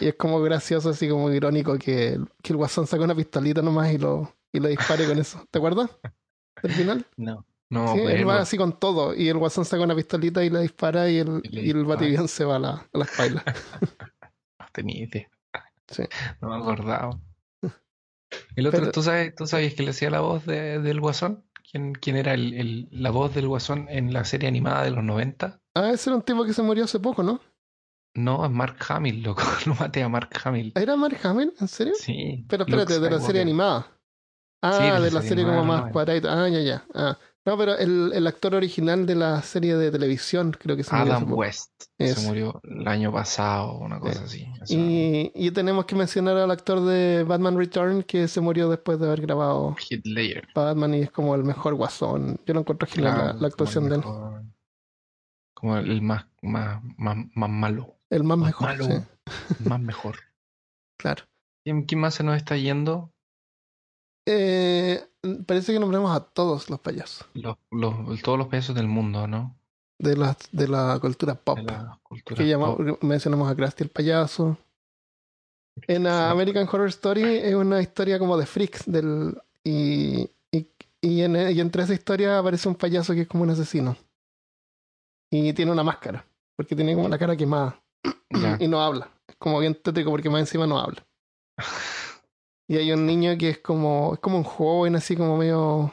Y 0.00 0.08
es 0.08 0.14
como 0.14 0.40
gracioso, 0.40 0.90
así 0.90 1.08
como 1.08 1.30
irónico 1.30 1.74
que, 1.78 2.18
que 2.42 2.52
el 2.52 2.56
guasón 2.56 2.86
saca 2.86 3.04
una 3.04 3.14
pistolita 3.14 3.60
nomás 3.62 3.92
y 3.92 3.98
lo, 3.98 4.32
y 4.52 4.60
lo 4.60 4.68
dispare 4.68 5.06
con 5.06 5.18
eso. 5.18 5.44
¿Te 5.50 5.58
acuerdas? 5.58 5.90
Del 6.62 6.72
final. 6.72 7.06
No. 7.16 7.46
No, 7.70 7.92
sí, 7.94 8.00
él 8.00 8.28
va 8.28 8.40
así 8.40 8.56
con 8.56 8.78
todo. 8.78 9.14
Y 9.14 9.28
el 9.28 9.38
guasón 9.38 9.64
saca 9.64 9.82
una 9.82 9.96
pistolita 9.96 10.44
y 10.44 10.50
le 10.50 10.60
dispara 10.60 11.08
y 11.10 11.18
el, 11.18 11.40
Y 11.50 11.70
el 11.70 11.84
bativión 11.84 12.28
se 12.28 12.44
va 12.44 12.56
a 12.56 12.58
la, 12.58 12.70
a 12.70 12.98
la 12.98 13.04
espalda. 13.04 13.42
No 14.58 14.66
tenía 14.72 15.04
idea. 15.04 15.28
Sí. 15.88 16.02
No 16.40 16.48
me 16.48 16.56
acordaba. 16.56 17.18
El 18.56 18.66
otro, 18.66 18.80
Pero- 18.80 18.92
¿tú 18.92 19.02
sabes, 19.02 19.34
tú 19.34 19.46
sabías 19.46 19.74
que 19.74 19.82
le 19.84 19.90
hacía 19.90 20.10
la 20.10 20.20
voz 20.20 20.44
de- 20.46 20.80
del 20.80 21.00
Guasón? 21.00 21.44
¿Quién, 21.70 21.92
quién 21.94 22.16
era 22.16 22.34
el, 22.34 22.54
el- 22.54 22.88
la 22.90 23.10
voz 23.10 23.34
del 23.34 23.46
Guasón 23.48 23.86
en 23.88 24.12
la 24.12 24.24
serie 24.24 24.48
animada 24.48 24.82
de 24.84 24.90
los 24.90 25.04
90? 25.04 25.60
Ah, 25.74 25.90
ese 25.90 26.10
era 26.10 26.16
un 26.16 26.22
tipo 26.22 26.44
que 26.44 26.52
se 26.52 26.62
murió 26.62 26.84
hace 26.84 26.98
poco, 27.00 27.22
¿no? 27.22 27.40
No, 28.14 28.44
es 28.44 28.50
Mark 28.50 28.76
Hamill, 28.88 29.22
loco. 29.22 29.42
No 29.66 29.74
maté 29.74 30.02
a 30.02 30.08
Mark 30.08 30.30
Hamill. 30.44 30.72
¿Era 30.76 30.96
Mark 30.96 31.18
Hamill? 31.24 31.52
¿En 31.60 31.68
serio? 31.68 31.94
Sí. 31.98 32.44
Pero 32.48 32.64
Luke 32.64 32.82
espérate, 32.82 33.00
de 33.00 33.10
la 33.10 33.20
serie 33.20 33.42
animada. 33.42 33.86
Ah, 34.62 34.78
Sí, 34.96 35.02
de 35.02 35.10
la 35.10 35.22
serie 35.22 35.44
como 35.44 35.58
animada, 35.58 35.78
más 35.78 35.86
no, 35.86 35.92
cuadradita. 35.92 36.44
Ah, 36.44 36.48
ya, 36.48 36.60
ya. 36.60 36.84
Ah. 36.94 37.18
No, 37.46 37.58
pero 37.58 37.76
el, 37.76 38.12
el 38.14 38.26
actor 38.26 38.54
original 38.54 39.04
de 39.04 39.14
la 39.16 39.42
serie 39.42 39.76
de 39.76 39.90
televisión 39.90 40.52
creo 40.58 40.76
que 40.76 40.82
se 40.84 40.96
murió 40.96 41.12
hace 41.14 41.24
Adam. 41.24 41.34
West. 41.38 41.70
Se 41.98 42.26
murió 42.26 42.58
el 42.64 42.88
año 42.88 43.12
pasado, 43.12 43.78
una 43.78 44.00
cosa 44.00 44.24
así. 44.24 44.46
Y, 44.68 45.30
y 45.34 45.50
tenemos 45.50 45.84
que 45.84 45.94
mencionar 45.94 46.38
al 46.38 46.50
actor 46.50 46.80
de 46.80 47.22
Batman 47.24 47.58
Return 47.58 48.02
que 48.02 48.28
se 48.28 48.40
murió 48.40 48.70
después 48.70 48.98
de 48.98 49.06
haber 49.06 49.20
grabado 49.20 49.76
Ledger. 50.04 50.48
Batman 50.54 50.94
y 50.94 51.00
es 51.02 51.10
como 51.10 51.34
el 51.34 51.44
mejor 51.44 51.74
guasón. 51.74 52.40
Yo 52.46 52.54
lo 52.54 52.60
encuentro 52.60 52.88
genial 52.88 53.12
la- 53.12 53.22
Claro, 53.24 53.38
la, 53.40 53.46
actuación 53.48 53.88
de 53.90 53.96
él. 53.96 54.02
Como 55.54 55.76
el 55.76 56.00
más, 56.02 56.26
más, 56.42 56.82
más, 56.96 57.16
más 57.34 57.50
malo. 57.50 57.94
El 58.10 58.24
más 58.24 58.38
Más 58.38 58.46
mejor, 58.48 58.68
malo. 58.68 58.84
sí, 58.86 59.68
Más 59.68 59.80
mejor. 59.80 60.16
claro. 60.98 61.24
¿Quién, 61.64 61.84
quién 61.84 62.00
más 62.00 62.14
se 62.14 62.24
nos 62.24 62.36
está 62.36 62.56
yendo? 62.56 63.10
Eh, 64.26 65.04
parece 65.46 65.72
que 65.72 65.78
nombramos 65.80 66.14
a 66.16 66.20
todos 66.20 66.70
los 66.70 66.80
payasos 66.80 67.26
Los, 67.34 67.56
los, 67.70 68.22
todos 68.22 68.38
los 68.38 68.48
payasos 68.48 68.74
del 68.74 68.86
mundo, 68.88 69.26
¿no? 69.26 69.54
de 69.98 70.16
la, 70.16 70.36
de 70.52 70.66
la 70.68 70.98
cultura 71.00 71.34
pop. 71.34 71.58
De 71.58 71.64
la 71.64 71.98
cultura. 72.02 72.36
que 72.38 72.48
llamamos- 72.48 72.76
pop. 72.76 73.02
mencionamos 73.02 73.50
a 73.50 73.54
Krusty 73.54 73.84
el 73.84 73.90
payaso. 73.90 74.56
En. 75.86 76.06
American 76.06 76.68
Horror 76.70 76.88
Story 76.88 77.22
es 77.38 77.54
una 77.54 77.80
historia 77.80 78.18
como 78.18 78.36
de 78.36 78.46
freaks 78.46 78.84
del 78.86 79.36
y, 79.62 80.28
y, 80.52 80.68
y, 81.00 81.22
en- 81.22 81.50
y 81.56 81.60
entre 81.60 81.82
esa 81.84 81.94
historia 81.94 82.38
aparece 82.38 82.68
un 82.68 82.74
payaso 82.76 83.12
que 83.14 83.22
es 83.22 83.28
como 83.28 83.44
un 83.44 83.50
asesino 83.50 83.96
y 85.30 85.52
tiene 85.52 85.72
una 85.72 85.82
máscara 85.82 86.24
porque 86.56 86.76
tiene 86.76 86.94
como 86.94 87.08
la 87.08 87.18
cara 87.18 87.36
quemada 87.36 87.80
Ya. 88.30 88.56
y 88.60 88.68
no 88.68 88.80
habla. 88.82 89.08
Es 89.26 89.36
como 89.36 89.58
bien 89.60 89.74
tétrico 89.74 90.10
porque 90.10 90.28
más 90.30 90.40
encima 90.40 90.66
no 90.66 90.78
habla. 90.78 91.04
Y 92.68 92.76
hay 92.76 92.92
un 92.92 93.06
niño 93.06 93.36
que 93.38 93.50
es 93.50 93.58
como, 93.58 94.14
es 94.14 94.20
como 94.20 94.38
un 94.38 94.44
joven 94.44 94.96
así 94.96 95.16
como 95.16 95.36
medio, 95.36 95.92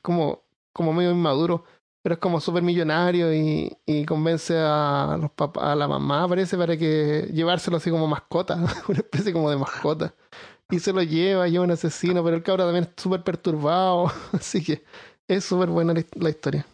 como, 0.00 0.42
como 0.72 0.92
medio 0.92 1.10
inmaduro, 1.10 1.64
pero 2.02 2.14
es 2.14 2.20
como 2.20 2.40
súper 2.40 2.62
millonario 2.62 3.34
y, 3.34 3.76
y 3.84 4.04
convence 4.04 4.56
a 4.56 5.18
los 5.20 5.30
papás, 5.32 5.64
a 5.64 5.74
la 5.74 5.88
mamá 5.88 6.28
parece 6.28 6.56
para 6.56 6.76
que 6.76 7.28
llevárselo 7.32 7.78
así 7.78 7.90
como 7.90 8.06
mascota, 8.06 8.54
una 8.88 8.98
especie 8.98 9.32
como 9.32 9.50
de 9.50 9.56
mascota. 9.56 10.14
Y 10.70 10.78
se 10.80 10.92
lo 10.92 11.02
lleva, 11.02 11.48
lleva 11.48 11.64
un 11.64 11.70
asesino, 11.70 12.22
pero 12.22 12.36
el 12.36 12.42
cabro 12.42 12.64
también 12.64 12.84
es 12.84 13.02
súper 13.02 13.24
perturbado, 13.24 14.12
así 14.32 14.62
que 14.62 14.84
es 15.26 15.44
súper 15.44 15.68
buena 15.68 15.94
la, 15.94 16.30
historia. 16.30 16.66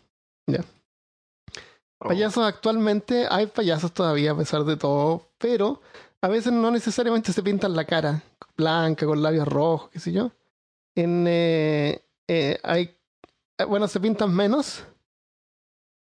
Oh, 2.01 2.09
Payasos 2.09 2.45
actualmente, 2.45 3.27
hay 3.31 3.47
payasos 3.47 3.93
todavía 3.93 4.33
a 4.33 4.37
pesar 4.37 4.65
de 4.65 4.77
todo, 4.77 5.31
pero 5.39 5.81
a 6.25 6.29
veces 6.29 6.55
no 6.55 6.71
necesariamente 6.71 7.35
se 7.35 7.43
pintan 7.43 7.77
la 7.77 7.85
cara 7.85 8.23
blanca, 8.57 9.05
con 9.05 9.23
labios 9.23 9.47
rojos, 9.47 9.91
qué 9.91 10.01
sé 10.01 10.11
yo. 10.11 10.33
En, 10.95 11.27
eh, 11.29 12.03
eh, 12.27 12.59
hay, 12.63 12.97
eh, 13.59 13.65
bueno, 13.65 13.87
se 13.89 14.01
pintan 14.01 14.35
menos 14.35 14.87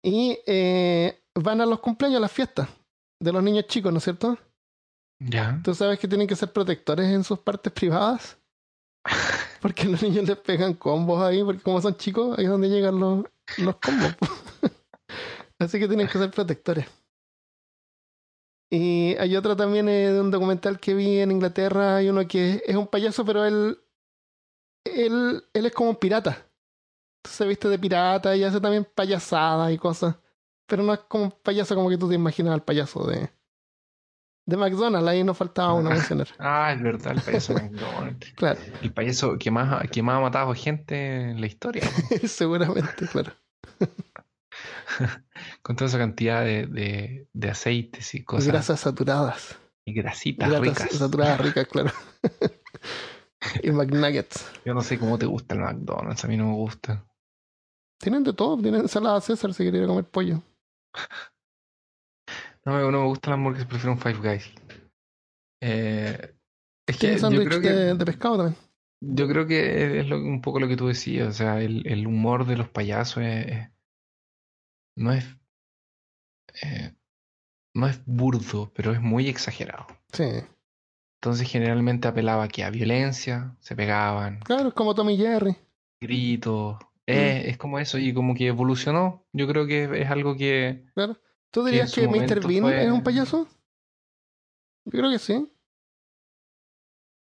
y 0.03 0.39
eh, 0.47 1.21
van 1.35 1.61
a 1.61 1.67
los 1.67 1.81
cumpleaños, 1.81 2.17
a 2.17 2.21
las 2.21 2.33
fiestas 2.33 2.67
de 3.21 3.31
los 3.31 3.43
niños 3.43 3.67
chicos, 3.67 3.93
¿no 3.93 3.99
es 3.99 4.05
cierto? 4.05 4.39
Ya. 5.19 5.61
Tú 5.63 5.75
sabes 5.75 5.99
que 5.99 6.09
tienen 6.09 6.27
que 6.27 6.37
ser 6.37 6.51
protectores 6.51 7.13
en 7.13 7.23
sus 7.23 7.41
partes 7.41 7.71
privadas. 7.71 8.39
Porque 9.61 9.85
los 9.85 10.03
niños 10.03 10.27
les 10.27 10.39
pegan 10.39 10.73
combos 10.73 11.21
ahí, 11.21 11.43
porque 11.43 11.63
como 11.63 11.83
son 11.83 11.97
chicos, 11.97 12.39
ahí 12.39 12.45
es 12.45 12.51
donde 12.51 12.69
llegan 12.69 13.01
los, 13.01 13.25
los 13.59 13.77
combos. 13.77 14.15
Así 15.59 15.79
que 15.79 15.89
tienen 15.89 16.07
que 16.07 16.19
ser 16.19 16.31
protectores. 16.31 16.87
Y 18.77 19.17
hay 19.19 19.35
otro 19.37 19.57
también 19.57 19.89
eh, 19.89 20.13
de 20.13 20.21
un 20.21 20.31
documental 20.31 20.79
que 20.79 20.93
vi 20.93 21.21
en 21.21 21.31
Inglaterra, 21.31 21.97
hay 21.97 22.11
uno 22.11 22.29
que 22.29 22.63
es 22.67 22.77
un 22.77 22.87
payaso, 22.87 23.25
pero 23.25 23.47
él, 23.47 23.79
él, 24.85 25.45
él 25.55 25.67
es 25.67 25.73
como 25.73 25.91
un 25.91 25.97
pirata. 25.97 26.47
Se 27.25 27.47
viste 27.47 27.71
de 27.71 27.79
pirata 27.79 28.37
y 28.37 28.45
hace 28.45 28.61
también 28.61 28.87
payasadas 28.95 29.73
y 29.73 29.79
cosas. 29.79 30.17
Pero 30.67 30.83
no 30.83 30.93
es 30.93 31.01
como 31.01 31.25
un 31.25 31.31
payaso 31.31 31.75
como 31.75 31.89
que 31.89 31.97
tú 31.97 32.07
te 32.09 32.17
imaginas 32.17 32.53
al 32.53 32.65
payaso 32.65 33.07
de, 33.07 33.31
de 34.45 34.57
McDonald's, 34.59 35.09
ahí 35.09 35.25
nos 35.25 35.39
faltaba 35.39 35.73
uno 35.73 35.89
mencionar. 35.99 36.29
Ah, 36.39 36.75
es 36.75 36.83
verdad, 36.83 37.15
el 37.15 37.23
payaso 37.23 37.55
McDonald's. 37.55 38.33
Claro, 38.35 38.61
El 38.83 38.93
payaso 38.93 39.39
que 39.39 39.51
más, 39.51 39.89
que 39.91 40.03
más 40.03 40.19
ha 40.19 40.21
matado 40.21 40.55
gente 40.55 41.31
en 41.31 41.41
la 41.41 41.47
historia. 41.47 41.83
seguramente, 42.27 43.07
claro. 43.07 43.33
Con 45.63 45.77
toda 45.77 45.89
esa 45.89 45.99
cantidad 45.99 46.45
de, 46.45 46.67
de, 46.67 47.29
de 47.33 47.51
aceites 47.51 48.15
y 48.15 48.19
Y 48.19 48.25
cosas. 48.25 48.47
grasas 48.49 48.81
saturadas. 48.81 49.59
Y 49.85 49.93
grasitas 49.95 50.49
Grasas 50.49 50.67
ricas. 50.67 50.91
saturadas 50.99 51.41
ricas, 51.41 51.67
claro. 51.69 51.91
y 53.63 53.71
McNuggets. 53.71 54.51
Yo 54.65 54.75
no 54.75 54.83
sé 54.83 54.99
cómo 54.99 55.19
te 55.19 55.27
gusta 55.27 55.55
el 55.55 55.61
McDonald's, 55.61 56.25
a 56.25 56.29
mí 56.29 56.37
no 56.37 56.47
me 56.49 56.55
gusta. 56.55 57.05
Tienen 58.01 58.25
de 58.25 58.33
todo, 58.33 58.61
tienen 58.61 58.83
ensalada 58.83 59.21
César 59.21 59.55
si 59.55 59.65
quería 59.65 59.87
comer 59.87 60.05
pollo. 60.05 60.43
No, 62.65 62.73
me- 62.75 62.81
no 62.91 62.91
me 63.03 63.07
gusta 63.07 63.31
la 63.31 63.35
hamburguesa, 63.37 63.69
prefiero 63.69 63.93
un 63.93 64.01
Five 64.01 64.19
Guys. 64.19 64.51
Eh, 65.63 66.35
es 66.89 66.97
que 66.99 67.17
yo 67.17 67.45
creo 67.45 67.61
que, 67.61 67.71
de, 67.71 67.95
de 67.95 68.05
pescado 68.05 68.37
también. 68.39 68.57
yo 69.01 69.29
creo 69.29 69.47
que 69.47 70.01
es 70.01 70.09
lo- 70.09 70.19
un 70.19 70.41
poco 70.43 70.59
lo 70.59 70.67
que 70.67 70.77
tú 70.77 70.89
decías, 70.89 71.29
o 71.29 71.33
sea, 71.33 71.61
el, 71.61 71.87
el 71.87 72.07
humor 72.09 72.45
de 72.45 72.57
los 72.57 72.69
payasos 72.69 73.23
es- 73.23 73.69
no 74.97 75.13
es 75.13 75.25
eh, 76.63 76.95
no 77.75 77.87
es 77.87 78.01
burdo, 78.07 78.73
pero 78.75 78.93
es 78.93 79.01
muy 79.01 79.29
exagerado. 79.29 79.87
Sí. 80.13 80.25
Entonces 81.21 81.49
generalmente 81.51 82.09
apelaba 82.09 82.49
que 82.49 82.65
a 82.65 82.71
violencia, 82.71 83.55
se 83.61 83.75
pegaban, 83.77 84.41
Claro, 84.41 84.69
es 84.69 84.75
como 84.75 84.95
Tommy 84.95 85.17
Jerry. 85.17 85.57
gritos, 86.01 86.79
eh, 87.07 87.45
es 87.47 87.59
como 87.59 87.79
eso 87.79 87.99
y 87.99 88.13
como 88.15 88.35
que 88.35 88.47
evolucionó. 88.49 89.25
Yo 89.33 89.47
creo 89.47 89.67
que 89.67 90.01
es 90.03 90.11
algo 90.11 90.37
que 90.37 90.87
Claro. 90.95 91.17
¿Tú 91.51 91.65
Que 91.65 91.71
dirías 91.71 91.91
su 91.91 92.01
que 92.03 92.09
Mr. 92.09 92.47
Bean 92.47 92.63
fue- 92.63 92.85
es 92.85 92.91
un 92.91 93.03
payaso? 93.03 93.47
Yo 94.85 94.91
creo 94.99 95.11
que 95.11 95.19
sí. 95.19 95.53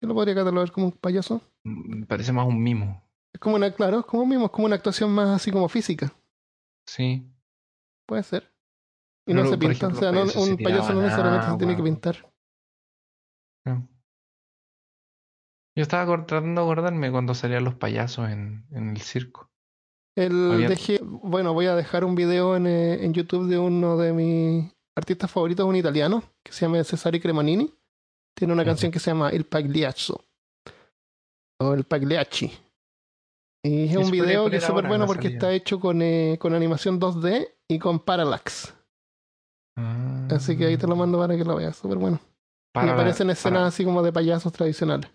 Yo 0.02 0.08
lo 0.08 0.14
podría 0.16 0.36
catalogar 0.36 0.72
como 0.72 0.88
un 0.88 0.92
payaso. 0.94 1.42
mm, 1.64 2.04
parece 2.04 2.32
más 2.32 2.48
un 2.48 2.62
mimo, 2.62 3.04
Es 3.34 3.40
como 3.40 3.56
una, 3.56 3.72
claro, 3.74 4.00
es 4.00 4.06
como 4.06 4.26
mismo, 4.26 4.46
es 4.46 4.52
como 4.52 4.66
una 4.66 4.76
actuación 4.76 5.12
más 5.12 5.30
así 5.30 5.52
como 5.52 5.68
física. 5.70 6.12
sí. 6.88 7.31
Puede 8.12 8.24
ser. 8.24 8.54
Y 9.26 9.34
no 9.34 9.46
se 9.46 9.52
por 9.52 9.60
pinta. 9.60 9.72
ejemplo, 9.88 9.98
o 9.98 10.02
sea, 10.02 10.12
no- 10.12 10.28
se 10.28 10.38
un 10.38 10.58
payaso 10.58 10.94
no 10.94 11.02
necesariamente 11.04 11.48
se 11.50 11.58
tiene 11.58 11.76
que 11.78 11.84
pintar. 11.84 12.30
No. 13.66 13.88
Yo 15.78 15.82
estaba 15.84 16.06
tratando 16.26 16.60
de 16.60 16.68
acordarme 16.68 17.10
cuando 17.10 17.34
salían 17.34 17.64
los 17.64 17.76
payasos 17.76 18.30
en, 18.30 18.66
en 18.72 18.90
el 18.90 19.02
circo. 19.02 19.50
El 20.18 20.52
Había- 20.52 20.68
dejé, 20.68 21.00
bueno, 21.02 21.54
voy 21.54 21.68
a 21.68 21.76
dejar 21.76 22.04
un 22.04 22.16
video 22.16 22.58
en, 22.58 22.68
eh, 22.68 23.06
en 23.06 23.14
YouTube 23.14 23.48
de 23.48 23.58
uno 23.58 23.96
de 23.96 24.12
mis 24.12 24.70
artistas 24.98 25.32
favoritos, 25.32 25.66
un 25.66 25.78
italiano, 25.78 26.22
que 26.44 26.52
se 26.52 26.66
llama 26.66 26.84
Cesare 26.84 27.22
Cremonini. 27.22 27.74
Tiene 28.38 28.52
una 28.54 28.66
canción 28.66 28.92
que 28.92 29.00
se 29.00 29.12
llama 29.12 29.30
El 29.30 29.46
Pagliaccio. 29.46 30.20
O 31.62 31.74
El 31.74 31.86
Pagliacci. 31.86 32.52
Y 33.64 33.86
es 33.88 33.96
un 33.96 34.12
video 34.12 34.50
que 34.50 34.58
es 34.58 34.64
súper 34.66 34.86
bueno 34.88 35.06
porque 35.06 35.30
salida. 35.30 35.38
está 35.38 35.54
hecho 35.54 35.80
con, 35.80 36.02
eh, 36.02 36.36
con 36.42 36.54
animación 36.54 37.00
2D 37.00 37.48
y 37.74 37.80
con 37.80 38.00
Parallax. 38.00 38.74
Así 40.30 40.58
que 40.58 40.66
ahí 40.66 40.78
te 40.78 40.88
lo 40.88 40.96
mando 40.96 41.18
para 41.18 41.36
que 41.38 41.46
lo 41.46 41.56
veas, 41.56 41.76
súper 41.78 41.98
bueno. 41.98 42.20
y 42.22 42.74
Para- 42.74 42.94
aparecen 42.94 43.30
escenas 43.30 43.64
así 43.74 43.84
como 43.86 44.02
de 44.04 44.12
payasos 44.14 44.52
tradicionales. 44.54 45.10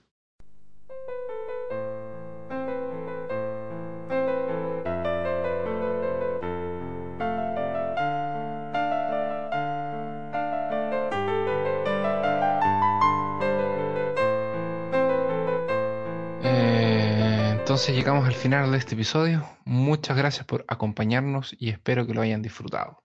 Entonces 17.76 17.94
llegamos 17.94 18.26
al 18.26 18.34
final 18.34 18.72
de 18.72 18.78
este 18.78 18.94
episodio. 18.94 19.46
Muchas 19.66 20.16
gracias 20.16 20.46
por 20.46 20.64
acompañarnos 20.66 21.54
y 21.58 21.68
espero 21.68 22.06
que 22.06 22.14
lo 22.14 22.22
hayan 22.22 22.40
disfrutado. 22.40 23.04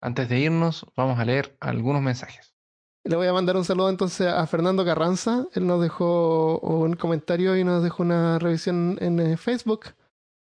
Antes 0.00 0.28
de 0.28 0.40
irnos, 0.40 0.84
vamos 0.96 1.20
a 1.20 1.24
leer 1.24 1.56
algunos 1.60 2.02
mensajes. 2.02 2.56
Le 3.04 3.14
voy 3.14 3.28
a 3.28 3.32
mandar 3.32 3.56
un 3.56 3.64
saludo 3.64 3.90
entonces 3.90 4.26
a 4.26 4.44
Fernando 4.48 4.84
Carranza. 4.84 5.46
Él 5.52 5.68
nos 5.68 5.80
dejó 5.80 6.58
un 6.58 6.96
comentario 6.96 7.56
y 7.56 7.62
nos 7.62 7.84
dejó 7.84 8.02
una 8.02 8.40
revisión 8.40 8.98
en 9.00 9.20
eh, 9.20 9.36
Facebook. 9.36 9.94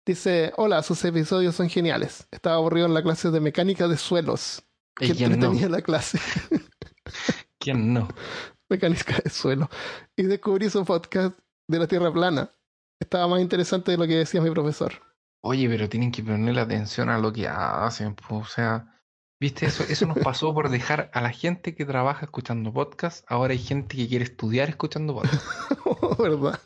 Dice, 0.07 0.51
hola, 0.57 0.81
sus 0.81 1.05
episodios 1.05 1.53
son 1.55 1.69
geniales. 1.69 2.27
Estaba 2.31 2.55
aburrido 2.55 2.87
en 2.87 2.95
la 2.95 3.03
clase 3.03 3.29
de 3.29 3.41
mecánica 3.41 3.87
de 3.87 3.97
suelos. 3.97 4.63
¿Y 4.99 5.09
Que 5.09 5.13
quién 5.13 5.29
no? 5.29 5.35
entretenía 5.35 5.69
la 5.69 5.83
clase. 5.83 6.19
¿Quién 7.59 7.93
no? 7.93 8.07
mecánica 8.69 9.19
de 9.23 9.29
suelo. 9.29 9.69
Y 10.15 10.23
descubrí 10.23 10.67
su 10.71 10.83
podcast 10.83 11.37
de 11.67 11.77
la 11.77 11.85
Tierra 11.85 12.11
plana. 12.11 12.49
Estaba 12.99 13.27
más 13.27 13.41
interesante 13.41 13.91
de 13.91 13.97
lo 13.97 14.07
que 14.07 14.15
decía 14.17 14.41
mi 14.41 14.49
profesor. 14.51 14.93
Oye, 15.41 15.67
pero 15.69 15.89
tienen 15.89 16.11
que 16.11 16.23
ponerle 16.23 16.61
atención 16.61 17.09
a 17.09 17.17
lo 17.19 17.31
que 17.31 17.47
hacen. 17.47 18.15
O 18.29 18.45
sea, 18.45 18.99
¿viste? 19.39 19.65
Eso, 19.67 19.83
eso 19.83 20.05
nos 20.07 20.17
pasó 20.19 20.53
por 20.53 20.69
dejar 20.69 21.11
a 21.13 21.21
la 21.21 21.29
gente 21.31 21.75
que 21.75 21.85
trabaja 21.85 22.25
escuchando 22.25 22.73
podcast. 22.73 23.25
Ahora 23.27 23.53
hay 23.53 23.59
gente 23.59 23.95
que 23.95 24.07
quiere 24.07 24.23
estudiar 24.25 24.69
escuchando 24.69 25.13
podcast. 25.13 25.45
¿Verdad? 26.19 26.59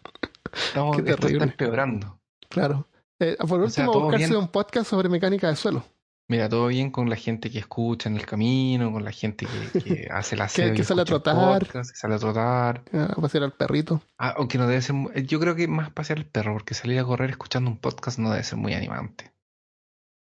Estamos, 0.53 0.95
Qué 0.95 1.01
esto 1.01 1.11
está 1.13 1.27
terrible. 1.27 1.43
empeorando. 1.45 2.19
Claro. 2.49 2.87
Eh, 3.19 3.35
por 3.47 3.61
O 3.61 3.69
sea, 3.69 3.83
último, 3.85 3.91
todo 3.91 4.03
buscarse 4.03 4.27
bien. 4.27 4.39
un 4.39 4.47
podcast 4.47 4.89
sobre 4.89 5.09
mecánica 5.09 5.49
de 5.49 5.55
suelo. 5.55 5.83
Mira, 6.29 6.47
todo 6.47 6.67
bien 6.67 6.91
con 6.91 7.09
la 7.09 7.15
gente 7.15 7.49
que 7.49 7.57
escucha 7.59 8.07
en 8.07 8.15
el 8.15 8.25
camino, 8.25 8.91
con 8.93 9.03
la 9.03 9.11
gente 9.11 9.47
que, 9.73 9.81
que 9.83 10.07
hace 10.11 10.35
la 10.37 10.47
Que- 10.47 10.73
que 10.73 10.83
sale 10.83 11.01
a 11.01 11.05
trotar. 11.05 11.67
que 11.67 11.83
sale 11.83 12.15
a 12.15 12.19
trotar. 12.19 12.83
A 12.93 13.15
pasear 13.19 13.43
al 13.43 13.51
perrito. 13.53 14.01
Ah, 14.19 14.35
aunque 14.37 14.57
no 14.59 14.67
debe 14.67 14.81
ser. 14.81 14.93
mu- 14.95 15.11
Yo 15.11 15.39
creo 15.39 15.55
que 15.55 15.67
más 15.67 15.89
pasear 15.91 16.19
el 16.19 16.25
perro, 16.27 16.53
porque 16.53 16.75
salir 16.75 16.99
a 16.99 17.03
correr 17.03 17.31
escuchando 17.31 17.69
un 17.71 17.77
podcast 17.77 18.19
no 18.19 18.29
debe 18.31 18.43
ser 18.43 18.57
muy 18.59 18.73
animante. 18.75 19.31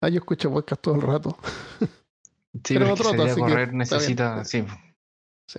Ah, 0.02 0.10
yo 0.10 0.18
escucho 0.18 0.50
podcast 0.52 0.82
todo 0.82 0.94
el 0.96 1.00
rato. 1.02 1.38
Sí, 1.80 1.86
Pero 2.74 2.84
pero 2.84 2.94
troto, 2.96 3.16
salir 3.16 3.30
a 3.32 3.34
correr 3.34 3.72
necesita. 3.74 4.44
Sí, 4.44 4.64
Sí, 5.48 5.58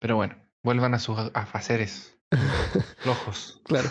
pero 0.00 0.16
bueno, 0.16 0.36
vuelvan 0.62 0.94
a 0.94 0.98
sus 1.00 1.18
afaceres 1.34 2.16
flojos. 2.98 3.60
claro. 3.64 3.90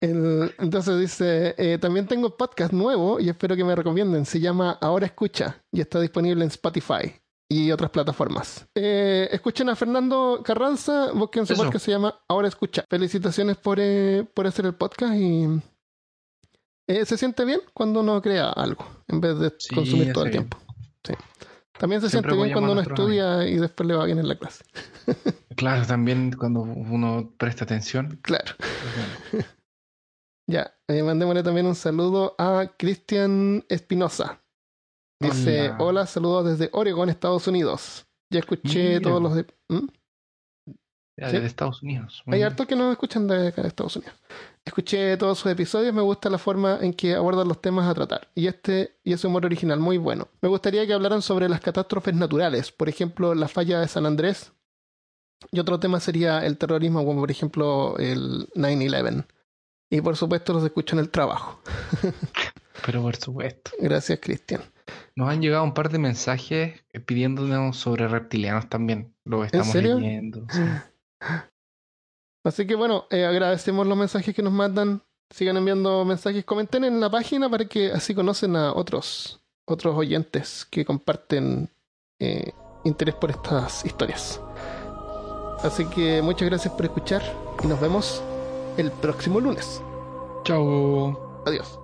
El- 0.00 0.54
entonces 0.58 0.98
dice, 0.98 1.54
eh, 1.58 1.78
también 1.78 2.06
tengo 2.06 2.36
podcast 2.36 2.72
nuevo 2.72 3.20
y 3.20 3.28
espero 3.28 3.54
que 3.56 3.64
me 3.64 3.74
recomienden. 3.74 4.24
Se 4.24 4.40
llama 4.40 4.78
Ahora 4.80 5.06
Escucha 5.06 5.62
y 5.70 5.80
está 5.80 6.00
disponible 6.00 6.42
en 6.44 6.48
Spotify 6.50 7.12
y 7.48 7.70
otras 7.70 7.90
plataformas. 7.90 8.66
Eh, 8.74 9.28
escuchen 9.30 9.68
a 9.68 9.76
Fernando 9.76 10.40
Carranza, 10.44 11.12
busquen 11.12 11.44
su 11.46 11.52
Eso. 11.52 11.64
podcast, 11.64 11.84
se 11.84 11.90
llama 11.92 12.18
Ahora 12.28 12.48
Escucha. 12.48 12.84
Felicitaciones 12.88 13.56
por, 13.58 13.78
eh, 13.80 14.24
por 14.32 14.46
hacer 14.46 14.64
el 14.66 14.74
podcast 14.74 15.14
y 15.16 15.46
eh, 16.88 17.04
se 17.04 17.16
siente 17.18 17.44
bien 17.44 17.60
cuando 17.74 18.00
uno 18.00 18.22
crea 18.22 18.48
algo 18.50 18.86
en 19.08 19.20
vez 19.20 19.38
de 19.38 19.52
Sí, 19.58 19.74
consumir 19.74 20.12
todo 20.12 20.24
el 20.24 20.30
bien. 20.30 20.48
tiempo. 20.48 20.58
Sí. 21.04 21.14
También 21.78 22.00
se 22.00 22.08
Siempre 22.10 22.32
siente 22.32 22.44
bien 22.46 22.52
cuando 22.54 22.72
uno 22.72 22.80
estudia 22.82 23.46
y 23.48 23.56
después 23.56 23.86
le 23.86 23.94
va 23.94 24.04
bien 24.04 24.18
en 24.18 24.28
la 24.28 24.36
clase. 24.36 24.64
Claro, 25.56 25.86
también 25.86 26.32
cuando 26.32 26.60
uno 26.60 27.32
presta 27.38 27.64
atención. 27.64 28.18
Claro. 28.22 28.54
Ya, 30.50 30.74
eh, 30.88 31.02
mandémosle 31.02 31.42
también 31.42 31.66
un 31.66 31.74
saludo 31.74 32.34
a 32.38 32.72
Cristian 32.76 33.64
Espinosa. 33.68 34.42
Dice, 35.20 35.70
Hola. 35.70 35.76
hola. 35.84 36.06
saludos 36.06 36.46
desde 36.46 36.70
Oregon, 36.72 37.08
Estados 37.10 37.46
Unidos. 37.46 38.06
Ya 38.30 38.40
escuché 38.40 38.98
Mira. 38.98 39.00
todos 39.02 39.22
los... 39.22 39.34
de- 39.34 39.46
¿Mm? 39.68 39.86
Ya, 41.18 41.26
Sí. 41.28 41.32
desde 41.34 41.46
Estados 41.46 41.82
Unidos. 41.82 42.22
Muy 42.24 42.36
Hay 42.36 42.42
hartos 42.42 42.66
que 42.66 42.74
nos 42.74 42.90
escuchan 42.92 43.26
de 43.28 43.48
acá 43.48 43.60
de 43.62 43.68
Estados 43.68 43.94
Unidos. 43.96 44.14
Escuché 44.64 45.16
todos 45.18 45.38
sus 45.38 45.52
episodios, 45.52 45.92
me 45.94 46.00
gusta 46.00 46.30
la 46.30 46.38
forma 46.38 46.78
en 46.80 46.94
que 46.94 47.14
abordan 47.14 47.46
los 47.46 47.60
temas 47.60 47.86
a 47.88 47.94
tratar. 47.94 48.28
Y 48.34 48.46
este 48.46 48.98
y 49.04 49.12
ese 49.12 49.26
humor 49.26 49.44
original, 49.44 49.78
muy 49.78 49.98
bueno. 49.98 50.28
Me 50.40 50.48
gustaría 50.48 50.86
que 50.86 50.94
hablaran 50.94 51.20
sobre 51.20 51.48
las 51.48 51.60
catástrofes 51.60 52.14
naturales, 52.14 52.72
por 52.72 52.88
ejemplo, 52.88 53.34
la 53.34 53.48
falla 53.48 53.80
de 53.80 53.88
San 53.88 54.06
Andrés. 54.06 54.52
Y 55.52 55.60
otro 55.60 55.78
tema 55.78 56.00
sería 56.00 56.44
el 56.46 56.56
terrorismo, 56.56 57.04
como 57.04 57.20
por 57.20 57.30
ejemplo 57.30 57.96
el 57.98 58.48
9-11. 58.54 59.26
Y 59.90 60.00
por 60.00 60.16
supuesto 60.16 60.52
los 60.52 60.64
escucho 60.64 60.94
en 60.94 61.00
el 61.00 61.10
trabajo. 61.10 61.60
Pero 62.86 63.02
por 63.02 63.16
supuesto. 63.16 63.72
Gracias, 63.78 64.20
Cristian. 64.22 64.62
Nos 65.16 65.28
han 65.28 65.42
llegado 65.42 65.64
un 65.64 65.74
par 65.74 65.90
de 65.90 65.98
mensajes 65.98 66.80
eh, 66.92 67.00
pidiéndonos 67.00 67.76
sobre 67.76 68.06
reptilianos 68.08 68.68
también. 68.68 69.12
Lo 69.24 69.44
estamos 69.44 69.68
serio? 69.68 69.98
leyendo. 69.98 70.46
sí. 70.50 70.62
Así 72.42 72.66
que 72.66 72.74
bueno, 72.74 73.04
eh, 73.10 73.26
agradecemos 73.26 73.86
los 73.86 73.98
mensajes 73.98 74.34
que 74.34 74.42
nos 74.42 74.52
mandan. 74.52 75.02
Sigan 75.28 75.58
enviando 75.58 76.04
mensajes, 76.04 76.44
comenten 76.44 76.84
en 76.84 76.98
la 77.00 77.10
página 77.10 77.48
para 77.50 77.66
que 77.66 77.92
así 77.92 78.14
conocen 78.14 78.56
a 78.56 78.72
otros, 78.72 79.40
otros 79.66 79.94
oyentes 79.94 80.66
que 80.68 80.84
comparten 80.84 81.68
eh, 82.18 82.52
interés 82.84 83.14
por 83.14 83.30
estas 83.30 83.84
historias. 83.84 84.40
Así 85.62 85.84
que 85.84 86.22
muchas 86.22 86.48
gracias 86.48 86.72
por 86.72 86.86
escuchar 86.86 87.22
y 87.62 87.66
nos 87.66 87.78
vemos 87.78 88.22
el 88.76 88.90
próximo 88.90 89.40
lunes. 89.40 89.82
Chao. 90.44 91.18
Adiós. 91.46 91.79